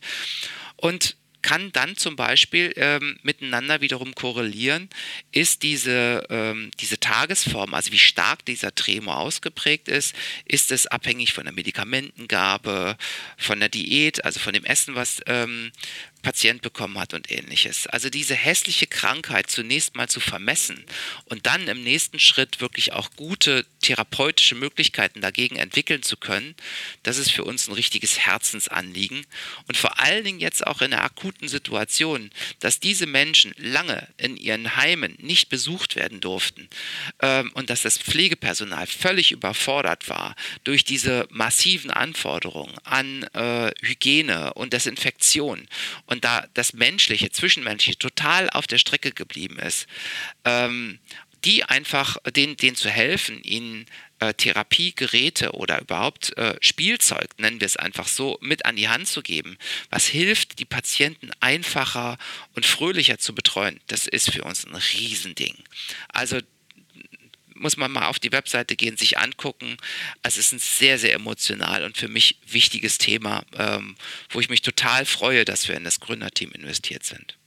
Und 0.77 1.15
kann 1.41 1.71
dann 1.71 1.95
zum 1.97 2.15
Beispiel 2.15 2.73
ähm, 2.75 3.17
miteinander 3.23 3.81
wiederum 3.81 4.15
korrelieren, 4.15 4.89
ist 5.31 5.63
diese, 5.63 6.25
ähm, 6.29 6.71
diese 6.79 6.99
Tagesform, 6.99 7.73
also 7.73 7.91
wie 7.91 7.97
stark 7.97 8.45
dieser 8.45 8.73
Tremor 8.73 9.17
ausgeprägt 9.17 9.87
ist, 9.87 10.15
ist 10.45 10.71
es 10.71 10.87
abhängig 10.87 11.33
von 11.33 11.45
der 11.45 11.53
Medikamentengabe, 11.53 12.97
von 13.37 13.59
der 13.59 13.69
Diät, 13.69 14.23
also 14.25 14.39
von 14.39 14.53
dem 14.53 14.65
Essen, 14.65 14.95
was 14.95 15.21
ähm, 15.25 15.71
Patient 16.21 16.61
bekommen 16.61 16.99
hat 16.99 17.13
und 17.13 17.31
ähnliches. 17.31 17.87
Also 17.87 18.09
diese 18.09 18.35
hässliche 18.35 18.87
Krankheit 18.87 19.49
zunächst 19.49 19.95
mal 19.95 20.07
zu 20.07 20.19
vermessen 20.19 20.83
und 21.25 21.45
dann 21.45 21.67
im 21.67 21.83
nächsten 21.83 22.19
Schritt 22.19 22.61
wirklich 22.61 22.93
auch 22.93 23.09
gute 23.15 23.65
therapeutische 23.81 24.55
Möglichkeiten 24.55 25.21
dagegen 25.21 25.55
entwickeln 25.55 26.03
zu 26.03 26.17
können, 26.17 26.55
das 27.03 27.17
ist 27.17 27.31
für 27.31 27.43
uns 27.43 27.67
ein 27.67 27.73
richtiges 27.73 28.19
Herzensanliegen. 28.19 29.25
Und 29.67 29.77
vor 29.77 29.99
allen 29.99 30.23
Dingen 30.23 30.39
jetzt 30.39 30.65
auch 30.65 30.81
in 30.81 30.91
der 30.91 31.03
akuten 31.03 31.47
Situation, 31.47 32.31
dass 32.59 32.79
diese 32.79 33.05
Menschen 33.05 33.53
lange 33.57 34.07
in 34.17 34.37
ihren 34.37 34.75
Heimen 34.75 35.15
nicht 35.19 35.49
besucht 35.49 35.95
werden 35.95 36.21
durften 36.21 36.69
ähm, 37.19 37.51
und 37.53 37.69
dass 37.69 37.81
das 37.81 37.97
Pflegepersonal 37.97 38.87
völlig 38.87 39.31
überfordert 39.31 40.09
war 40.09 40.35
durch 40.63 40.83
diese 40.85 41.27
massiven 41.29 41.91
Anforderungen 41.91 42.77
an 42.83 43.23
äh, 43.33 43.71
Hygiene 43.81 44.53
und 44.53 44.73
Desinfektion 44.73 45.67
und 46.11 46.25
da 46.25 46.45
das 46.53 46.73
Menschliche, 46.73 47.31
Zwischenmenschliche 47.31 47.97
total 47.97 48.49
auf 48.49 48.67
der 48.67 48.77
Strecke 48.77 49.11
geblieben 49.11 49.57
ist, 49.59 49.87
ähm, 50.43 50.99
die 51.45 51.63
einfach, 51.63 52.17
denen, 52.35 52.57
denen 52.57 52.75
zu 52.75 52.89
helfen, 52.89 53.41
ihnen 53.43 53.85
äh, 54.19 54.33
Therapiegeräte 54.33 55.53
oder 55.53 55.79
überhaupt 55.79 56.37
äh, 56.37 56.55
Spielzeug, 56.59 57.29
nennen 57.37 57.61
wir 57.61 57.65
es 57.65 57.77
einfach 57.77 58.09
so, 58.09 58.37
mit 58.41 58.65
an 58.65 58.75
die 58.75 58.89
Hand 58.89 59.07
zu 59.07 59.21
geben, 59.21 59.57
was 59.89 60.05
hilft, 60.05 60.59
die 60.59 60.65
Patienten 60.65 61.31
einfacher 61.39 62.17
und 62.55 62.65
fröhlicher 62.65 63.17
zu 63.17 63.33
betreuen, 63.33 63.79
das 63.87 64.05
ist 64.05 64.31
für 64.31 64.43
uns 64.43 64.67
ein 64.67 64.75
Riesending. 64.75 65.55
Also 66.09 66.39
muss 67.61 67.77
man 67.77 67.91
mal 67.91 68.07
auf 68.07 68.19
die 68.19 68.31
Webseite 68.31 68.75
gehen, 68.75 68.97
sich 68.97 69.17
angucken. 69.17 69.77
Also 70.23 70.39
es 70.39 70.47
ist 70.47 70.51
ein 70.53 70.59
sehr, 70.59 70.99
sehr 70.99 71.13
emotional 71.13 71.83
und 71.83 71.97
für 71.97 72.07
mich 72.07 72.37
wichtiges 72.47 72.97
Thema, 72.97 73.43
ähm, 73.57 73.95
wo 74.29 74.39
ich 74.39 74.49
mich 74.49 74.61
total 74.61 75.05
freue, 75.05 75.45
dass 75.45 75.67
wir 75.67 75.75
in 75.75 75.83
das 75.83 75.99
Gründerteam 75.99 76.51
investiert 76.51 77.03
sind. 77.03 77.37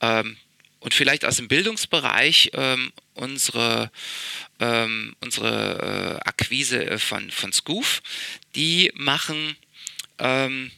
Ähm, 0.00 0.36
und 0.80 0.92
vielleicht 0.92 1.24
aus 1.24 1.36
dem 1.36 1.48
Bildungsbereich 1.48 2.50
ähm, 2.52 2.92
unsere, 3.14 3.90
ähm, 4.60 5.16
unsere 5.20 6.20
äh, 6.22 6.28
Akquise 6.28 6.98
von, 6.98 7.30
von 7.30 7.52
Scoof, 7.52 8.02
die 8.54 8.92
machen, 8.94 9.56
ähm, 10.18 10.70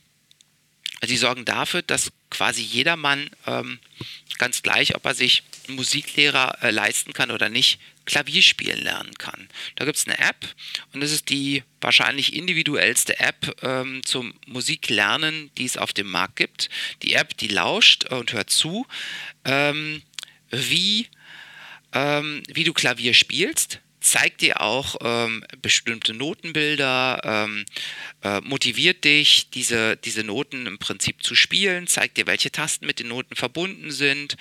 die 1.04 1.16
sorgen 1.16 1.44
dafür, 1.44 1.82
dass 1.82 2.12
quasi 2.30 2.62
jedermann 2.62 3.30
ähm, 3.46 3.78
ganz 4.38 4.62
gleich, 4.62 4.94
ob 4.94 5.04
er 5.04 5.14
sich 5.14 5.42
Musiklehrer 5.68 6.58
äh, 6.62 6.70
leisten 6.70 7.12
kann 7.12 7.30
oder 7.30 7.48
nicht, 7.48 7.78
Klavier 8.04 8.40
spielen 8.40 8.82
lernen 8.82 9.14
kann. 9.18 9.48
Da 9.74 9.84
gibt 9.84 9.98
es 9.98 10.06
eine 10.06 10.18
App 10.18 10.46
und 10.92 11.00
das 11.00 11.10
ist 11.10 11.28
die 11.28 11.64
wahrscheinlich 11.80 12.34
individuellste 12.34 13.18
App 13.18 13.56
ähm, 13.62 14.02
zum 14.04 14.32
Musiklernen, 14.46 15.50
die 15.58 15.64
es 15.64 15.76
auf 15.76 15.92
dem 15.92 16.08
Markt 16.08 16.36
gibt. 16.36 16.70
Die 17.02 17.14
App, 17.14 17.36
die 17.36 17.48
lauscht 17.48 18.04
und 18.04 18.32
hört 18.32 18.50
zu, 18.50 18.86
ähm, 19.44 20.02
wie, 20.50 21.08
ähm, 21.92 22.44
wie 22.46 22.64
du 22.64 22.72
Klavier 22.72 23.12
spielst 23.12 23.80
zeigt 24.06 24.40
dir 24.40 24.60
auch 24.60 24.96
ähm, 25.02 25.44
bestimmte 25.62 26.14
Notenbilder, 26.14 27.20
ähm, 27.24 27.64
äh, 28.22 28.40
motiviert 28.40 29.04
dich, 29.04 29.50
diese, 29.50 29.96
diese 29.96 30.22
Noten 30.22 30.66
im 30.66 30.78
Prinzip 30.78 31.22
zu 31.22 31.34
spielen, 31.34 31.86
zeigt 31.88 32.16
dir, 32.16 32.26
welche 32.26 32.52
Tasten 32.52 32.86
mit 32.86 33.00
den 33.00 33.08
Noten 33.08 33.34
verbunden 33.34 33.90
sind. 33.90 34.36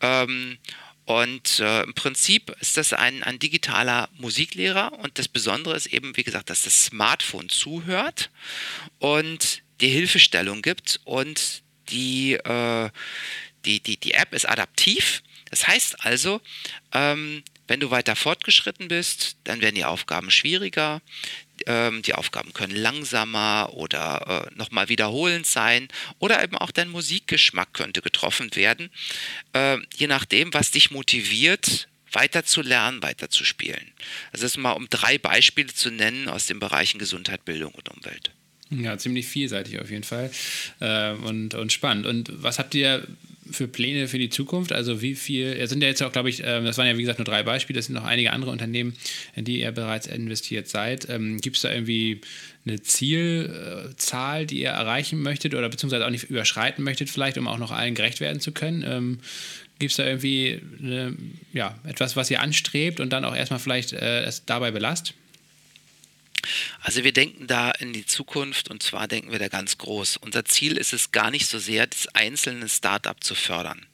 Ähm, 0.00 0.58
und 1.04 1.60
äh, 1.60 1.82
im 1.82 1.94
Prinzip 1.94 2.54
ist 2.60 2.76
das 2.76 2.92
ein, 2.92 3.22
ein 3.22 3.38
digitaler 3.38 4.08
Musiklehrer 4.18 4.92
und 4.98 5.18
das 5.18 5.28
Besondere 5.28 5.76
ist 5.76 5.86
eben, 5.86 6.16
wie 6.16 6.24
gesagt, 6.24 6.50
dass 6.50 6.62
das 6.62 6.86
Smartphone 6.86 7.48
zuhört 7.48 8.30
und 8.98 9.62
die 9.80 9.88
Hilfestellung 9.88 10.62
gibt 10.62 11.00
und 11.04 11.62
die, 11.90 12.32
äh, 12.32 12.90
die, 13.64 13.80
die, 13.80 13.96
die 13.98 14.14
App 14.14 14.32
ist 14.32 14.48
adaptiv. 14.48 15.22
Das 15.50 15.68
heißt 15.68 16.04
also, 16.04 16.40
ähm, 16.92 17.44
wenn 17.66 17.80
du 17.80 17.90
weiter 17.90 18.16
fortgeschritten 18.16 18.88
bist, 18.88 19.36
dann 19.44 19.60
werden 19.60 19.74
die 19.74 19.84
Aufgaben 19.84 20.30
schwieriger. 20.30 21.00
Ähm, 21.66 22.02
die 22.02 22.14
Aufgaben 22.14 22.52
können 22.52 22.74
langsamer 22.74 23.70
oder 23.72 24.48
äh, 24.50 24.58
nochmal 24.58 24.88
wiederholend 24.88 25.46
sein 25.46 25.88
oder 26.18 26.42
eben 26.42 26.58
auch 26.58 26.70
dein 26.70 26.88
Musikgeschmack 26.88 27.72
könnte 27.72 28.02
getroffen 28.02 28.54
werden, 28.56 28.90
äh, 29.52 29.78
je 29.96 30.08
nachdem, 30.08 30.52
was 30.52 30.72
dich 30.72 30.90
motiviert, 30.90 31.88
weiter 32.12 32.44
zu 32.44 32.62
lernen, 32.62 33.02
weiter 33.02 33.30
zu 33.30 33.44
spielen. 33.44 33.92
Also 34.32 34.42
das 34.42 34.52
ist 34.52 34.56
mal 34.56 34.72
um 34.72 34.88
drei 34.90 35.18
Beispiele 35.18 35.72
zu 35.72 35.90
nennen 35.90 36.28
aus 36.28 36.46
den 36.46 36.58
Bereichen 36.58 36.98
Gesundheit, 36.98 37.44
Bildung 37.44 37.72
und 37.72 37.88
Umwelt. 37.88 38.30
Ja, 38.70 38.96
ziemlich 38.98 39.26
vielseitig 39.26 39.80
auf 39.80 39.90
jeden 39.90 40.04
Fall 40.04 40.30
äh, 40.80 41.12
und, 41.12 41.54
und 41.54 41.72
spannend. 41.72 42.06
Und 42.06 42.30
was 42.42 42.58
habt 42.58 42.74
ihr 42.74 43.06
für 43.50 43.68
Pläne 43.68 44.08
für 44.08 44.18
die 44.18 44.30
Zukunft? 44.30 44.72
Also 44.72 45.02
wie 45.02 45.14
viel, 45.14 45.46
es 45.46 45.70
sind 45.70 45.82
ja 45.82 45.88
jetzt 45.88 46.02
auch, 46.02 46.12
glaube 46.12 46.28
ich, 46.28 46.42
ähm, 46.44 46.64
das 46.64 46.78
waren 46.78 46.86
ja 46.86 46.96
wie 46.96 47.02
gesagt 47.02 47.18
nur 47.18 47.24
drei 47.24 47.42
Beispiele, 47.42 47.78
es 47.78 47.86
sind 47.86 47.94
noch 47.94 48.04
einige 48.04 48.32
andere 48.32 48.50
Unternehmen, 48.50 48.94
in 49.34 49.44
die 49.44 49.60
ihr 49.60 49.72
bereits 49.72 50.06
investiert 50.06 50.68
seid. 50.68 51.08
Ähm, 51.08 51.40
Gibt 51.40 51.56
es 51.56 51.62
da 51.62 51.72
irgendwie 51.72 52.20
eine 52.66 52.80
Zielzahl, 52.82 54.46
die 54.46 54.60
ihr 54.60 54.70
erreichen 54.70 55.20
möchtet 55.20 55.54
oder 55.54 55.68
beziehungsweise 55.68 56.06
auch 56.06 56.10
nicht 56.10 56.24
überschreiten 56.24 56.84
möchtet, 56.84 57.10
vielleicht, 57.10 57.38
um 57.38 57.48
auch 57.48 57.58
noch 57.58 57.70
allen 57.70 57.94
gerecht 57.94 58.20
werden 58.20 58.40
zu 58.40 58.52
können? 58.52 58.84
Ähm, 58.86 59.18
Gibt 59.78 59.90
es 59.90 59.96
da 59.96 60.06
irgendwie 60.06 60.60
eine, 60.78 61.16
ja, 61.52 61.78
etwas, 61.84 62.16
was 62.16 62.30
ihr 62.30 62.40
anstrebt 62.40 63.00
und 63.00 63.12
dann 63.12 63.24
auch 63.24 63.34
erstmal 63.34 63.58
vielleicht 63.60 63.92
äh, 63.92 64.22
es 64.22 64.44
dabei 64.44 64.70
belasst? 64.70 65.14
Also 66.80 67.04
wir 67.04 67.12
denken 67.12 67.46
da 67.46 67.70
in 67.70 67.92
die 67.92 68.06
Zukunft 68.06 68.70
und 68.70 68.82
zwar 68.82 69.08
denken 69.08 69.32
wir 69.32 69.38
da 69.38 69.48
ganz 69.48 69.78
groß. 69.78 70.18
Unser 70.18 70.44
Ziel 70.44 70.76
ist 70.76 70.92
es 70.92 71.12
gar 71.12 71.30
nicht 71.30 71.46
so 71.46 71.58
sehr, 71.58 71.86
das 71.86 72.08
einzelne 72.08 72.68
Startup 72.68 73.22
zu 73.22 73.34
fördern, 73.34 73.86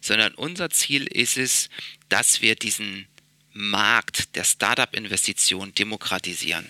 sondern 0.00 0.34
unser 0.34 0.70
Ziel 0.70 1.06
ist 1.06 1.36
es, 1.36 1.68
dass 2.08 2.42
wir 2.42 2.56
diesen 2.56 3.06
Markt 3.52 4.36
der 4.36 4.44
Startup-Investition 4.44 5.74
demokratisieren. 5.74 6.66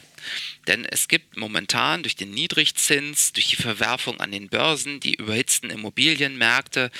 Denn 0.67 0.85
es 0.85 1.09
gibt 1.09 1.37
momentan 1.37 2.03
durch 2.03 2.17
den 2.17 2.31
Niedrigzins, 2.31 3.33
durch 3.33 3.49
die 3.49 3.57
Verwerfung 3.57 4.21
an 4.21 4.33
den 4.33 4.49
Börsen, 4.49 5.01
die 5.01 5.15
überhitzten 5.15 5.71
Immobilienmärkte, 5.71 6.91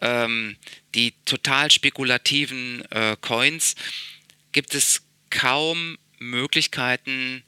ähm, 0.00 0.56
die 0.94 1.14
total 1.24 1.70
spekulativen 1.70 2.84
äh, 2.90 3.16
Coins, 3.20 3.74
gibt 4.52 4.74
es 4.74 5.02
kaum 5.30 5.98
Möglichkeiten, 6.18 7.42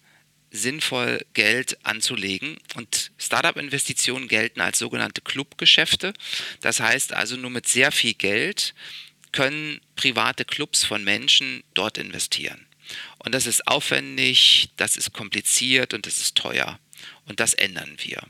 sinnvoll 0.51 1.25
Geld 1.35 1.85
anzulegen. 1.85 2.59
Und 2.75 3.13
Startup-Investitionen 3.19 4.29
gelten 4.29 4.61
als 4.61 4.79
sogenannte 4.79 5.21
Clubgeschäfte. 5.21 6.13
Das 6.61 6.81
heißt 6.81 7.13
also, 7.13 7.37
nur 7.37 7.51
mit 7.51 7.69
sehr 7.69 7.93
viel 7.93 8.15
Geld 8.15 8.75
können 9.33 9.81
private 9.97 10.45
Clubs 10.45 10.85
von 10.85 11.05
Menschen 11.05 11.63
dort 11.75 11.99
investieren. 11.99 12.67
Und 13.19 13.35
das 13.35 13.47
ist 13.47 13.67
aufwendig, 13.69 14.71
das 14.77 14.97
ist 14.97 15.13
kompliziert 15.13 15.95
und 15.95 16.07
das 16.07 16.19
ist 16.19 16.37
teuer. 16.37 16.79
Und 17.27 17.41
das 17.41 17.55
ändern 17.55 17.97
wir. 17.99 18.21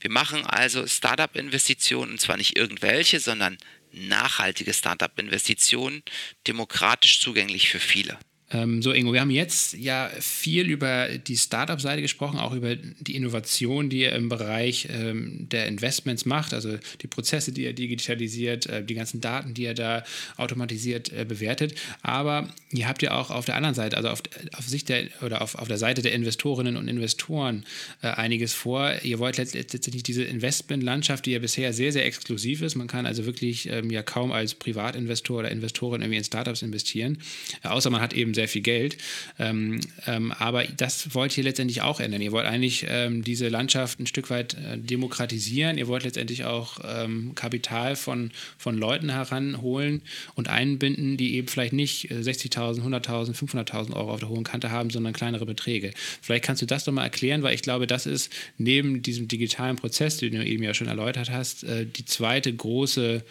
Wir 0.00 0.10
machen 0.10 0.44
also 0.46 0.86
Startup-Investitionen, 0.86 2.12
und 2.12 2.20
zwar 2.20 2.36
nicht 2.36 2.56
irgendwelche, 2.56 3.18
sondern 3.18 3.56
nachhaltige 3.92 4.74
Startup-Investitionen, 4.74 6.02
demokratisch 6.46 7.20
zugänglich 7.20 7.68
für 7.68 7.80
viele. 7.80 8.18
Ähm, 8.52 8.82
so, 8.82 8.92
Ingo, 8.92 9.12
wir 9.12 9.20
haben 9.20 9.30
jetzt 9.30 9.74
ja 9.74 10.10
viel 10.20 10.68
über 10.68 11.08
die 11.08 11.36
Startup-Seite 11.36 12.02
gesprochen, 12.02 12.38
auch 12.38 12.52
über 12.52 12.76
die 12.76 13.16
Innovation, 13.16 13.88
die 13.88 14.00
ihr 14.00 14.12
im 14.12 14.28
Bereich 14.28 14.88
ähm, 14.90 15.48
der 15.50 15.66
Investments 15.66 16.26
macht, 16.26 16.52
also 16.52 16.78
die 17.00 17.06
Prozesse, 17.06 17.52
die 17.52 17.64
ihr 17.64 17.72
digitalisiert, 17.72 18.66
äh, 18.66 18.84
die 18.84 18.94
ganzen 18.94 19.20
Daten, 19.20 19.54
die 19.54 19.62
ihr 19.62 19.74
da 19.74 20.04
automatisiert 20.36 21.12
äh, 21.12 21.24
bewertet. 21.24 21.74
Aber 22.02 22.48
ihr 22.70 22.88
habt 22.88 23.02
ja 23.02 23.12
auch 23.18 23.30
auf 23.30 23.44
der 23.44 23.56
anderen 23.56 23.74
Seite, 23.74 23.96
also 23.96 24.08
auf, 24.08 24.22
auf 24.56 24.68
Sicht 24.68 24.88
der 24.88 25.04
oder 25.22 25.42
auf, 25.42 25.54
auf 25.54 25.68
der 25.68 25.78
Seite 25.78 26.02
der 26.02 26.12
Investorinnen 26.12 26.76
und 26.76 26.88
Investoren 26.88 27.64
äh, 28.02 28.08
einiges 28.08 28.52
vor. 28.52 28.92
Ihr 29.02 29.18
wollt 29.18 29.38
letztendlich 29.38 30.02
diese 30.02 30.24
Investmentlandschaft, 30.24 31.26
die 31.26 31.32
ja 31.32 31.38
bisher 31.38 31.72
sehr, 31.72 31.92
sehr 31.92 32.04
exklusiv 32.04 32.62
ist. 32.62 32.74
Man 32.74 32.86
kann 32.86 33.06
also 33.06 33.24
wirklich 33.26 33.68
ähm, 33.68 33.90
ja 33.90 34.02
kaum 34.02 34.32
als 34.32 34.54
Privatinvestor 34.54 35.40
oder 35.40 35.50
Investorin 35.50 36.02
irgendwie 36.02 36.18
in 36.18 36.24
Startups 36.24 36.62
investieren, 36.62 37.18
außer 37.62 37.90
man 37.90 38.00
hat 38.00 38.12
eben 38.12 38.34
sehr 38.34 38.41
sehr 38.42 38.48
viel 38.48 38.62
Geld. 38.62 38.96
Ähm, 39.38 39.80
ähm, 40.06 40.32
aber 40.32 40.64
das 40.64 41.14
wollt 41.14 41.38
ihr 41.38 41.44
letztendlich 41.44 41.80
auch 41.82 42.00
ändern. 42.00 42.20
Ihr 42.20 42.32
wollt 42.32 42.46
eigentlich 42.46 42.86
ähm, 42.88 43.22
diese 43.22 43.48
Landschaft 43.48 44.00
ein 44.00 44.06
Stück 44.06 44.30
weit 44.30 44.54
äh, 44.54 44.78
demokratisieren. 44.78 45.78
Ihr 45.78 45.86
wollt 45.86 46.02
letztendlich 46.02 46.44
auch 46.44 46.80
ähm, 46.84 47.36
Kapital 47.36 47.94
von, 47.94 48.32
von 48.58 48.76
Leuten 48.76 49.10
heranholen 49.10 50.02
und 50.34 50.48
einbinden, 50.48 51.16
die 51.16 51.36
eben 51.36 51.46
vielleicht 51.46 51.72
nicht 51.72 52.10
60.000, 52.10 52.82
100.000, 52.82 53.34
500.000 53.36 53.94
Euro 53.94 54.12
auf 54.12 54.20
der 54.20 54.28
hohen 54.28 54.44
Kante 54.44 54.72
haben, 54.72 54.90
sondern 54.90 55.12
kleinere 55.12 55.46
Beträge. 55.46 55.92
Vielleicht 56.20 56.44
kannst 56.44 56.62
du 56.62 56.66
das 56.66 56.84
doch 56.84 56.92
mal 56.92 57.04
erklären, 57.04 57.44
weil 57.44 57.54
ich 57.54 57.62
glaube, 57.62 57.86
das 57.86 58.06
ist 58.06 58.32
neben 58.58 59.02
diesem 59.02 59.28
digitalen 59.28 59.76
Prozess, 59.76 60.16
den 60.16 60.34
du 60.34 60.44
eben 60.44 60.64
ja 60.64 60.74
schon 60.74 60.88
erläutert 60.88 61.30
hast, 61.30 61.62
äh, 61.62 61.86
die 61.86 62.04
zweite 62.04 62.52
große 62.52 63.22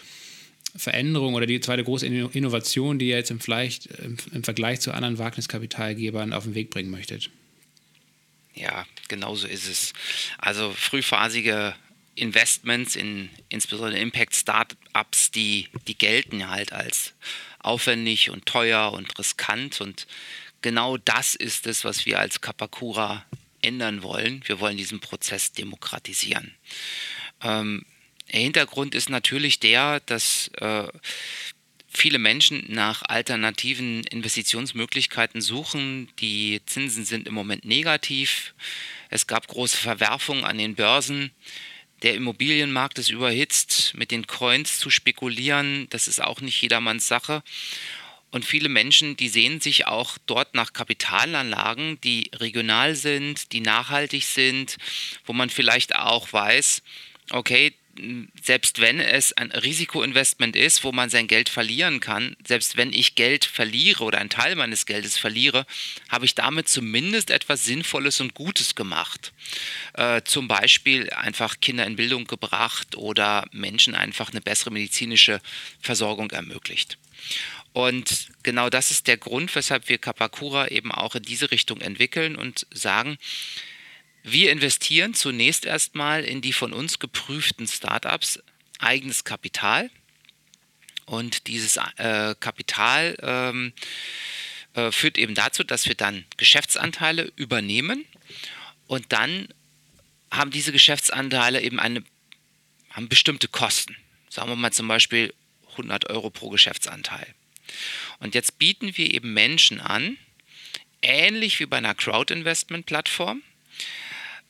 Veränderung 0.75 1.33
oder 1.33 1.45
die 1.45 1.59
zweite 1.59 1.83
große 1.83 2.05
Innovation, 2.05 2.99
die 2.99 3.09
ihr 3.09 3.17
jetzt 3.17 3.31
im, 3.31 3.39
vielleicht, 3.39 3.87
im, 3.87 4.17
im 4.33 4.43
Vergleich 4.43 4.79
zu 4.79 4.93
anderen 4.93 5.17
Wagniskapitalgebern 5.17 6.33
auf 6.33 6.43
den 6.43 6.55
Weg 6.55 6.69
bringen 6.69 6.91
möchtet? 6.91 7.29
Ja, 8.53 8.85
genau 9.07 9.35
so 9.35 9.47
ist 9.47 9.67
es. 9.67 9.93
Also 10.37 10.71
frühphasige 10.71 11.75
Investments 12.15 12.95
in 12.95 13.29
insbesondere 13.49 13.99
Impact 13.99 14.35
Startups, 14.35 15.31
die, 15.31 15.67
die 15.87 15.97
gelten 15.97 16.49
halt 16.49 16.73
als 16.73 17.13
aufwendig 17.59 18.29
und 18.29 18.45
teuer 18.45 18.91
und 18.91 19.17
riskant 19.17 19.81
und 19.81 20.07
genau 20.61 20.97
das 20.97 21.35
ist 21.35 21.67
es, 21.67 21.83
was 21.85 22.05
wir 22.05 22.19
als 22.19 22.41
Kapakura 22.41 23.25
ändern 23.61 24.03
wollen. 24.03 24.41
Wir 24.45 24.59
wollen 24.59 24.77
diesen 24.77 24.99
Prozess 24.99 25.51
demokratisieren. 25.51 26.53
Ähm, 27.41 27.85
Hintergrund 28.39 28.95
ist 28.95 29.09
natürlich 29.09 29.59
der, 29.59 29.99
dass 30.01 30.49
äh, 30.55 30.87
viele 31.87 32.19
Menschen 32.19 32.65
nach 32.69 33.03
alternativen 33.03 34.03
Investitionsmöglichkeiten 34.05 35.41
suchen. 35.41 36.09
Die 36.19 36.61
Zinsen 36.65 37.03
sind 37.03 37.27
im 37.27 37.33
Moment 37.33 37.65
negativ. 37.65 38.53
Es 39.09 39.27
gab 39.27 39.47
große 39.47 39.77
Verwerfungen 39.77 40.45
an 40.45 40.57
den 40.57 40.75
Börsen. 40.75 41.31
Der 42.01 42.15
Immobilienmarkt 42.15 42.97
ist 42.97 43.11
überhitzt. 43.11 43.93
Mit 43.95 44.11
den 44.11 44.25
Coins 44.25 44.79
zu 44.79 44.89
spekulieren, 44.89 45.87
das 45.89 46.07
ist 46.07 46.21
auch 46.21 46.41
nicht 46.41 46.61
jedermanns 46.61 47.07
Sache. 47.07 47.43
Und 48.31 48.45
viele 48.45 48.69
Menschen, 48.69 49.17
die 49.17 49.27
sehen 49.27 49.59
sich 49.59 49.87
auch 49.87 50.17
dort 50.25 50.55
nach 50.55 50.71
Kapitalanlagen, 50.71 51.99
die 51.99 52.31
regional 52.33 52.95
sind, 52.95 53.51
die 53.51 53.59
nachhaltig 53.59 54.23
sind, 54.23 54.77
wo 55.25 55.33
man 55.33 55.49
vielleicht 55.49 55.97
auch 55.97 56.31
weiß, 56.31 56.81
okay, 57.31 57.73
selbst 58.41 58.79
wenn 58.79 58.99
es 58.99 59.33
ein 59.33 59.51
Risikoinvestment 59.51 60.55
ist, 60.55 60.83
wo 60.83 60.91
man 60.91 61.09
sein 61.09 61.27
Geld 61.27 61.49
verlieren 61.49 61.99
kann, 61.99 62.35
selbst 62.45 62.77
wenn 62.77 62.93
ich 62.93 63.15
Geld 63.15 63.45
verliere 63.45 64.03
oder 64.03 64.19
einen 64.19 64.29
Teil 64.29 64.55
meines 64.55 64.85
Geldes 64.85 65.17
verliere, 65.17 65.65
habe 66.09 66.25
ich 66.25 66.35
damit 66.35 66.69
zumindest 66.69 67.29
etwas 67.29 67.65
Sinnvolles 67.65 68.21
und 68.21 68.33
Gutes 68.33 68.75
gemacht. 68.75 69.33
Äh, 69.93 70.21
zum 70.23 70.47
Beispiel 70.47 71.09
einfach 71.11 71.59
Kinder 71.59 71.85
in 71.85 71.95
Bildung 71.95 72.25
gebracht 72.25 72.95
oder 72.95 73.45
Menschen 73.51 73.95
einfach 73.95 74.31
eine 74.31 74.41
bessere 74.41 74.71
medizinische 74.71 75.41
Versorgung 75.81 76.31
ermöglicht. 76.31 76.97
Und 77.73 78.27
genau 78.43 78.69
das 78.69 78.91
ist 78.91 79.07
der 79.07 79.17
Grund, 79.17 79.55
weshalb 79.55 79.87
wir 79.87 79.97
Kapakura 79.97 80.67
eben 80.67 80.91
auch 80.91 81.15
in 81.15 81.23
diese 81.23 81.51
Richtung 81.51 81.79
entwickeln 81.81 82.35
und 82.35 82.67
sagen, 82.71 83.17
wir 84.23 84.51
investieren 84.51 85.13
zunächst 85.13 85.65
erstmal 85.65 86.23
in 86.23 86.41
die 86.41 86.53
von 86.53 86.73
uns 86.73 86.99
geprüften 86.99 87.67
Startups 87.67 88.39
eigenes 88.79 89.23
Kapital. 89.23 89.89
Und 91.05 91.47
dieses 91.47 91.77
äh, 91.97 92.35
Kapital 92.39 93.17
ähm, 93.21 93.73
äh, 94.73 94.91
führt 94.91 95.17
eben 95.17 95.35
dazu, 95.35 95.63
dass 95.63 95.87
wir 95.87 95.95
dann 95.95 96.25
Geschäftsanteile 96.37 97.31
übernehmen 97.35 98.05
und 98.87 99.11
dann 99.11 99.47
haben 100.31 100.51
diese 100.51 100.71
Geschäftsanteile 100.71 101.61
eben 101.61 101.79
eine, 101.79 102.03
haben 102.89 103.09
bestimmte 103.09 103.47
Kosten. 103.47 103.97
Sagen 104.29 104.49
wir 104.49 104.55
mal 104.55 104.71
zum 104.71 104.87
Beispiel 104.87 105.33
100 105.71 106.09
Euro 106.09 106.29
pro 106.29 106.49
Geschäftsanteil. 106.49 107.27
Und 108.19 108.35
jetzt 108.35 108.59
bieten 108.59 108.95
wir 108.97 109.13
eben 109.13 109.33
Menschen 109.33 109.79
an, 109.79 110.17
ähnlich 111.01 111.59
wie 111.59 111.65
bei 111.65 111.77
einer 111.77 111.95
Crowd-Investment-Plattform, 111.95 113.41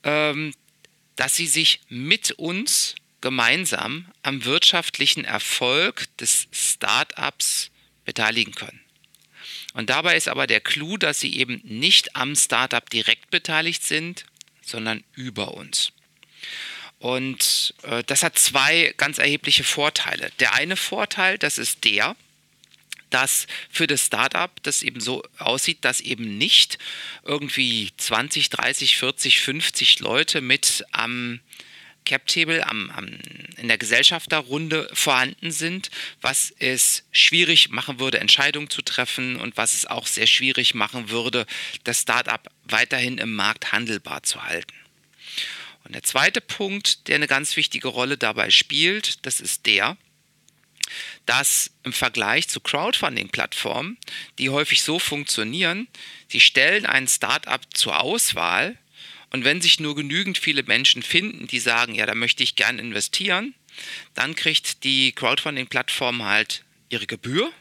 dass 0.04 1.36
sie 1.36 1.48
sich 1.48 1.82
mit 1.90 2.32
uns 2.32 2.96
gemeinsam 3.22 4.08
am 4.24 4.46
wirtschaftlichen 4.46 5.26
Erfolg 5.26 6.08
des 6.18 6.48
Startups 6.52 7.70
beteiligen 8.04 8.54
können. 8.54 8.82
Und 9.74 9.90
dabei 9.90 10.18
ist 10.18 10.28
aber 10.28 10.48
der 10.48 10.60
Clou, 10.60 10.98
dass 10.98 11.20
sie 11.20 11.36
eben 11.38 11.62
nicht 11.64 12.16
am 12.16 12.36
Startup 12.36 12.88
direkt 12.90 13.30
beteiligt 13.30 13.84
sind, 13.84 14.26
sondern 14.62 15.04
über 15.14 15.54
uns. 15.54 15.92
Und 17.00 17.74
äh, 17.84 18.04
das 18.04 18.22
hat 18.24 18.38
zwei 18.38 18.94
ganz 18.98 19.18
erhebliche 19.18 19.64
Vorteile. 19.64 20.32
Der 20.40 20.54
eine 20.54 20.76
Vorteil, 20.76 21.38
das 21.38 21.58
ist 21.58 21.84
der, 21.84 22.16
dass 23.12 23.48
für 23.70 23.88
das 23.88 24.08
Startup 24.08 24.52
das 24.64 24.84
eben 24.84 25.00
so 25.00 25.24
aussieht, 25.38 25.80
dass 25.82 26.02
eben 26.02 26.38
nicht 26.38 26.78
irgendwie 27.24 27.92
20, 27.98 28.50
30, 28.50 28.98
40, 28.98 29.40
50 29.40 30.00
Leute 30.00 30.42
mit 30.42 30.84
am 30.92 31.40
Cap-Table 32.06 32.66
in 33.58 33.68
der 33.68 33.78
Gesellschafterrunde 33.78 34.90
vorhanden 34.94 35.52
sind, 35.52 35.92
was 36.22 36.54
es 36.60 37.04
schwierig 37.12 37.70
machen 37.70 38.00
würde, 38.00 38.20
Entscheidungen 38.20 38.70
zu 38.70 38.82
treffen 38.82 39.36
und 39.36 39.58
was 39.58 39.74
es 39.74 39.86
auch 39.86 40.08
sehr 40.08 40.28
schwierig 40.28 40.74
machen 40.74 41.10
würde, 41.10 41.46
das 41.84 42.02
Startup 42.02 42.42
weiterhin 42.64 43.18
im 43.18 43.36
Markt 43.36 43.72
handelbar 43.72 44.24
zu 44.24 44.44
halten. 44.44 44.74
Und 45.84 45.94
der 45.94 46.04
zweite 46.04 46.42
Punkt, 46.42 47.08
der 47.08 47.16
eine 47.16 47.28
ganz 47.28 47.56
wichtige 47.56 47.88
Rolle 47.88 48.18
dabei 48.18 48.50
spielt, 48.50 49.26
das 49.26 49.40
ist 49.40 49.66
der, 49.66 49.98
dass 51.26 51.72
im 51.84 51.94
Vergleich 51.94 52.48
zu 52.48 52.60
Crowdfunding-Plattformen, 52.60 53.98
die 54.38 54.50
häufig 54.50 54.84
so 54.84 55.00
funktionieren, 55.00 55.88
sie 56.28 56.40
stellen 56.40 56.86
ein 56.86 57.08
Startup 57.08 57.62
zur 57.74 58.02
Auswahl 58.02 58.78
und 59.32 59.46
wenn 59.46 59.62
sich 59.62 59.80
nur 59.80 59.96
genügend 59.96 60.38
viele 60.38 60.64
Menschen 60.64 61.04
finden, 61.04 61.48
die 61.48 61.60
sagen, 61.60 61.96
ja, 61.96 62.06
da 62.06 62.16
möchte 62.16 62.44
ich 62.44 62.56
gern 62.56 62.80
investieren, 62.80 63.54
dann 64.14 64.36
kriegt 64.36 64.84
die 64.84 65.14
Crowdfunding-Plattform 65.14 66.24
halt 66.24 66.64
ihre 66.90 67.08
Gebühr 67.08 67.52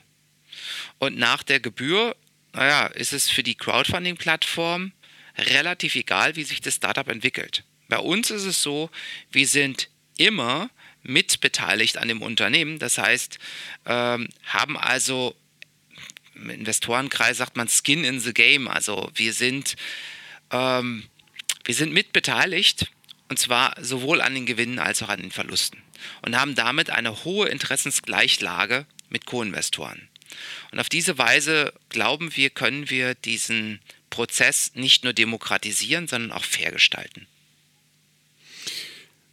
und 0.98 1.16
nach 1.16 1.42
der 1.42 1.60
Gebühr, 1.60 2.16
naja, 2.52 2.86
ist 2.86 3.12
es 3.12 3.28
für 3.28 3.42
die 3.42 3.54
Crowdfunding-Plattform 3.54 4.92
relativ 5.36 5.94
egal, 5.94 6.36
wie 6.36 6.44
sich 6.44 6.60
das 6.60 6.76
Startup 6.76 7.08
entwickelt. 7.08 7.64
Bei 7.88 7.98
uns 7.98 8.30
ist 8.30 8.44
es 8.44 8.62
so, 8.62 8.90
wir 9.30 9.46
sind 9.46 9.88
immer 10.16 10.70
mitbeteiligt 11.02 11.98
an 11.98 12.08
dem 12.08 12.22
Unternehmen. 12.22 12.78
Das 12.78 12.98
heißt, 12.98 13.38
ähm, 13.86 14.28
haben 14.44 14.76
also 14.76 15.34
im 16.34 16.50
Investorenkreis 16.50 17.38
sagt 17.38 17.56
man 17.56 17.68
Skin 17.68 18.04
in 18.04 18.20
the 18.20 18.32
Game. 18.32 18.68
Also 18.68 19.10
wir 19.14 19.32
sind, 19.32 19.76
ähm, 20.50 21.04
wir 21.64 21.74
sind 21.74 21.92
mitbeteiligt 21.92 22.90
und 23.28 23.38
zwar 23.38 23.74
sowohl 23.80 24.20
an 24.20 24.34
den 24.34 24.46
Gewinnen 24.46 24.78
als 24.78 25.02
auch 25.02 25.08
an 25.08 25.20
den 25.20 25.30
Verlusten 25.30 25.82
und 26.22 26.36
haben 26.36 26.54
damit 26.54 26.90
eine 26.90 27.24
hohe 27.24 27.48
Interessensgleichlage 27.48 28.86
mit 29.08 29.26
Co-Investoren. 29.26 30.08
Und 30.70 30.78
auf 30.80 30.88
diese 30.88 31.18
Weise 31.18 31.72
glauben 31.88 32.34
wir, 32.36 32.50
können 32.50 32.88
wir 32.90 33.14
diesen 33.14 33.80
Prozess 34.08 34.72
nicht 34.74 35.04
nur 35.04 35.12
demokratisieren, 35.12 36.08
sondern 36.08 36.32
auch 36.32 36.44
fair 36.44 36.72
gestalten. 36.72 37.26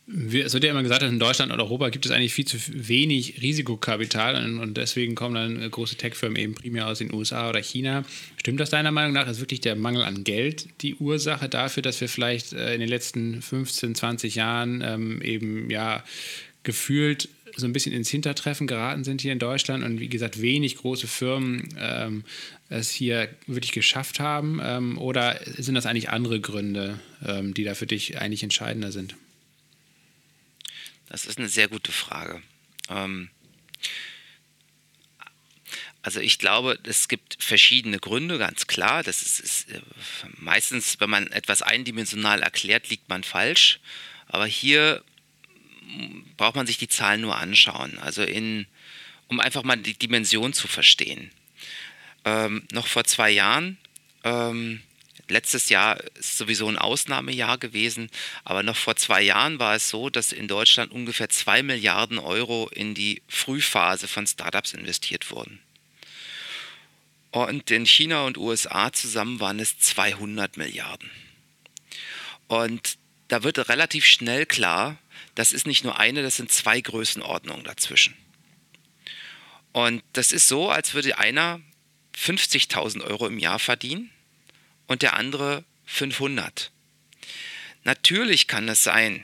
Es 0.08 0.54
wird 0.54 0.64
ja 0.64 0.72
immer 0.72 0.84
gesagt, 0.84 1.02
in 1.02 1.20
Deutschland 1.20 1.52
und 1.52 1.60
Europa 1.60 1.90
gibt 1.90 2.06
es 2.06 2.12
eigentlich 2.12 2.34
viel 2.34 2.46
zu 2.46 2.58
wenig 2.68 3.42
Risikokapital 3.42 4.58
und 4.60 4.78
deswegen 4.78 5.16
kommen 5.16 5.36
dann 5.36 5.70
große 5.70 5.98
Tech-Firmen 5.98 6.38
eben 6.38 6.56
primär 6.56 6.88
aus 6.88 7.00
den 7.00 7.14
USA 7.14 7.50
oder 7.50 7.62
China. 7.62 8.06
Stimmt 8.38 8.62
das 8.62 8.70
deiner 8.70 8.92
Meinung 8.92 9.12
nach? 9.12 9.28
Ist 9.28 9.42
wirklich 9.42 9.60
der 9.60 9.76
Mangel 9.76 10.04
an 10.04 10.24
Geld 10.24 10.70
die 10.82 10.96
Ursache 10.96 11.50
dafür, 11.50 11.84
dass 11.84 12.00
wir 12.00 12.08
vielleicht 12.08 12.54
äh, 12.54 12.74
in 12.74 12.80
den 12.80 12.88
letzten 12.88 13.42
15, 13.42 13.96
20 13.96 14.36
Jahren 14.36 14.82
ähm, 14.82 15.22
eben 15.22 15.70
ja 15.70 16.04
gefühlt 16.64 17.28
so 17.58 17.66
ein 17.66 17.74
bisschen 17.74 17.94
ins 17.94 18.10
Hintertreffen 18.10 18.68
geraten 18.68 19.04
sind 19.04 19.22
hier 19.22 19.34
in 19.34 19.40
Deutschland 19.40 19.84
und 19.84 20.00
wie 20.00 20.10
gesagt 20.10 20.42
wenig 20.42 20.78
große 20.78 21.08
Firmen 21.08 21.68
ähm, 21.80 22.24
es 22.70 22.92
hier 22.92 23.28
wirklich 23.46 23.74
geschafft 23.74 24.22
haben? 24.22 24.62
Ähm, 24.64 24.98
oder 24.98 25.38
sind 25.58 25.76
das 25.76 25.86
eigentlich 25.86 26.10
andere 26.10 26.40
Gründe, 26.40 27.00
ähm, 27.26 27.54
die 27.54 27.66
da 27.66 27.74
für 27.74 27.88
dich 27.88 28.22
eigentlich 28.22 28.44
entscheidender 28.44 28.92
sind? 28.94 29.16
Das 31.10 31.26
ist 31.26 31.38
eine 31.38 31.50
sehr 31.50 31.68
gute 31.68 31.92
Frage. 31.92 32.42
Ähm, 32.90 33.30
also 36.02 36.20
ich 36.20 36.40
glaube, 36.40 36.80
es 36.84 37.08
gibt 37.08 37.44
verschiedene 37.44 38.00
Gründe, 38.00 38.38
ganz 38.38 38.68
klar. 38.68 39.04
Das 39.04 39.22
ist, 39.22 39.40
ist, 39.40 39.72
äh, 39.72 39.82
meistens, 40.38 41.00
wenn 41.00 41.10
man 41.10 41.28
etwas 41.28 41.62
eindimensional 41.62 42.42
erklärt, 42.42 42.90
liegt 42.90 43.10
man 43.10 43.24
falsch. 43.24 43.80
Aber 44.28 44.46
hier 44.46 45.04
braucht 46.38 46.56
man 46.56 46.68
sich 46.68 46.78
die 46.78 46.88
Zahlen 46.88 47.22
nur 47.22 47.36
anschauen. 47.36 47.98
Also 48.00 48.24
in, 48.24 48.68
um 49.28 49.40
einfach 49.40 49.64
mal 49.64 49.78
die 49.78 49.94
Dimension 49.98 50.54
zu 50.54 50.68
verstehen. 50.68 51.32
Ähm, 52.26 52.68
noch 52.72 52.88
vor 52.88 53.04
zwei 53.04 53.32
Jahren 53.32 53.78
ähm, 54.24 54.82
letztes 55.30 55.70
Jahr 55.70 56.00
ist 56.16 56.38
sowieso 56.38 56.68
ein 56.68 56.78
Ausnahmejahr 56.78 57.58
gewesen, 57.58 58.10
aber 58.44 58.64
noch 58.64 58.76
vor 58.76 58.96
zwei 58.96 59.22
Jahren 59.22 59.60
war 59.60 59.76
es 59.76 59.90
so, 59.90 60.10
dass 60.10 60.32
in 60.32 60.48
Deutschland 60.48 60.92
ungefähr 60.92 61.30
zwei 61.30 61.64
Milliarden 61.64 62.20
Euro 62.20 62.70
in 62.74 62.94
die 62.94 63.22
Frühphase 63.28 64.08
von 64.08 64.28
Startups 64.28 64.74
investiert 64.74 65.30
wurden. 65.32 65.60
Und 67.32 67.70
in 67.72 67.86
China 67.86 68.26
und 68.26 68.38
USA 68.38 68.92
zusammen 68.92 69.40
waren 69.40 69.60
es 69.60 69.78
200 69.80 70.58
Milliarden. 70.58 71.10
Und 72.48 72.98
da 73.28 73.44
wird 73.44 73.70
relativ 73.70 74.06
schnell 74.06 74.46
klar, 74.46 74.98
das 75.36 75.52
ist 75.52 75.68
nicht 75.68 75.84
nur 75.84 76.00
eine, 76.00 76.24
das 76.24 76.38
sind 76.38 76.52
zwei 76.52 76.80
Größenordnungen 76.80 77.64
dazwischen. 77.64 78.16
Und 79.74 80.02
das 80.14 80.32
ist 80.32 80.48
so, 80.48 80.70
als 80.70 80.94
würde 80.94 81.18
einer 81.20 81.62
50.000 82.18 83.04
Euro 83.04 83.28
im 83.28 83.38
Jahr 83.38 83.60
verdienen 83.60 84.10
und 84.88 85.02
der 85.02 85.16
andere 85.16 85.64
500. 85.86 86.72
Natürlich 87.84 88.48
kann 88.48 88.68
es 88.68 88.84
sein, 88.84 89.24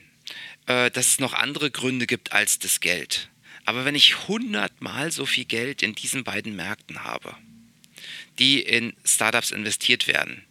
äh, 0.68 0.92
dass 0.92 1.08
es 1.08 1.20
noch 1.20 1.34
andere 1.34 1.72
Gründe 1.72 2.08
gibt 2.08 2.32
als 2.32 2.60
das 2.60 2.80
Geld. 2.80 3.30
Aber 3.66 3.86
wenn 3.86 3.96
ich 3.96 4.16
100 4.16 4.82
mal 4.82 5.12
so 5.12 5.26
viel 5.26 5.46
Geld 5.46 5.82
in 5.82 5.96
diesen 5.96 6.24
beiden 6.24 6.56
Märkten 6.56 7.04
habe, 7.04 7.36
die 8.40 8.62
in 8.62 8.94
Startups 9.06 9.52
investiert 9.52 10.08
werden, 10.08 10.46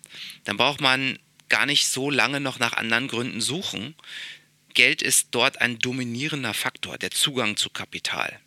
dann 0.44 0.56
braucht 0.56 0.80
man 0.80 1.18
gar 1.48 1.66
nicht 1.66 1.86
so 1.86 2.10
lange 2.10 2.40
noch 2.40 2.58
nach 2.58 2.72
anderen 2.72 3.08
Gründen 3.08 3.40
suchen. 3.40 3.94
Geld 4.74 5.02
ist 5.02 5.28
dort 5.32 5.60
ein 5.60 5.78
dominierender 5.78 6.54
Faktor, 6.54 6.96
der 6.96 7.10
Zugang 7.10 7.56
zu 7.56 7.68
Kapital. 7.68 8.40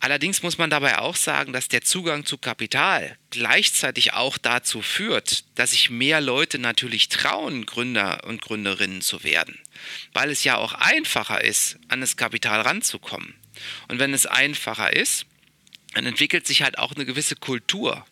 Allerdings 0.00 0.42
muss 0.42 0.58
man 0.58 0.70
dabei 0.70 0.98
auch 0.98 1.16
sagen, 1.16 1.52
dass 1.52 1.68
der 1.68 1.82
Zugang 1.82 2.24
zu 2.24 2.38
Kapital 2.38 3.16
gleichzeitig 3.30 4.12
auch 4.12 4.38
dazu 4.38 4.82
führt, 4.82 5.44
dass 5.58 5.70
sich 5.70 5.90
mehr 5.90 6.20
Leute 6.20 6.58
natürlich 6.58 7.08
trauen, 7.08 7.66
Gründer 7.66 8.24
und 8.24 8.42
Gründerinnen 8.42 9.00
zu 9.00 9.24
werden, 9.24 9.58
weil 10.12 10.30
es 10.30 10.44
ja 10.44 10.56
auch 10.56 10.74
einfacher 10.74 11.42
ist, 11.42 11.78
an 11.88 12.00
das 12.00 12.16
Kapital 12.16 12.60
ranzukommen. 12.60 13.34
Und 13.88 13.98
wenn 13.98 14.12
es 14.12 14.26
einfacher 14.26 14.92
ist, 14.94 15.26
dann 15.94 16.06
entwickelt 16.06 16.46
sich 16.46 16.62
halt 16.62 16.78
auch 16.78 16.94
eine 16.94 17.06
gewisse 17.06 17.36
Kultur. 17.36 18.04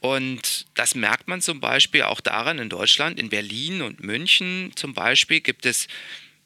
Und 0.00 0.66
das 0.74 0.94
merkt 0.94 1.26
man 1.26 1.40
zum 1.40 1.60
Beispiel 1.60 2.02
auch 2.02 2.20
daran 2.20 2.58
in 2.58 2.68
Deutschland, 2.68 3.18
in 3.18 3.30
Berlin 3.30 3.82
und 3.82 4.02
München 4.02 4.72
zum 4.76 4.94
Beispiel 4.94 5.40
gibt 5.40 5.66
es 5.66 5.88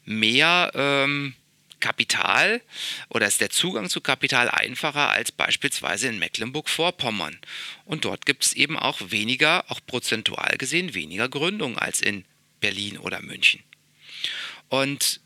mehr 0.05 0.71
ähm, 0.73 1.35
Kapital 1.83 2.61
oder 3.09 3.27
ist 3.27 3.41
der 3.41 3.49
Zugang 3.49 3.89
zu 3.89 3.99
Kapital 3.99 4.49
einfacher 4.49 5.09
als 5.09 5.33
beispielsweise 5.33 6.07
in 6.07 6.17
Mecklenburg-Vorpommern. 6.17 7.37
Und 7.83 8.05
dort 8.05 8.25
gibt 8.25 8.45
es 8.45 8.53
eben 8.53 8.79
auch 8.79 8.99
weniger, 9.11 9.69
auch 9.69 9.81
prozentual 9.85 10.55
gesehen, 10.57 10.93
weniger 10.93 11.27
Gründungen 11.27 11.77
als 11.77 11.99
in 11.99 12.23
Berlin 12.61 12.97
oder 12.97 13.21
München. 13.21 13.61
Und 14.69 15.19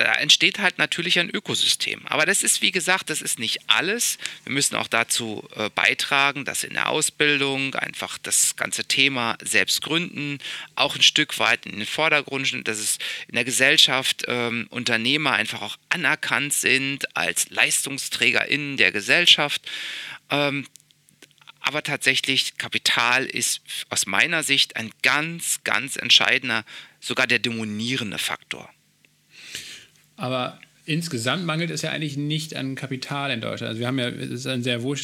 da 0.00 0.14
entsteht 0.14 0.58
halt 0.58 0.78
natürlich 0.78 1.18
ein 1.18 1.28
Ökosystem. 1.28 2.06
Aber 2.06 2.24
das 2.24 2.42
ist, 2.42 2.62
wie 2.62 2.72
gesagt, 2.72 3.10
das 3.10 3.20
ist 3.20 3.38
nicht 3.38 3.58
alles. 3.66 4.16
Wir 4.44 4.54
müssen 4.54 4.76
auch 4.76 4.88
dazu 4.88 5.46
äh, 5.54 5.68
beitragen, 5.68 6.46
dass 6.46 6.64
in 6.64 6.72
der 6.72 6.88
Ausbildung 6.88 7.74
einfach 7.74 8.16
das 8.16 8.56
ganze 8.56 8.86
Thema 8.86 9.36
Selbstgründen 9.42 10.38
auch 10.74 10.96
ein 10.96 11.02
Stück 11.02 11.38
weit 11.38 11.66
in 11.66 11.76
den 11.76 11.86
Vordergrund 11.86 12.40
dass 12.66 12.78
es 12.78 12.98
in 13.28 13.34
der 13.34 13.44
Gesellschaft 13.44 14.24
ähm, 14.26 14.66
Unternehmer 14.70 15.32
einfach 15.32 15.60
auch 15.60 15.76
anerkannt 15.90 16.54
sind 16.54 17.14
als 17.14 17.50
LeistungsträgerInnen 17.50 18.78
der 18.78 18.92
Gesellschaft. 18.92 19.70
Ähm, 20.30 20.66
aber 21.60 21.82
tatsächlich, 21.82 22.56
Kapital 22.56 23.26
ist 23.26 23.60
aus 23.90 24.06
meiner 24.06 24.42
Sicht 24.42 24.76
ein 24.76 24.90
ganz, 25.02 25.60
ganz 25.62 25.96
entscheidender, 25.96 26.64
sogar 27.00 27.26
der 27.26 27.38
dominierende 27.38 28.18
Faktor. 28.18 28.70
Aber 30.20 30.58
insgesamt 30.84 31.46
mangelt 31.46 31.70
es 31.70 31.82
ja 31.82 31.90
eigentlich 31.90 32.16
nicht 32.16 32.54
an 32.54 32.74
Kapital 32.74 33.30
in 33.30 33.40
Deutschland. 33.40 33.70
Also 33.70 33.80
wir 33.80 33.86
haben 33.86 33.98
ja, 33.98 34.08
es 34.08 34.30
ist 34.30 34.46
ein 34.46 34.62
sehr, 34.62 34.82
wohl, 34.82 34.98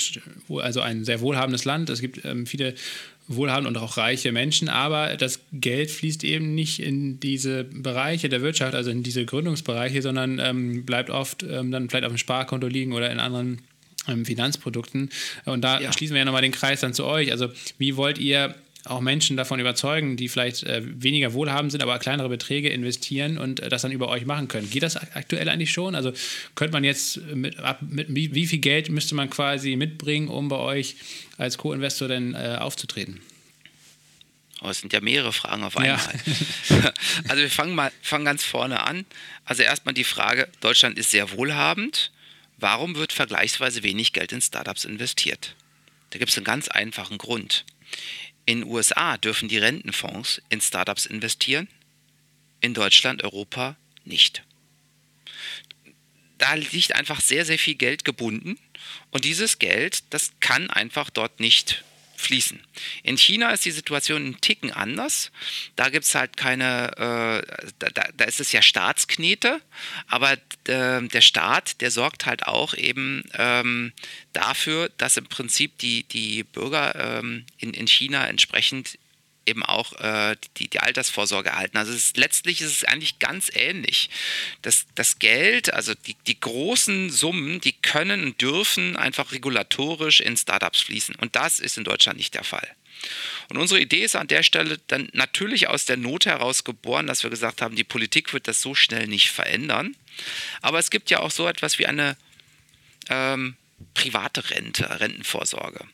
also 0.61 0.81
ein 0.81 1.05
sehr 1.05 1.21
wohlhabendes 1.21 1.65
Land. 1.65 1.89
Es 1.89 2.01
gibt 2.01 2.25
ähm, 2.25 2.47
viele 2.47 2.75
wohlhabende 3.29 3.69
und 3.71 3.77
auch 3.79 3.97
reiche 3.97 4.31
Menschen, 4.31 4.69
aber 4.69 5.17
das 5.17 5.41
Geld 5.53 5.91
fließt 5.91 6.23
eben 6.23 6.55
nicht 6.55 6.81
in 6.81 7.19
diese 7.19 7.65
Bereiche 7.65 8.29
der 8.29 8.43
Wirtschaft, 8.43 8.75
also 8.75 8.91
in 8.91 9.03
diese 9.03 9.25
Gründungsbereiche, 9.25 10.03
sondern 10.03 10.39
ähm, 10.39 10.85
bleibt 10.85 11.11
oft 11.11 11.43
ähm, 11.43 11.73
dann 11.73 11.89
vielleicht 11.89 12.05
auf 12.05 12.13
dem 12.13 12.19
Sparkonto 12.19 12.69
liegen 12.69 12.93
oder 12.93 13.11
in 13.11 13.19
anderen 13.19 13.63
ähm, 14.07 14.25
Finanzprodukten. 14.25 15.11
Und 15.45 15.63
da 15.63 15.81
ja. 15.81 15.93
schließen 15.93 16.15
wir 16.15 16.19
ja 16.19 16.25
nochmal 16.25 16.43
den 16.43 16.53
Kreis 16.53 16.81
dann 16.81 16.95
zu 16.95 17.05
euch. 17.05 17.33
Also 17.33 17.49
wie 17.79 17.97
wollt 17.97 18.19
ihr 18.19 18.55
auch 18.87 19.01
Menschen 19.01 19.37
davon 19.37 19.61
überzeugen, 19.61 20.17
die 20.17 20.29
vielleicht 20.29 20.63
äh, 20.63 20.83
weniger 20.85 21.33
wohlhabend 21.33 21.73
sind, 21.73 21.83
aber 21.83 21.99
kleinere 21.99 22.29
Beträge 22.29 22.69
investieren 22.69 23.39
und 23.39 23.61
äh, 23.61 23.69
das 23.69 23.83
dann 23.83 23.93
über 23.93 24.09
euch 24.09 24.27
machen 24.27 24.49
können. 24.49 24.71
Geht 24.71 24.83
das 24.83 24.97
aktuell 24.97 25.49
eigentlich 25.49 25.73
schon? 25.73 25.95
Also 25.95 26.13
könnte 26.55 26.73
man 26.73 26.85
jetzt 26.85 27.19
mit, 27.27 27.59
ab, 27.59 27.81
mit 27.83 28.07
wie, 28.15 28.35
wie, 28.35 28.47
viel 28.47 28.59
Geld 28.59 28.91
müsste 28.91 29.15
man 29.15 29.31
quasi 29.31 29.77
mitbringen, 29.77 30.29
um 30.29 30.49
bei 30.49 30.59
euch 30.59 30.97
als 31.39 31.59
Co-Investor 31.59 32.09
denn 32.09 32.35
äh, 32.35 32.57
aufzutreten? 32.61 33.21
Oh, 34.63 34.69
es 34.69 34.81
sind 34.81 34.93
ja 34.93 35.01
mehrere 35.01 35.33
Fragen 35.33 35.65
auf 35.65 35.77
einmal. 35.77 35.99
Ja. 35.99 36.93
also 37.29 37.43
wir 37.43 37.51
fangen 37.51 37.75
mal 37.75 37.93
fangen 38.01 38.25
ganz 38.25 38.43
vorne 38.43 38.85
an. 38.85 39.05
Also 39.45 39.63
erstmal 39.63 39.95
die 39.95 40.05
Frage, 40.05 40.49
Deutschland 40.61 40.99
ist 40.99 41.11
sehr 41.11 41.31
wohlhabend. 41.33 42.11
Warum 42.59 42.97
wird 42.97 43.13
vergleichsweise 43.13 43.83
wenig 43.83 44.15
Geld 44.15 44.33
in 44.33 44.41
Startups 44.41 44.87
investiert? 44.87 45.55
Da 46.11 46.19
gibt 46.19 46.31
es 46.31 46.39
einen 46.39 46.45
ganz 46.45 46.69
einfachen 46.69 47.19
Grund. 47.19 47.65
In 48.47 48.61
den 48.61 48.71
USA 48.71 49.19
dürfen 49.19 49.49
die 49.49 49.59
Rentenfonds 49.59 50.41
in 50.49 50.61
Startups 50.61 51.05
investieren, 51.05 51.69
in 52.61 52.75
Deutschland, 52.75 53.23
Europa 53.23 53.77
nicht. 54.05 54.45
Da 56.39 56.55
liegt 56.55 56.95
einfach 56.95 57.21
sehr, 57.21 57.45
sehr 57.45 57.59
viel 57.59 57.75
Geld 57.75 58.05
gebunden 58.05 58.59
und 59.11 59.25
dieses 59.25 59.59
Geld, 59.59 60.05
das 60.11 60.33
kann 60.41 60.71
einfach 60.71 61.11
dort 61.11 61.41
nicht 61.41 61.85
fließen. 62.17 62.61
In 63.03 63.17
China 63.17 63.51
ist 63.51 63.65
die 63.65 63.71
Situation 63.71 64.27
ein 64.27 64.41
Ticken 64.41 64.73
anders. 64.73 65.31
Da 65.77 65.89
gibt 65.89 66.05
es 66.05 66.15
halt 66.15 66.37
keine, 66.37 66.93
äh, 66.97 67.67
da, 67.79 68.05
da, 68.17 68.25
ist 68.25 68.41
es 68.41 68.53
ja 68.53 68.63
Staatsknete, 68.63 69.61
aber 70.09 70.33
äh, 70.33 71.03
der 71.03 71.21
Staat, 71.21 71.81
der 71.81 71.91
sorgt 71.91 72.27
halt 72.27 72.47
auch 72.47 72.75
eben 72.75 73.25
ähm, 73.35 73.93
dafür, 74.33 74.91
dass 74.99 75.17
im 75.17 75.27
Prinzip 75.27 75.79
die, 75.79 76.05
die 76.05 76.45
Bürger 76.45 77.19
ähm, 77.19 77.45
in, 77.59 77.73
in 77.75 77.87
China 77.87 78.27
entsprechend 78.27 78.99
eben 79.47 79.63
auch 79.63 79.93
äh, 80.01 80.37
die, 80.57 80.69
die 80.69 80.81
Altersvorsorge 80.81 81.51
erhalten. 81.51 81.77
Also 81.77 81.93
ist, 81.93 82.17
letztlich 82.17 82.61
ist 82.61 82.73
es 82.73 82.85
eigentlich 82.85 83.19
ganz 83.19 83.51
ähnlich. 83.55 84.11
Das, 84.63 84.87
das 84.95 85.19
Geld, 85.19 85.73
also 85.73 85.95
die, 85.95 86.17
die 86.27 86.39
großen 86.39 87.11
Summen, 87.11 87.61
die 87.61 87.73
können 87.73 88.25
und 88.25 88.41
dürfen 88.41 88.97
einfach 88.97 89.33
regulatorisch 89.33 90.21
in 90.21 90.37
Startups 90.37 90.81
fließen. 90.83 91.15
Und 91.17 91.37
das 91.37 91.61
ist 91.61 91.79
in 91.79 91.85
Deutschland 91.85 92.19
nicht 92.19 92.35
der 92.35 92.45
Fall. 92.45 92.69
Und 93.49 93.59
unsere 93.59 93.81
Idee 93.81 94.05
ist 94.05 94.17
an 94.17 94.27
der 94.27 94.43
Stelle 94.43 94.79
dann 94.89 95.09
natürlich 95.13 95.69
aus 95.69 95.85
der 95.85 95.97
Not 95.97 96.27
heraus 96.27 96.65
geboren, 96.65 97.07
dass 97.07 97.23
wir 97.23 97.31
gesagt 97.31 97.63
haben, 97.63 97.77
die 97.77 97.85
Politik 97.85 98.33
wird 98.33 98.49
das 98.49 98.61
so 98.61 98.75
schnell 98.75 99.07
nicht 99.07 99.31
verändern. 99.31 99.95
Aber 100.63 100.79
es 100.79 100.91
gibt 100.91 101.11
ja 101.11 101.21
auch 101.21 101.31
so 101.31 101.47
etwas 101.47 101.79
wie 101.79 101.87
eine 101.87 102.17
ähm, 103.09 103.57
private 103.95 104.51
Rente, 104.51 105.01
Rentenvorsorge. 105.01 105.85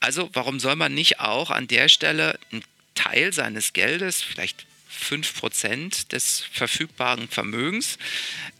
Also 0.00 0.30
warum 0.32 0.60
soll 0.60 0.76
man 0.76 0.94
nicht 0.94 1.20
auch 1.20 1.50
an 1.50 1.66
der 1.66 1.88
Stelle 1.88 2.38
ein 2.52 2.62
Teil 2.94 3.32
seines 3.32 3.72
Geldes, 3.72 4.22
vielleicht 4.22 4.66
5% 4.90 6.08
des 6.08 6.44
verfügbaren 6.52 7.28
Vermögens 7.28 7.98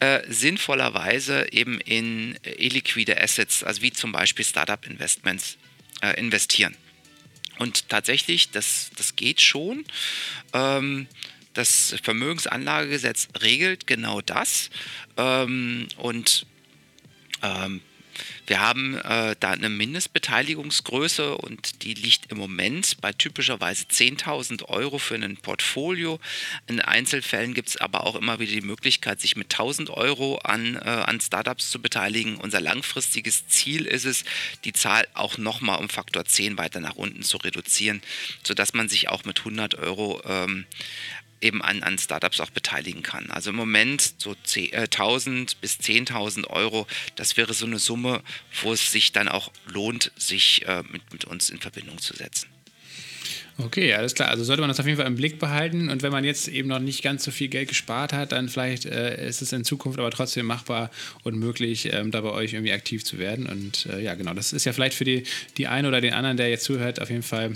äh, 0.00 0.20
sinnvollerweise 0.28 1.46
eben 1.52 1.80
in 1.80 2.36
illiquide 2.42 3.20
Assets, 3.20 3.62
also 3.62 3.82
wie 3.82 3.92
zum 3.92 4.12
Beispiel 4.12 4.44
Startup-Investments, 4.44 5.56
äh, 6.02 6.18
investieren. 6.18 6.76
Und 7.58 7.88
tatsächlich, 7.88 8.50
das, 8.50 8.90
das 8.96 9.16
geht 9.16 9.40
schon. 9.40 9.84
Ähm, 10.52 11.06
das 11.52 11.94
Vermögensanlagegesetz 12.02 13.28
regelt 13.40 13.86
genau 13.86 14.20
das. 14.20 14.70
Ähm, 15.16 15.88
und 15.96 16.46
ähm, 17.42 17.80
wir 18.46 18.60
haben 18.60 18.96
äh, 18.98 19.36
da 19.38 19.50
eine 19.52 19.68
Mindestbeteiligungsgröße 19.68 21.36
und 21.36 21.82
die 21.82 21.94
liegt 21.94 22.30
im 22.30 22.38
Moment 22.38 23.00
bei 23.00 23.12
typischerweise 23.12 23.84
10.000 23.84 24.64
Euro 24.68 24.98
für 24.98 25.14
ein 25.14 25.36
Portfolio. 25.36 26.20
In 26.66 26.80
Einzelfällen 26.80 27.54
gibt 27.54 27.68
es 27.70 27.76
aber 27.76 28.04
auch 28.04 28.16
immer 28.16 28.38
wieder 28.38 28.52
die 28.52 28.60
Möglichkeit, 28.60 29.20
sich 29.20 29.36
mit 29.36 29.54
1.000 29.54 29.90
Euro 29.90 30.36
an, 30.38 30.76
äh, 30.76 30.78
an 30.78 31.20
Startups 31.20 31.70
zu 31.70 31.80
beteiligen. 31.80 32.36
Unser 32.36 32.60
langfristiges 32.60 33.46
Ziel 33.48 33.86
ist 33.86 34.04
es, 34.04 34.24
die 34.64 34.72
Zahl 34.72 35.06
auch 35.14 35.38
nochmal 35.38 35.78
um 35.78 35.88
Faktor 35.88 36.24
10 36.24 36.58
weiter 36.58 36.80
nach 36.80 36.96
unten 36.96 37.22
zu 37.22 37.36
reduzieren, 37.38 38.02
sodass 38.42 38.74
man 38.74 38.88
sich 38.88 39.08
auch 39.08 39.24
mit 39.24 39.40
100 39.40 39.74
Euro 39.76 40.22
ähm, 40.26 40.66
eben 41.44 41.62
an, 41.62 41.82
an 41.82 41.98
Startups 41.98 42.40
auch 42.40 42.50
beteiligen 42.50 43.02
kann. 43.02 43.30
Also 43.30 43.50
im 43.50 43.56
Moment 43.56 44.14
so 44.18 44.34
1000 44.34 45.52
äh, 45.52 45.56
bis 45.60 45.78
10.000 45.78 46.48
Euro, 46.48 46.86
das 47.16 47.36
wäre 47.36 47.54
so 47.54 47.66
eine 47.66 47.78
Summe, 47.78 48.22
wo 48.62 48.72
es 48.72 48.90
sich 48.90 49.12
dann 49.12 49.28
auch 49.28 49.52
lohnt, 49.66 50.10
sich 50.16 50.66
äh, 50.66 50.82
mit, 50.90 51.12
mit 51.12 51.24
uns 51.26 51.50
in 51.50 51.60
Verbindung 51.60 51.98
zu 51.98 52.14
setzen. 52.14 52.53
Okay, 53.56 53.94
alles 53.94 54.16
klar. 54.16 54.30
Also 54.30 54.42
sollte 54.42 54.62
man 54.62 54.68
das 54.68 54.80
auf 54.80 54.86
jeden 54.86 54.98
Fall 54.98 55.06
im 55.06 55.14
Blick 55.14 55.38
behalten. 55.38 55.88
Und 55.88 56.02
wenn 56.02 56.10
man 56.10 56.24
jetzt 56.24 56.48
eben 56.48 56.68
noch 56.68 56.80
nicht 56.80 57.02
ganz 57.02 57.22
so 57.22 57.30
viel 57.30 57.46
Geld 57.46 57.68
gespart 57.68 58.12
hat, 58.12 58.32
dann 58.32 58.48
vielleicht 58.48 58.84
äh, 58.84 59.28
ist 59.28 59.42
es 59.42 59.52
in 59.52 59.64
Zukunft 59.64 60.00
aber 60.00 60.10
trotzdem 60.10 60.46
machbar 60.46 60.90
und 61.22 61.38
möglich, 61.38 61.88
ähm, 61.92 62.10
da 62.10 62.20
bei 62.20 62.30
euch 62.30 62.52
irgendwie 62.52 62.72
aktiv 62.72 63.04
zu 63.04 63.18
werden. 63.18 63.46
Und 63.46 63.86
äh, 63.86 64.02
ja, 64.02 64.14
genau, 64.16 64.34
das 64.34 64.52
ist 64.52 64.64
ja 64.64 64.72
vielleicht 64.72 64.94
für 64.94 65.04
die, 65.04 65.22
die 65.56 65.68
einen 65.68 65.86
oder 65.86 66.00
den 66.00 66.14
anderen, 66.14 66.36
der 66.36 66.50
jetzt 66.50 66.64
zuhört, 66.64 67.00
auf 67.00 67.10
jeden 67.10 67.22
Fall 67.22 67.52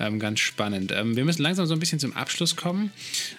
ähm, 0.00 0.18
ganz 0.18 0.40
spannend. 0.40 0.92
Ähm, 0.96 1.14
wir 1.14 1.26
müssen 1.26 1.42
langsam 1.42 1.66
so 1.66 1.74
ein 1.74 1.80
bisschen 1.80 1.98
zum 1.98 2.14
Abschluss 2.14 2.56
kommen. 2.56 2.90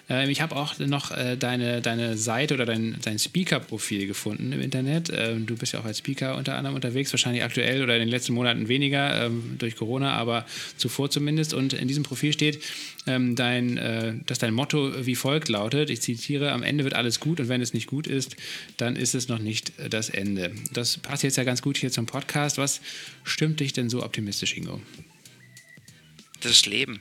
Ähm, 0.08 0.30
ich 0.30 0.40
habe 0.40 0.54
auch 0.54 0.78
noch 0.78 1.10
äh, 1.10 1.36
deine, 1.36 1.80
deine 1.80 2.16
Seite 2.16 2.54
oder 2.54 2.66
dein, 2.66 2.98
dein 3.02 3.18
Speaker-Profil 3.18 4.06
gefunden 4.06 4.52
im 4.52 4.60
Internet. 4.60 5.10
Ähm, 5.12 5.46
du 5.46 5.56
bist 5.56 5.72
ja 5.72 5.80
auch 5.80 5.84
als 5.84 5.98
Speaker 5.98 6.36
unter 6.36 6.54
anderem 6.54 6.76
unterwegs, 6.76 7.12
wahrscheinlich 7.12 7.42
aktuell 7.42 7.82
oder 7.82 7.94
in 7.94 8.00
den 8.00 8.08
letzten 8.08 8.32
Monaten 8.34 8.68
weniger 8.68 9.26
ähm, 9.26 9.56
durch 9.58 9.74
Corona, 9.74 10.12
aber 10.12 10.46
zuvor 10.76 11.10
zumindest. 11.10 11.52
Und 11.52 11.72
in 11.72 11.88
diesem 11.88 11.95
Profil 12.02 12.32
steht, 12.32 12.62
ähm, 13.06 13.36
dein, 13.36 13.76
äh, 13.78 14.14
dass 14.26 14.38
dein 14.38 14.54
Motto 14.54 15.06
wie 15.06 15.14
folgt 15.14 15.48
lautet, 15.48 15.90
ich 15.90 16.00
zitiere, 16.00 16.52
am 16.52 16.62
Ende 16.62 16.84
wird 16.84 16.94
alles 16.94 17.20
gut 17.20 17.40
und 17.40 17.48
wenn 17.48 17.60
es 17.60 17.74
nicht 17.74 17.86
gut 17.86 18.06
ist, 18.06 18.36
dann 18.76 18.96
ist 18.96 19.14
es 19.14 19.28
noch 19.28 19.38
nicht 19.38 19.78
äh, 19.78 19.88
das 19.88 20.08
Ende. 20.08 20.52
Das 20.72 20.98
passt 20.98 21.22
jetzt 21.22 21.36
ja 21.36 21.44
ganz 21.44 21.62
gut 21.62 21.76
hier 21.76 21.90
zum 21.90 22.06
Podcast. 22.06 22.58
Was 22.58 22.80
stimmt 23.24 23.60
dich 23.60 23.72
denn 23.72 23.90
so 23.90 24.02
optimistisch, 24.02 24.56
Ingo? 24.56 24.80
Das 26.40 26.66
Leben. 26.66 27.00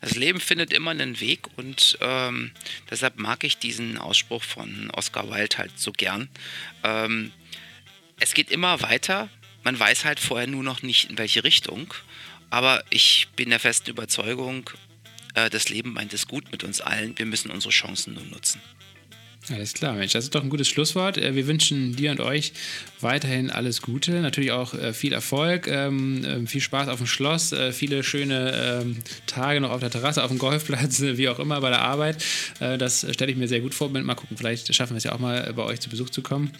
Das 0.00 0.14
Leben 0.14 0.40
findet 0.40 0.72
immer 0.72 0.90
einen 0.90 1.20
Weg 1.20 1.40
und 1.56 1.98
ähm, 2.00 2.52
deshalb 2.90 3.18
mag 3.18 3.44
ich 3.44 3.58
diesen 3.58 3.98
Ausspruch 3.98 4.42
von 4.42 4.90
Oscar 4.92 5.30
Wilde 5.30 5.58
halt 5.58 5.72
so 5.76 5.92
gern. 5.92 6.28
Ähm, 6.84 7.32
es 8.20 8.34
geht 8.34 8.50
immer 8.50 8.80
weiter, 8.82 9.28
man 9.64 9.78
weiß 9.78 10.04
halt 10.04 10.20
vorher 10.20 10.46
nur 10.46 10.62
noch 10.62 10.82
nicht 10.82 11.10
in 11.10 11.18
welche 11.18 11.44
Richtung. 11.44 11.92
Aber 12.56 12.82
ich 12.88 13.28
bin 13.36 13.50
der 13.50 13.60
festen 13.60 13.90
Überzeugung, 13.90 14.70
äh, 15.34 15.50
das 15.50 15.68
Leben 15.68 15.92
meint 15.92 16.14
es 16.14 16.26
gut 16.26 16.50
mit 16.52 16.64
uns 16.64 16.80
allen. 16.80 17.12
Wir 17.18 17.26
müssen 17.26 17.50
unsere 17.50 17.70
Chancen 17.70 18.14
nur 18.14 18.24
nutzen. 18.24 18.62
Alles 19.50 19.74
klar, 19.74 19.92
Mensch, 19.92 20.12
das 20.12 20.24
ist 20.24 20.34
doch 20.34 20.42
ein 20.42 20.48
gutes 20.48 20.66
Schlusswort. 20.66 21.18
Äh, 21.18 21.34
wir 21.34 21.46
wünschen 21.46 21.96
dir 21.96 22.12
und 22.12 22.20
euch 22.20 22.54
weiterhin 23.00 23.50
alles 23.50 23.82
Gute, 23.82 24.12
natürlich 24.20 24.52
auch 24.52 24.74
äh, 24.74 24.92
viel 24.92 25.12
Erfolg, 25.12 25.68
ähm, 25.68 26.24
ähm, 26.26 26.46
viel 26.46 26.60
Spaß 26.60 26.88
auf 26.88 26.98
dem 26.98 27.06
Schloss, 27.06 27.52
äh, 27.52 27.72
viele 27.72 28.02
schöne 28.02 28.80
ähm, 28.82 28.96
Tage 29.26 29.60
noch 29.60 29.70
auf 29.70 29.80
der 29.80 29.90
Terrasse, 29.90 30.22
auf 30.22 30.30
dem 30.30 30.38
Golfplatz, 30.38 31.00
wie 31.02 31.28
auch 31.28 31.38
immer 31.38 31.60
bei 31.60 31.70
der 31.70 31.82
Arbeit. 31.82 32.24
Das 32.58 33.06
stelle 33.10 33.30
ich 33.30 33.36
mir 33.36 33.48
sehr 33.48 33.60
gut 33.60 33.74
vor. 33.74 33.88
Mal 33.90 34.14
gucken, 34.14 34.36
vielleicht 34.36 34.74
schaffen 34.74 34.94
wir 34.94 34.98
es 34.98 35.04
ja 35.04 35.12
auch 35.12 35.18
mal 35.18 35.52
bei 35.54 35.62
euch 35.62 35.80
zu 35.80 35.90
Besuch 35.90 36.10
zu 36.10 36.22
kommen. 36.22 36.50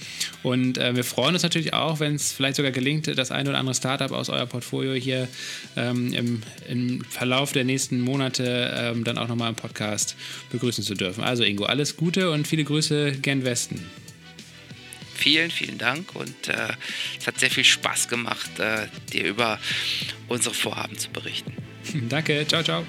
Und 0.42 0.76
wir 0.76 1.04
freuen 1.04 1.34
uns 1.34 1.42
natürlich 1.42 1.72
auch, 1.72 2.00
wenn 2.00 2.14
es 2.14 2.32
vielleicht 2.32 2.56
sogar 2.56 2.70
gelingt, 2.70 3.06
das 3.18 3.30
ein 3.30 3.48
oder 3.48 3.58
andere 3.58 3.74
Startup 3.74 4.10
aus 4.12 4.28
euer 4.28 4.46
Portfolio 4.46 4.94
hier 4.94 5.28
im, 5.74 6.42
im 6.68 7.04
Verlauf 7.04 7.52
der 7.52 7.64
nächsten 7.64 8.00
Monate 8.00 8.94
dann 9.04 9.18
auch 9.18 9.28
nochmal 9.28 9.50
im 9.50 9.56
Podcast 9.56 10.16
begrüßen 10.50 10.84
zu 10.84 10.94
dürfen. 10.94 11.24
Also 11.24 11.44
Ingo, 11.44 11.64
alles 11.64 11.96
Gute 11.96 12.30
und 12.30 12.46
viele 12.46 12.64
Grüße 12.64 13.12
gen 13.12 13.44
Westen. 13.44 14.05
Vielen, 15.16 15.50
vielen 15.50 15.78
Dank 15.78 16.14
und 16.14 16.48
äh, 16.48 16.68
es 17.18 17.26
hat 17.26 17.40
sehr 17.40 17.50
viel 17.50 17.64
Spaß 17.64 18.08
gemacht, 18.08 18.58
äh, 18.58 18.86
dir 19.12 19.24
über 19.24 19.58
unsere 20.28 20.54
Vorhaben 20.54 20.98
zu 20.98 21.10
berichten. 21.10 21.52
Danke, 22.08 22.46
ciao, 22.46 22.62
ciao. 22.62 22.84